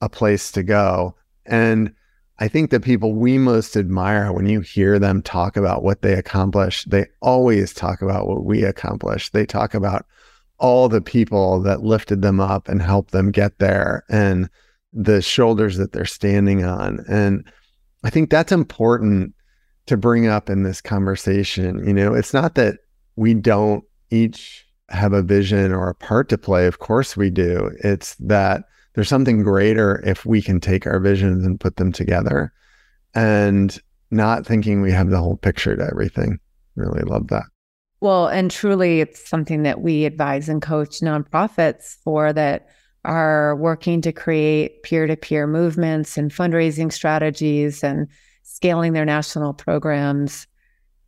a 0.00 0.08
place 0.08 0.52
to 0.52 0.62
go. 0.62 1.16
And 1.44 1.92
I 2.40 2.48
think 2.48 2.70
the 2.70 2.80
people 2.80 3.14
we 3.14 3.36
most 3.36 3.76
admire 3.76 4.32
when 4.32 4.46
you 4.46 4.60
hear 4.60 4.98
them 4.98 5.22
talk 5.22 5.56
about 5.56 5.82
what 5.82 6.02
they 6.02 6.14
accomplish, 6.14 6.84
they 6.84 7.06
always 7.20 7.72
talk 7.72 8.00
about 8.00 8.28
what 8.28 8.44
we 8.44 8.62
accomplished. 8.62 9.32
They 9.32 9.44
talk 9.44 9.74
about 9.74 10.06
all 10.58 10.88
the 10.88 11.00
people 11.00 11.60
that 11.62 11.82
lifted 11.82 12.22
them 12.22 12.40
up 12.40 12.68
and 12.68 12.80
helped 12.80 13.10
them 13.10 13.30
get 13.30 13.58
there 13.58 14.04
and 14.08 14.48
the 14.92 15.20
shoulders 15.20 15.76
that 15.76 15.92
they're 15.92 16.04
standing 16.04 16.64
on. 16.64 17.04
And 17.08 17.44
I 18.04 18.10
think 18.10 18.30
that's 18.30 18.52
important 18.52 19.34
to 19.86 19.96
bring 19.96 20.26
up 20.26 20.48
in 20.48 20.62
this 20.62 20.80
conversation. 20.80 21.84
You 21.86 21.92
know, 21.92 22.14
it's 22.14 22.34
not 22.34 22.54
that 22.54 22.76
we 23.16 23.34
don't 23.34 23.84
each 24.10 24.66
have 24.90 25.12
a 25.12 25.22
vision 25.22 25.72
or 25.72 25.88
a 25.88 25.94
part 25.94 26.28
to 26.28 26.38
play. 26.38 26.66
Of 26.66 26.78
course 26.78 27.16
we 27.16 27.30
do. 27.30 27.70
It's 27.82 28.14
that 28.16 28.64
there's 28.98 29.08
something 29.08 29.44
greater 29.44 30.02
if 30.04 30.26
we 30.26 30.42
can 30.42 30.58
take 30.58 30.84
our 30.84 30.98
visions 30.98 31.46
and 31.46 31.60
put 31.60 31.76
them 31.76 31.92
together 31.92 32.52
and 33.14 33.80
not 34.10 34.44
thinking 34.44 34.82
we 34.82 34.90
have 34.90 35.08
the 35.08 35.18
whole 35.18 35.36
picture 35.36 35.76
to 35.76 35.86
everything. 35.88 36.36
Really 36.74 37.02
love 37.02 37.28
that. 37.28 37.44
Well, 38.00 38.26
and 38.26 38.50
truly, 38.50 39.00
it's 39.00 39.28
something 39.28 39.62
that 39.62 39.82
we 39.82 40.04
advise 40.04 40.48
and 40.48 40.60
coach 40.60 40.98
nonprofits 40.98 41.94
for 42.02 42.32
that 42.32 42.70
are 43.04 43.54
working 43.54 44.00
to 44.00 44.10
create 44.10 44.82
peer 44.82 45.06
to 45.06 45.16
peer 45.16 45.46
movements 45.46 46.18
and 46.18 46.32
fundraising 46.32 46.92
strategies 46.92 47.84
and 47.84 48.08
scaling 48.42 48.94
their 48.94 49.04
national 49.04 49.54
programs 49.54 50.48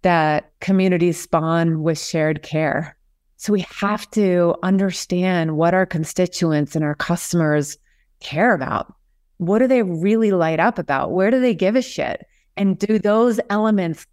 that 0.02 0.52
communities 0.60 1.20
spawn 1.20 1.82
with 1.82 1.98
shared 1.98 2.44
care. 2.44 2.96
So 3.40 3.54
we 3.54 3.64
have 3.80 4.10
to 4.10 4.54
understand 4.62 5.56
what 5.56 5.72
our 5.72 5.86
constituents 5.86 6.76
and 6.76 6.84
our 6.84 6.94
customers 6.94 7.78
care 8.20 8.52
about. 8.52 8.92
What 9.38 9.60
do 9.60 9.66
they 9.66 9.82
really 9.82 10.30
light 10.30 10.60
up 10.60 10.78
about? 10.78 11.12
Where 11.12 11.30
do 11.30 11.40
they 11.40 11.54
give 11.54 11.74
a 11.74 11.80
shit? 11.80 12.26
And 12.58 12.78
do 12.78 12.98
those 12.98 13.40
elements 13.48 14.06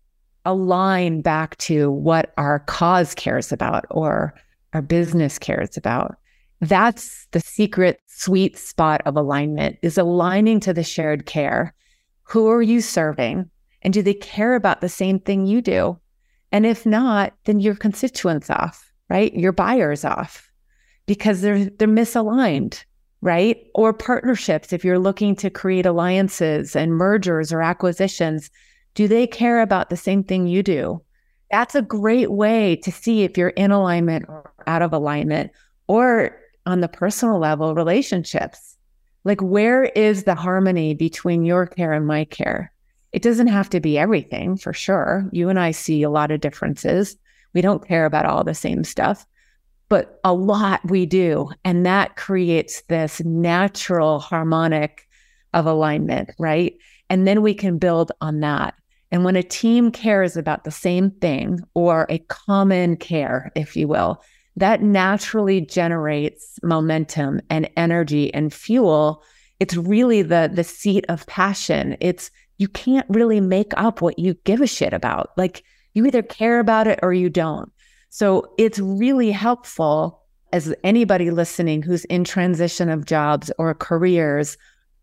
align 0.45 1.19
back 1.19 1.57
to 1.57 1.91
what 1.91 2.33
our 2.37 2.59
cause 2.59 3.13
cares 3.15 3.51
about 3.51 3.83
or 3.91 4.33
our 4.71 4.81
business 4.81 5.37
cares 5.37 5.75
about? 5.75 6.15
That's 6.61 7.27
the 7.31 7.41
secret 7.41 7.99
sweet 8.05 8.57
spot 8.57 9.01
of 9.05 9.17
alignment 9.17 9.77
is 9.81 9.97
aligning 9.97 10.61
to 10.61 10.73
the 10.73 10.85
shared 10.85 11.25
care. 11.25 11.75
Who 12.23 12.47
are 12.47 12.61
you 12.61 12.79
serving? 12.79 13.49
And 13.81 13.93
do 13.93 14.01
they 14.01 14.13
care 14.13 14.55
about 14.55 14.79
the 14.79 14.87
same 14.87 15.19
thing 15.19 15.45
you 15.45 15.61
do? 15.61 15.99
And 16.53 16.65
if 16.65 16.85
not, 16.85 17.33
then 17.43 17.59
your 17.59 17.75
constituents 17.75 18.49
off 18.49 18.86
right? 19.09 19.33
Your 19.33 19.51
buyer's 19.51 20.05
off 20.05 20.51
because 21.05 21.41
they're 21.41 21.65
they're 21.65 21.87
misaligned, 21.87 22.83
right? 23.21 23.57
Or 23.73 23.93
partnerships 23.93 24.73
if 24.73 24.85
you're 24.85 24.99
looking 24.99 25.35
to 25.37 25.49
create 25.49 25.85
alliances 25.85 26.75
and 26.75 26.93
mergers 26.93 27.51
or 27.51 27.61
acquisitions, 27.61 28.51
do 28.93 29.07
they 29.07 29.27
care 29.27 29.61
about 29.61 29.89
the 29.89 29.97
same 29.97 30.23
thing 30.23 30.47
you 30.47 30.61
do? 30.61 31.01
That's 31.51 31.75
a 31.75 31.81
great 31.81 32.31
way 32.31 32.75
to 32.77 32.91
see 32.91 33.23
if 33.23 33.37
you're 33.37 33.49
in 33.49 33.71
alignment 33.71 34.25
or 34.27 34.51
out 34.67 34.81
of 34.81 34.91
alignment 34.91 35.51
or 35.87 36.37
on 36.65 36.81
the 36.81 36.89
personal 36.89 37.39
level 37.39 37.73
relationships. 37.73 38.77
Like 39.23 39.41
where 39.41 39.85
is 39.85 40.23
the 40.23 40.35
harmony 40.35 40.93
between 40.93 41.45
your 41.45 41.65
care 41.65 41.93
and 41.93 42.05
my 42.05 42.25
care? 42.25 42.71
It 43.13 43.21
doesn't 43.21 43.47
have 43.47 43.69
to 43.69 43.79
be 43.79 43.97
everything 43.97 44.57
for 44.57 44.73
sure. 44.73 45.29
You 45.31 45.49
and 45.49 45.59
I 45.59 45.71
see 45.71 46.03
a 46.03 46.09
lot 46.09 46.31
of 46.31 46.41
differences 46.41 47.15
we 47.57 47.61
don't 47.61 47.87
care 47.87 48.05
about 48.05 48.27
all 48.27 48.43
the 48.43 48.53
same 48.53 48.83
stuff, 48.83 49.25
but 49.89 50.19
a 50.23 50.31
lot 50.31 50.79
we 50.87 51.07
do. 51.07 51.49
And 51.65 51.87
that 51.87 52.15
creates 52.15 52.83
this 52.83 53.19
natural 53.21 54.19
harmonic 54.19 55.07
of 55.55 55.65
alignment, 55.65 56.29
right? 56.37 56.75
And 57.09 57.27
then 57.27 57.41
we 57.41 57.55
can 57.55 57.79
build 57.79 58.11
on 58.21 58.41
that. 58.41 58.75
And 59.09 59.23
when 59.23 59.35
a 59.35 59.41
team 59.41 59.91
cares 59.91 60.37
about 60.37 60.65
the 60.65 60.71
same 60.71 61.09
thing 61.09 61.59
or 61.73 62.05
a 62.11 62.19
common 62.27 62.95
care, 62.95 63.51
if 63.55 63.75
you 63.75 63.87
will, 63.87 64.21
that 64.55 64.83
naturally 64.83 65.59
generates 65.59 66.59
momentum 66.61 67.41
and 67.49 67.67
energy 67.75 68.31
and 68.35 68.53
fuel. 68.53 69.23
It's 69.59 69.75
really 69.75 70.21
the 70.21 70.51
the 70.53 70.63
seat 70.63 71.05
of 71.09 71.25
passion. 71.25 71.97
It's 72.01 72.29
you 72.59 72.67
can't 72.67 73.07
really 73.09 73.41
make 73.41 73.73
up 73.77 73.99
what 73.99 74.19
you 74.19 74.35
give 74.43 74.61
a 74.61 74.67
shit 74.67 74.93
about. 74.93 75.31
Like 75.37 75.63
you 75.97 76.05
either 76.05 76.21
care 76.21 76.59
about 76.59 76.85
it 76.85 76.99
or 77.01 77.11
you 77.11 77.27
don't. 77.27 77.71
So 78.09 78.53
it's 78.59 78.77
really 78.77 79.31
helpful 79.31 80.21
as 80.53 80.73
anybody 80.83 81.31
listening 81.31 81.81
who's 81.81 82.05
in 82.05 82.23
transition 82.23 82.87
of 82.87 83.05
jobs 83.05 83.51
or 83.57 83.73
careers, 83.73 84.57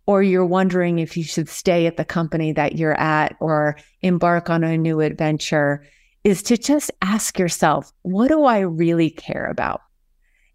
or 0.06 0.22
you're 0.22 0.46
wondering 0.46 1.00
if 1.00 1.16
you 1.16 1.24
should 1.24 1.48
stay 1.48 1.86
at 1.86 1.96
the 1.96 2.04
company 2.04 2.52
that 2.52 2.76
you're 2.76 2.98
at 2.98 3.36
or 3.40 3.76
embark 4.02 4.48
on 4.48 4.62
a 4.62 4.78
new 4.78 5.00
adventure, 5.00 5.84
is 6.22 6.42
to 6.44 6.56
just 6.56 6.92
ask 7.02 7.38
yourself, 7.38 7.92
what 8.02 8.28
do 8.28 8.44
I 8.44 8.60
really 8.60 9.10
care 9.10 9.46
about? 9.46 9.80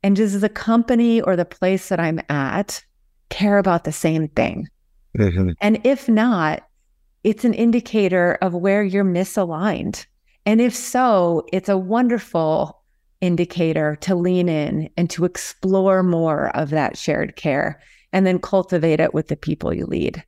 And 0.04 0.16
does 0.16 0.40
the 0.40 0.50
company 0.50 1.22
or 1.22 1.36
the 1.36 1.46
place 1.46 1.90
that 1.90 2.00
I'm 2.00 2.22
at 2.30 2.82
care 3.30 3.58
about 3.58 3.84
the 3.84 3.92
same 3.92 4.30
thing? 4.30 4.70
Mm-hmm. 5.18 5.52
And 5.60 5.82
if 5.84 6.08
not, 6.08 6.64
it's 7.26 7.44
an 7.44 7.54
indicator 7.54 8.38
of 8.42 8.56
where 8.56 8.84
you're 8.84 9.04
misaligned. 9.04 10.06
And 10.46 10.62
if 10.62 10.76
so, 10.76 11.46
it's 11.52 11.70
a 11.70 11.78
wonderful 11.78 12.82
indicator 13.22 13.98
to 13.98 14.16
lean 14.16 14.50
in 14.50 14.90
and 14.98 15.10
to 15.10 15.26
explore 15.26 16.04
more 16.04 16.56
of 16.56 16.70
that 16.70 16.98
shared 16.98 17.36
care 17.36 17.82
and 18.14 18.26
then 18.26 18.40
cultivate 18.40 19.00
it 19.00 19.14
with 19.14 19.28
the 19.28 19.36
people 19.36 19.74
you 19.74 19.86
lead. 19.86 20.24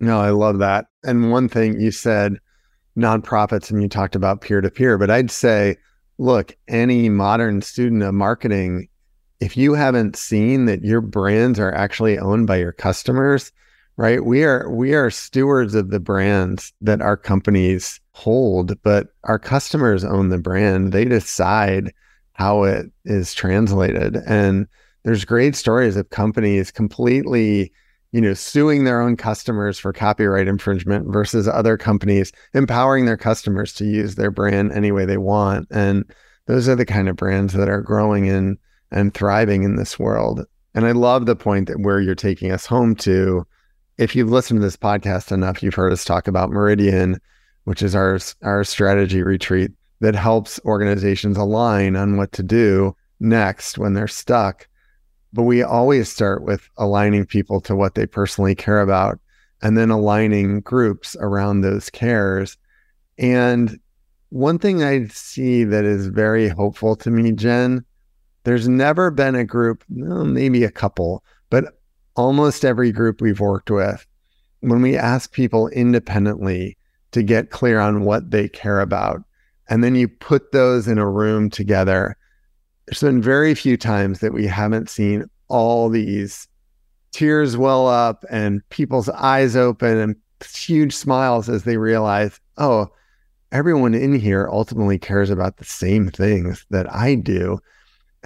No, 0.00 0.20
I 0.20 0.30
love 0.30 0.58
that. 0.58 0.86
And 1.04 1.30
one 1.30 1.48
thing 1.48 1.80
you 1.80 1.90
said, 1.90 2.38
nonprofits, 2.96 3.70
and 3.70 3.82
you 3.82 3.88
talked 3.88 4.14
about 4.14 4.40
peer 4.40 4.60
to 4.60 4.70
peer, 4.70 4.96
but 4.96 5.10
I'd 5.10 5.30
say, 5.30 5.76
look, 6.18 6.56
any 6.68 7.08
modern 7.08 7.62
student 7.62 8.02
of 8.02 8.14
marketing, 8.14 8.88
if 9.40 9.56
you 9.56 9.74
haven't 9.74 10.16
seen 10.16 10.66
that 10.66 10.82
your 10.82 11.00
brands 11.00 11.58
are 11.58 11.74
actually 11.74 12.18
owned 12.18 12.46
by 12.46 12.56
your 12.56 12.72
customers, 12.72 13.52
right? 13.98 14.24
We 14.24 14.44
are 14.44 14.70
we 14.70 14.94
are 14.94 15.10
stewards 15.10 15.74
of 15.74 15.90
the 15.90 16.00
brands 16.00 16.72
that 16.80 17.02
our 17.02 17.16
companies 17.16 18.00
hold, 18.12 18.80
but 18.82 19.08
our 19.24 19.40
customers 19.40 20.04
own 20.04 20.30
the 20.30 20.38
brand. 20.38 20.92
They 20.92 21.04
decide 21.04 21.92
how 22.32 22.62
it 22.62 22.86
is 23.04 23.34
translated. 23.34 24.16
And 24.26 24.68
there's 25.02 25.24
great 25.24 25.56
stories 25.56 25.96
of 25.96 26.10
companies 26.10 26.70
completely, 26.70 27.72
you 28.12 28.20
know, 28.20 28.34
suing 28.34 28.84
their 28.84 29.00
own 29.00 29.16
customers 29.16 29.80
for 29.80 29.92
copyright 29.92 30.46
infringement 30.46 31.12
versus 31.12 31.48
other 31.48 31.76
companies 31.76 32.30
empowering 32.54 33.04
their 33.04 33.16
customers 33.16 33.72
to 33.74 33.84
use 33.84 34.14
their 34.14 34.30
brand 34.30 34.70
any 34.72 34.92
way 34.92 35.06
they 35.06 35.18
want. 35.18 35.66
And 35.72 36.04
those 36.46 36.68
are 36.68 36.76
the 36.76 36.86
kind 36.86 37.08
of 37.08 37.16
brands 37.16 37.52
that 37.54 37.68
are 37.68 37.82
growing 37.82 38.26
in 38.26 38.58
and 38.92 39.12
thriving 39.12 39.64
in 39.64 39.74
this 39.74 39.98
world. 39.98 40.44
And 40.72 40.86
I 40.86 40.92
love 40.92 41.26
the 41.26 41.34
point 41.34 41.66
that 41.66 41.80
where 41.80 42.00
you're 42.00 42.14
taking 42.14 42.52
us 42.52 42.64
home 42.64 42.94
to. 42.96 43.44
If 43.98 44.14
you've 44.14 44.30
listened 44.30 44.60
to 44.60 44.64
this 44.64 44.76
podcast 44.76 45.32
enough, 45.32 45.60
you've 45.60 45.74
heard 45.74 45.92
us 45.92 46.04
talk 46.04 46.28
about 46.28 46.50
Meridian, 46.50 47.20
which 47.64 47.82
is 47.82 47.96
our 47.96 48.20
our 48.42 48.62
strategy 48.62 49.22
retreat 49.22 49.72
that 50.00 50.14
helps 50.14 50.60
organizations 50.64 51.36
align 51.36 51.96
on 51.96 52.16
what 52.16 52.30
to 52.32 52.44
do 52.44 52.94
next 53.18 53.76
when 53.76 53.94
they're 53.94 54.06
stuck. 54.06 54.68
But 55.32 55.42
we 55.42 55.64
always 55.64 56.08
start 56.08 56.44
with 56.44 56.70
aligning 56.76 57.26
people 57.26 57.60
to 57.62 57.74
what 57.74 57.96
they 57.96 58.06
personally 58.06 58.54
care 58.54 58.80
about 58.80 59.18
and 59.62 59.76
then 59.76 59.90
aligning 59.90 60.60
groups 60.60 61.16
around 61.18 61.60
those 61.60 61.90
cares. 61.90 62.56
And 63.18 63.80
one 64.28 64.60
thing 64.60 64.84
I 64.84 65.08
see 65.08 65.64
that 65.64 65.84
is 65.84 66.06
very 66.06 66.48
hopeful 66.48 66.94
to 66.94 67.10
me, 67.10 67.32
Jen, 67.32 67.84
there's 68.44 68.68
never 68.68 69.10
been 69.10 69.34
a 69.34 69.44
group, 69.44 69.82
well, 69.90 70.24
maybe 70.24 70.62
a 70.62 70.70
couple, 70.70 71.24
but 71.50 71.77
almost 72.18 72.64
every 72.64 72.90
group 72.90 73.20
we've 73.20 73.40
worked 73.40 73.70
with, 73.70 74.04
when 74.60 74.82
we 74.82 74.96
ask 74.96 75.32
people 75.32 75.68
independently 75.68 76.76
to 77.12 77.22
get 77.22 77.50
clear 77.50 77.78
on 77.78 78.04
what 78.04 78.32
they 78.32 78.48
care 78.48 78.80
about, 78.80 79.22
and 79.70 79.84
then 79.84 79.94
you 79.94 80.08
put 80.08 80.50
those 80.50 80.88
in 80.88 80.98
a 80.98 81.08
room 81.08 81.48
together, 81.48 82.16
there's 82.86 83.00
been 83.00 83.22
very 83.22 83.54
few 83.54 83.76
times 83.76 84.18
that 84.18 84.32
we 84.34 84.46
haven't 84.46 84.90
seen 84.90 85.24
all 85.46 85.88
these 85.88 86.48
tears 87.12 87.56
well 87.56 87.86
up 87.86 88.24
and 88.30 88.68
people's 88.70 89.08
eyes 89.10 89.54
open 89.54 89.96
and 89.96 90.16
huge 90.44 90.94
smiles 90.94 91.48
as 91.48 91.62
they 91.62 91.76
realize, 91.76 92.40
oh, 92.56 92.88
everyone 93.52 93.94
in 93.94 94.18
here 94.18 94.48
ultimately 94.50 94.98
cares 94.98 95.30
about 95.30 95.58
the 95.58 95.64
same 95.64 96.10
things 96.10 96.66
that 96.70 96.92
I 96.92 97.14
do. 97.14 97.60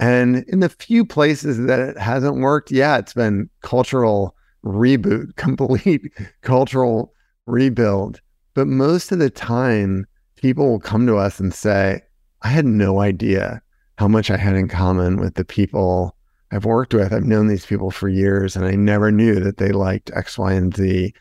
And 0.03 0.43
in 0.49 0.59
the 0.59 0.67
few 0.67 1.05
places 1.05 1.65
that 1.65 1.79
it 1.79 1.97
hasn't 1.97 2.41
worked, 2.41 2.71
yeah, 2.71 2.97
it's 2.97 3.13
been 3.13 3.49
cultural 3.61 4.35
reboot, 4.65 5.33
complete 5.37 6.11
cultural 6.41 7.13
rebuild. 7.45 8.19
But 8.53 8.67
most 8.67 9.13
of 9.13 9.19
the 9.19 9.29
time, 9.29 10.05
people 10.35 10.69
will 10.69 10.81
come 10.81 11.07
to 11.07 11.15
us 11.15 11.39
and 11.39 11.53
say, 11.53 12.01
I 12.41 12.49
had 12.49 12.65
no 12.65 12.99
idea 12.99 13.61
how 13.97 14.09
much 14.09 14.29
I 14.29 14.35
had 14.35 14.57
in 14.57 14.67
common 14.67 15.21
with 15.21 15.35
the 15.35 15.45
people 15.45 16.17
I've 16.51 16.65
worked 16.65 16.93
with. 16.93 17.13
I've 17.13 17.23
known 17.23 17.47
these 17.47 17.65
people 17.65 17.89
for 17.89 18.09
years 18.09 18.57
and 18.57 18.65
I 18.65 18.71
never 18.71 19.09
knew 19.09 19.39
that 19.39 19.55
they 19.55 19.71
liked 19.71 20.11
X, 20.13 20.37
Y, 20.37 20.51
and 20.51 20.75
Z. 20.75 21.13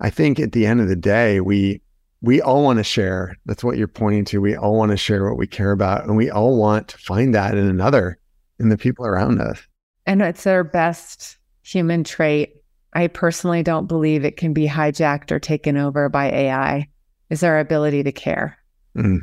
I 0.00 0.10
think 0.10 0.38
at 0.38 0.52
the 0.52 0.66
end 0.66 0.82
of 0.82 0.88
the 0.88 0.96
day, 0.96 1.40
we 1.40 1.80
we 2.20 2.42
all 2.42 2.62
want 2.62 2.80
to 2.80 2.84
share. 2.84 3.34
That's 3.46 3.64
what 3.64 3.78
you're 3.78 3.88
pointing 3.88 4.26
to. 4.26 4.42
We 4.42 4.56
all 4.56 4.76
want 4.76 4.90
to 4.90 4.96
share 4.98 5.26
what 5.26 5.38
we 5.38 5.46
care 5.46 5.72
about. 5.72 6.04
And 6.04 6.18
we 6.18 6.28
all 6.28 6.58
want 6.58 6.88
to 6.88 6.98
find 6.98 7.34
that 7.34 7.56
in 7.56 7.66
another, 7.66 8.18
in 8.58 8.68
the 8.68 8.78
people 8.78 9.06
around 9.06 9.40
us. 9.40 9.60
And 10.06 10.22
it's 10.22 10.46
our 10.46 10.64
best 10.64 11.38
human 11.62 12.04
trait. 12.04 12.54
I 12.92 13.08
personally 13.08 13.62
don't 13.62 13.86
believe 13.86 14.24
it 14.24 14.36
can 14.36 14.52
be 14.52 14.66
hijacked 14.66 15.30
or 15.30 15.38
taken 15.38 15.76
over 15.76 16.08
by 16.08 16.30
AI, 16.30 16.88
is 17.28 17.42
our 17.42 17.58
ability 17.58 18.02
to 18.04 18.12
care. 18.12 18.56
Mm. 18.96 19.20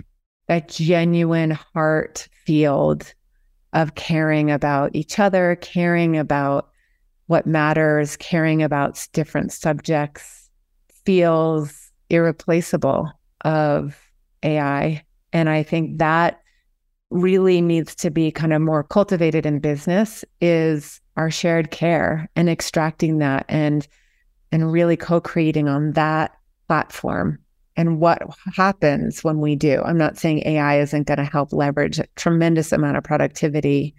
That 0.48 0.68
genuine 0.68 1.52
heart 1.52 2.28
field 2.46 3.14
of 3.72 3.96
caring 3.96 4.52
about 4.52 4.92
each 4.94 5.18
other, 5.18 5.58
caring 5.62 6.18
about 6.18 6.70
what 7.28 7.48
matters, 7.48 8.18
caring 8.18 8.62
about 8.62 9.08
different 9.14 9.52
subjects 9.52 10.50
feels 11.06 11.92
irreplaceable 12.10 13.10
of 13.44 13.98
AI. 14.44 15.04
And 15.32 15.50
I 15.50 15.64
think 15.64 15.98
that 15.98 16.43
really 17.14 17.61
needs 17.61 17.93
to 17.95 18.09
be 18.09 18.32
kind 18.32 18.53
of 18.53 18.61
more 18.61 18.84
cultivated 18.84 19.45
in 19.45 19.59
business 19.59 20.26
is 20.41 20.99
our 21.16 21.30
shared 21.30 21.70
care 21.72 22.28
and 22.36 22.49
extracting 22.49 23.20
that 23.20 23.45
and 23.47 23.88
and 24.51 24.72
really 24.72 24.97
co-creating 24.97 25.68
on 25.68 25.91
that 25.93 26.32
platform 26.68 27.39
and 27.76 27.99
what 27.99 28.22
happens 28.55 29.24
when 29.24 29.39
we 29.39 29.55
do. 29.55 29.82
I'm 29.84 29.97
not 29.97 30.18
saying 30.18 30.43
AI 30.45 30.80
isn't 30.80 31.07
going 31.07 31.18
to 31.18 31.24
help 31.24 31.53
leverage 31.53 31.99
a 31.99 32.07
tremendous 32.16 32.72
amount 32.72 32.97
of 32.97 33.03
productivity 33.03 33.95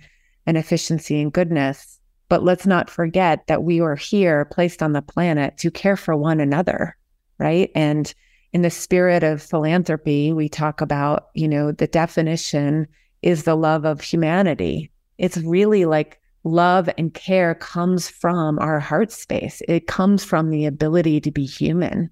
and 0.47 0.57
efficiency 0.57 1.21
and 1.21 1.33
goodness, 1.33 1.99
but 2.29 2.45
let's 2.45 2.67
not 2.67 2.89
forget 2.89 3.47
that 3.49 3.65
we 3.65 3.81
are 3.81 3.97
here 3.97 4.45
placed 4.45 4.83
on 4.83 4.93
the 4.93 5.03
planet 5.03 5.57
to 5.59 5.71
care 5.71 5.97
for 5.97 6.17
one 6.17 6.39
another, 6.39 6.97
right? 7.39 7.71
And 7.75 8.13
in 8.53 8.63
the 8.63 8.71
spirit 8.71 9.25
of 9.25 9.43
philanthropy, 9.43 10.33
we 10.33 10.49
talk 10.49 10.81
about, 10.81 11.29
you 11.35 11.49
know, 11.49 11.73
the 11.73 11.89
definition 11.89 12.87
is 13.25 13.43
the 13.43 13.57
love 13.57 13.85
of 13.85 14.01
humanity. 14.01 14.91
It's 15.19 15.39
really 15.39 15.85
like 15.85 16.21
love 16.45 16.89
and 16.99 17.13
care 17.13 17.55
comes 17.55 18.09
from 18.09 18.59
our 18.59 18.79
heart 18.79 19.11
space. 19.11 19.63
It 19.67 19.87
comes 19.87 20.25
from 20.25 20.51
the 20.51 20.67
ability 20.67 21.21
to 21.23 21.31
be 21.31 21.47
human. 21.47 22.11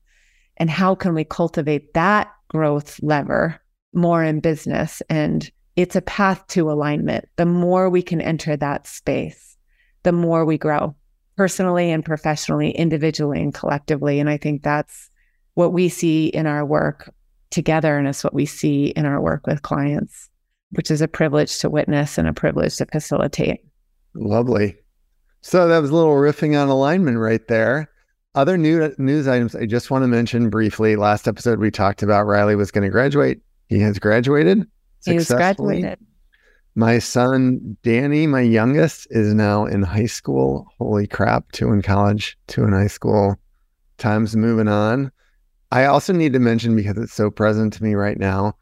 And 0.57 0.71
how 0.71 0.95
can 0.95 1.15
we 1.15 1.25
cultivate 1.25 1.95
that 1.95 2.33
growth 2.49 2.99
lever 3.03 3.61
more 3.93 4.25
in 4.25 4.41
business? 4.41 5.03
And 5.11 5.49
it's 5.77 5.97
a 5.97 6.03
path 6.03 6.47
to 6.49 6.71
alignment. 6.71 7.29
The 7.37 7.47
more 7.47 7.91
we 7.91 8.03
can 8.03 8.21
enter 8.21 8.57
that 8.57 8.87
space 8.87 9.53
the 10.03 10.13
more 10.13 10.45
we 10.45 10.59
grow 10.59 10.95
personally 11.37 11.91
and 11.91 12.05
professionally 12.05 12.71
individually 12.71 13.41
and 13.41 13.55
collectively. 13.55 14.21
And 14.21 14.29
i 14.29 14.37
think 14.37 14.63
that's 14.63 15.11
what 15.55 15.73
we 15.73 15.89
see 15.89 16.27
in 16.27 16.47
our 16.47 16.65
work 16.65 17.13
together 17.51 17.99
and 17.99 18.09
it's 18.09 18.25
what 18.25 18.35
we 18.35 18.47
see 18.47 18.87
in 18.87 19.05
our 19.05 19.21
work 19.21 19.47
with 19.47 19.63
clients 19.63 20.31
which 20.73 20.91
is 20.91 21.01
a 21.01 21.09
privilege 21.09 21.59
to 21.59 21.70
witness 21.70 22.18
and 22.18 22.29
a 22.29 22.33
privilege 22.33 22.77
to 22.77 22.87
facilitate 22.87 23.61
lovely 24.14 24.77
so 25.41 25.66
that 25.68 25.81
was 25.81 25.91
a 25.91 25.95
little 25.95 26.14
riffing 26.14 26.61
on 26.61 26.68
alignment 26.68 27.18
right 27.18 27.49
there 27.49 27.89
other 28.35 28.57
new 28.57 28.95
news 28.99 29.29
items 29.29 29.55
I 29.55 29.66
just 29.66 29.91
want 29.91 30.05
to 30.05 30.09
mention 30.09 30.49
briefly. 30.49 30.97
Last 30.97 31.29
episode 31.29 31.59
we 31.59 31.70
talked 31.70 32.03
about 32.03 32.27
Riley 32.27 32.57
was 32.57 32.70
going 32.70 32.85
to 32.85 32.91
graduate. 32.91 33.41
He 33.68 33.79
has 33.81 33.99
graduated. 33.99 34.66
He's 35.05 35.29
graduated. 35.29 35.99
My 36.75 36.99
son 36.99 37.77
Danny, 37.83 38.27
my 38.27 38.41
youngest, 38.41 39.07
is 39.11 39.35
now 39.35 39.66
in 39.66 39.83
high 39.83 40.07
school. 40.07 40.66
Holy 40.79 41.07
crap! 41.07 41.53
Two 41.53 41.73
in 41.73 41.83
college, 41.83 42.39
two 42.47 42.64
in 42.64 42.73
high 42.73 42.87
school. 42.87 43.37
Time's 43.99 44.35
moving 44.35 44.68
on. 44.68 45.12
I 45.70 45.85
also 45.85 46.12
need 46.12 46.33
to 46.33 46.39
mention 46.39 46.75
because 46.75 46.97
it's 46.97 47.12
so 47.12 47.31
present 47.31 47.75
to 47.75 47.83
me 47.83 47.95
right 47.95 48.18
now, 48.18 48.57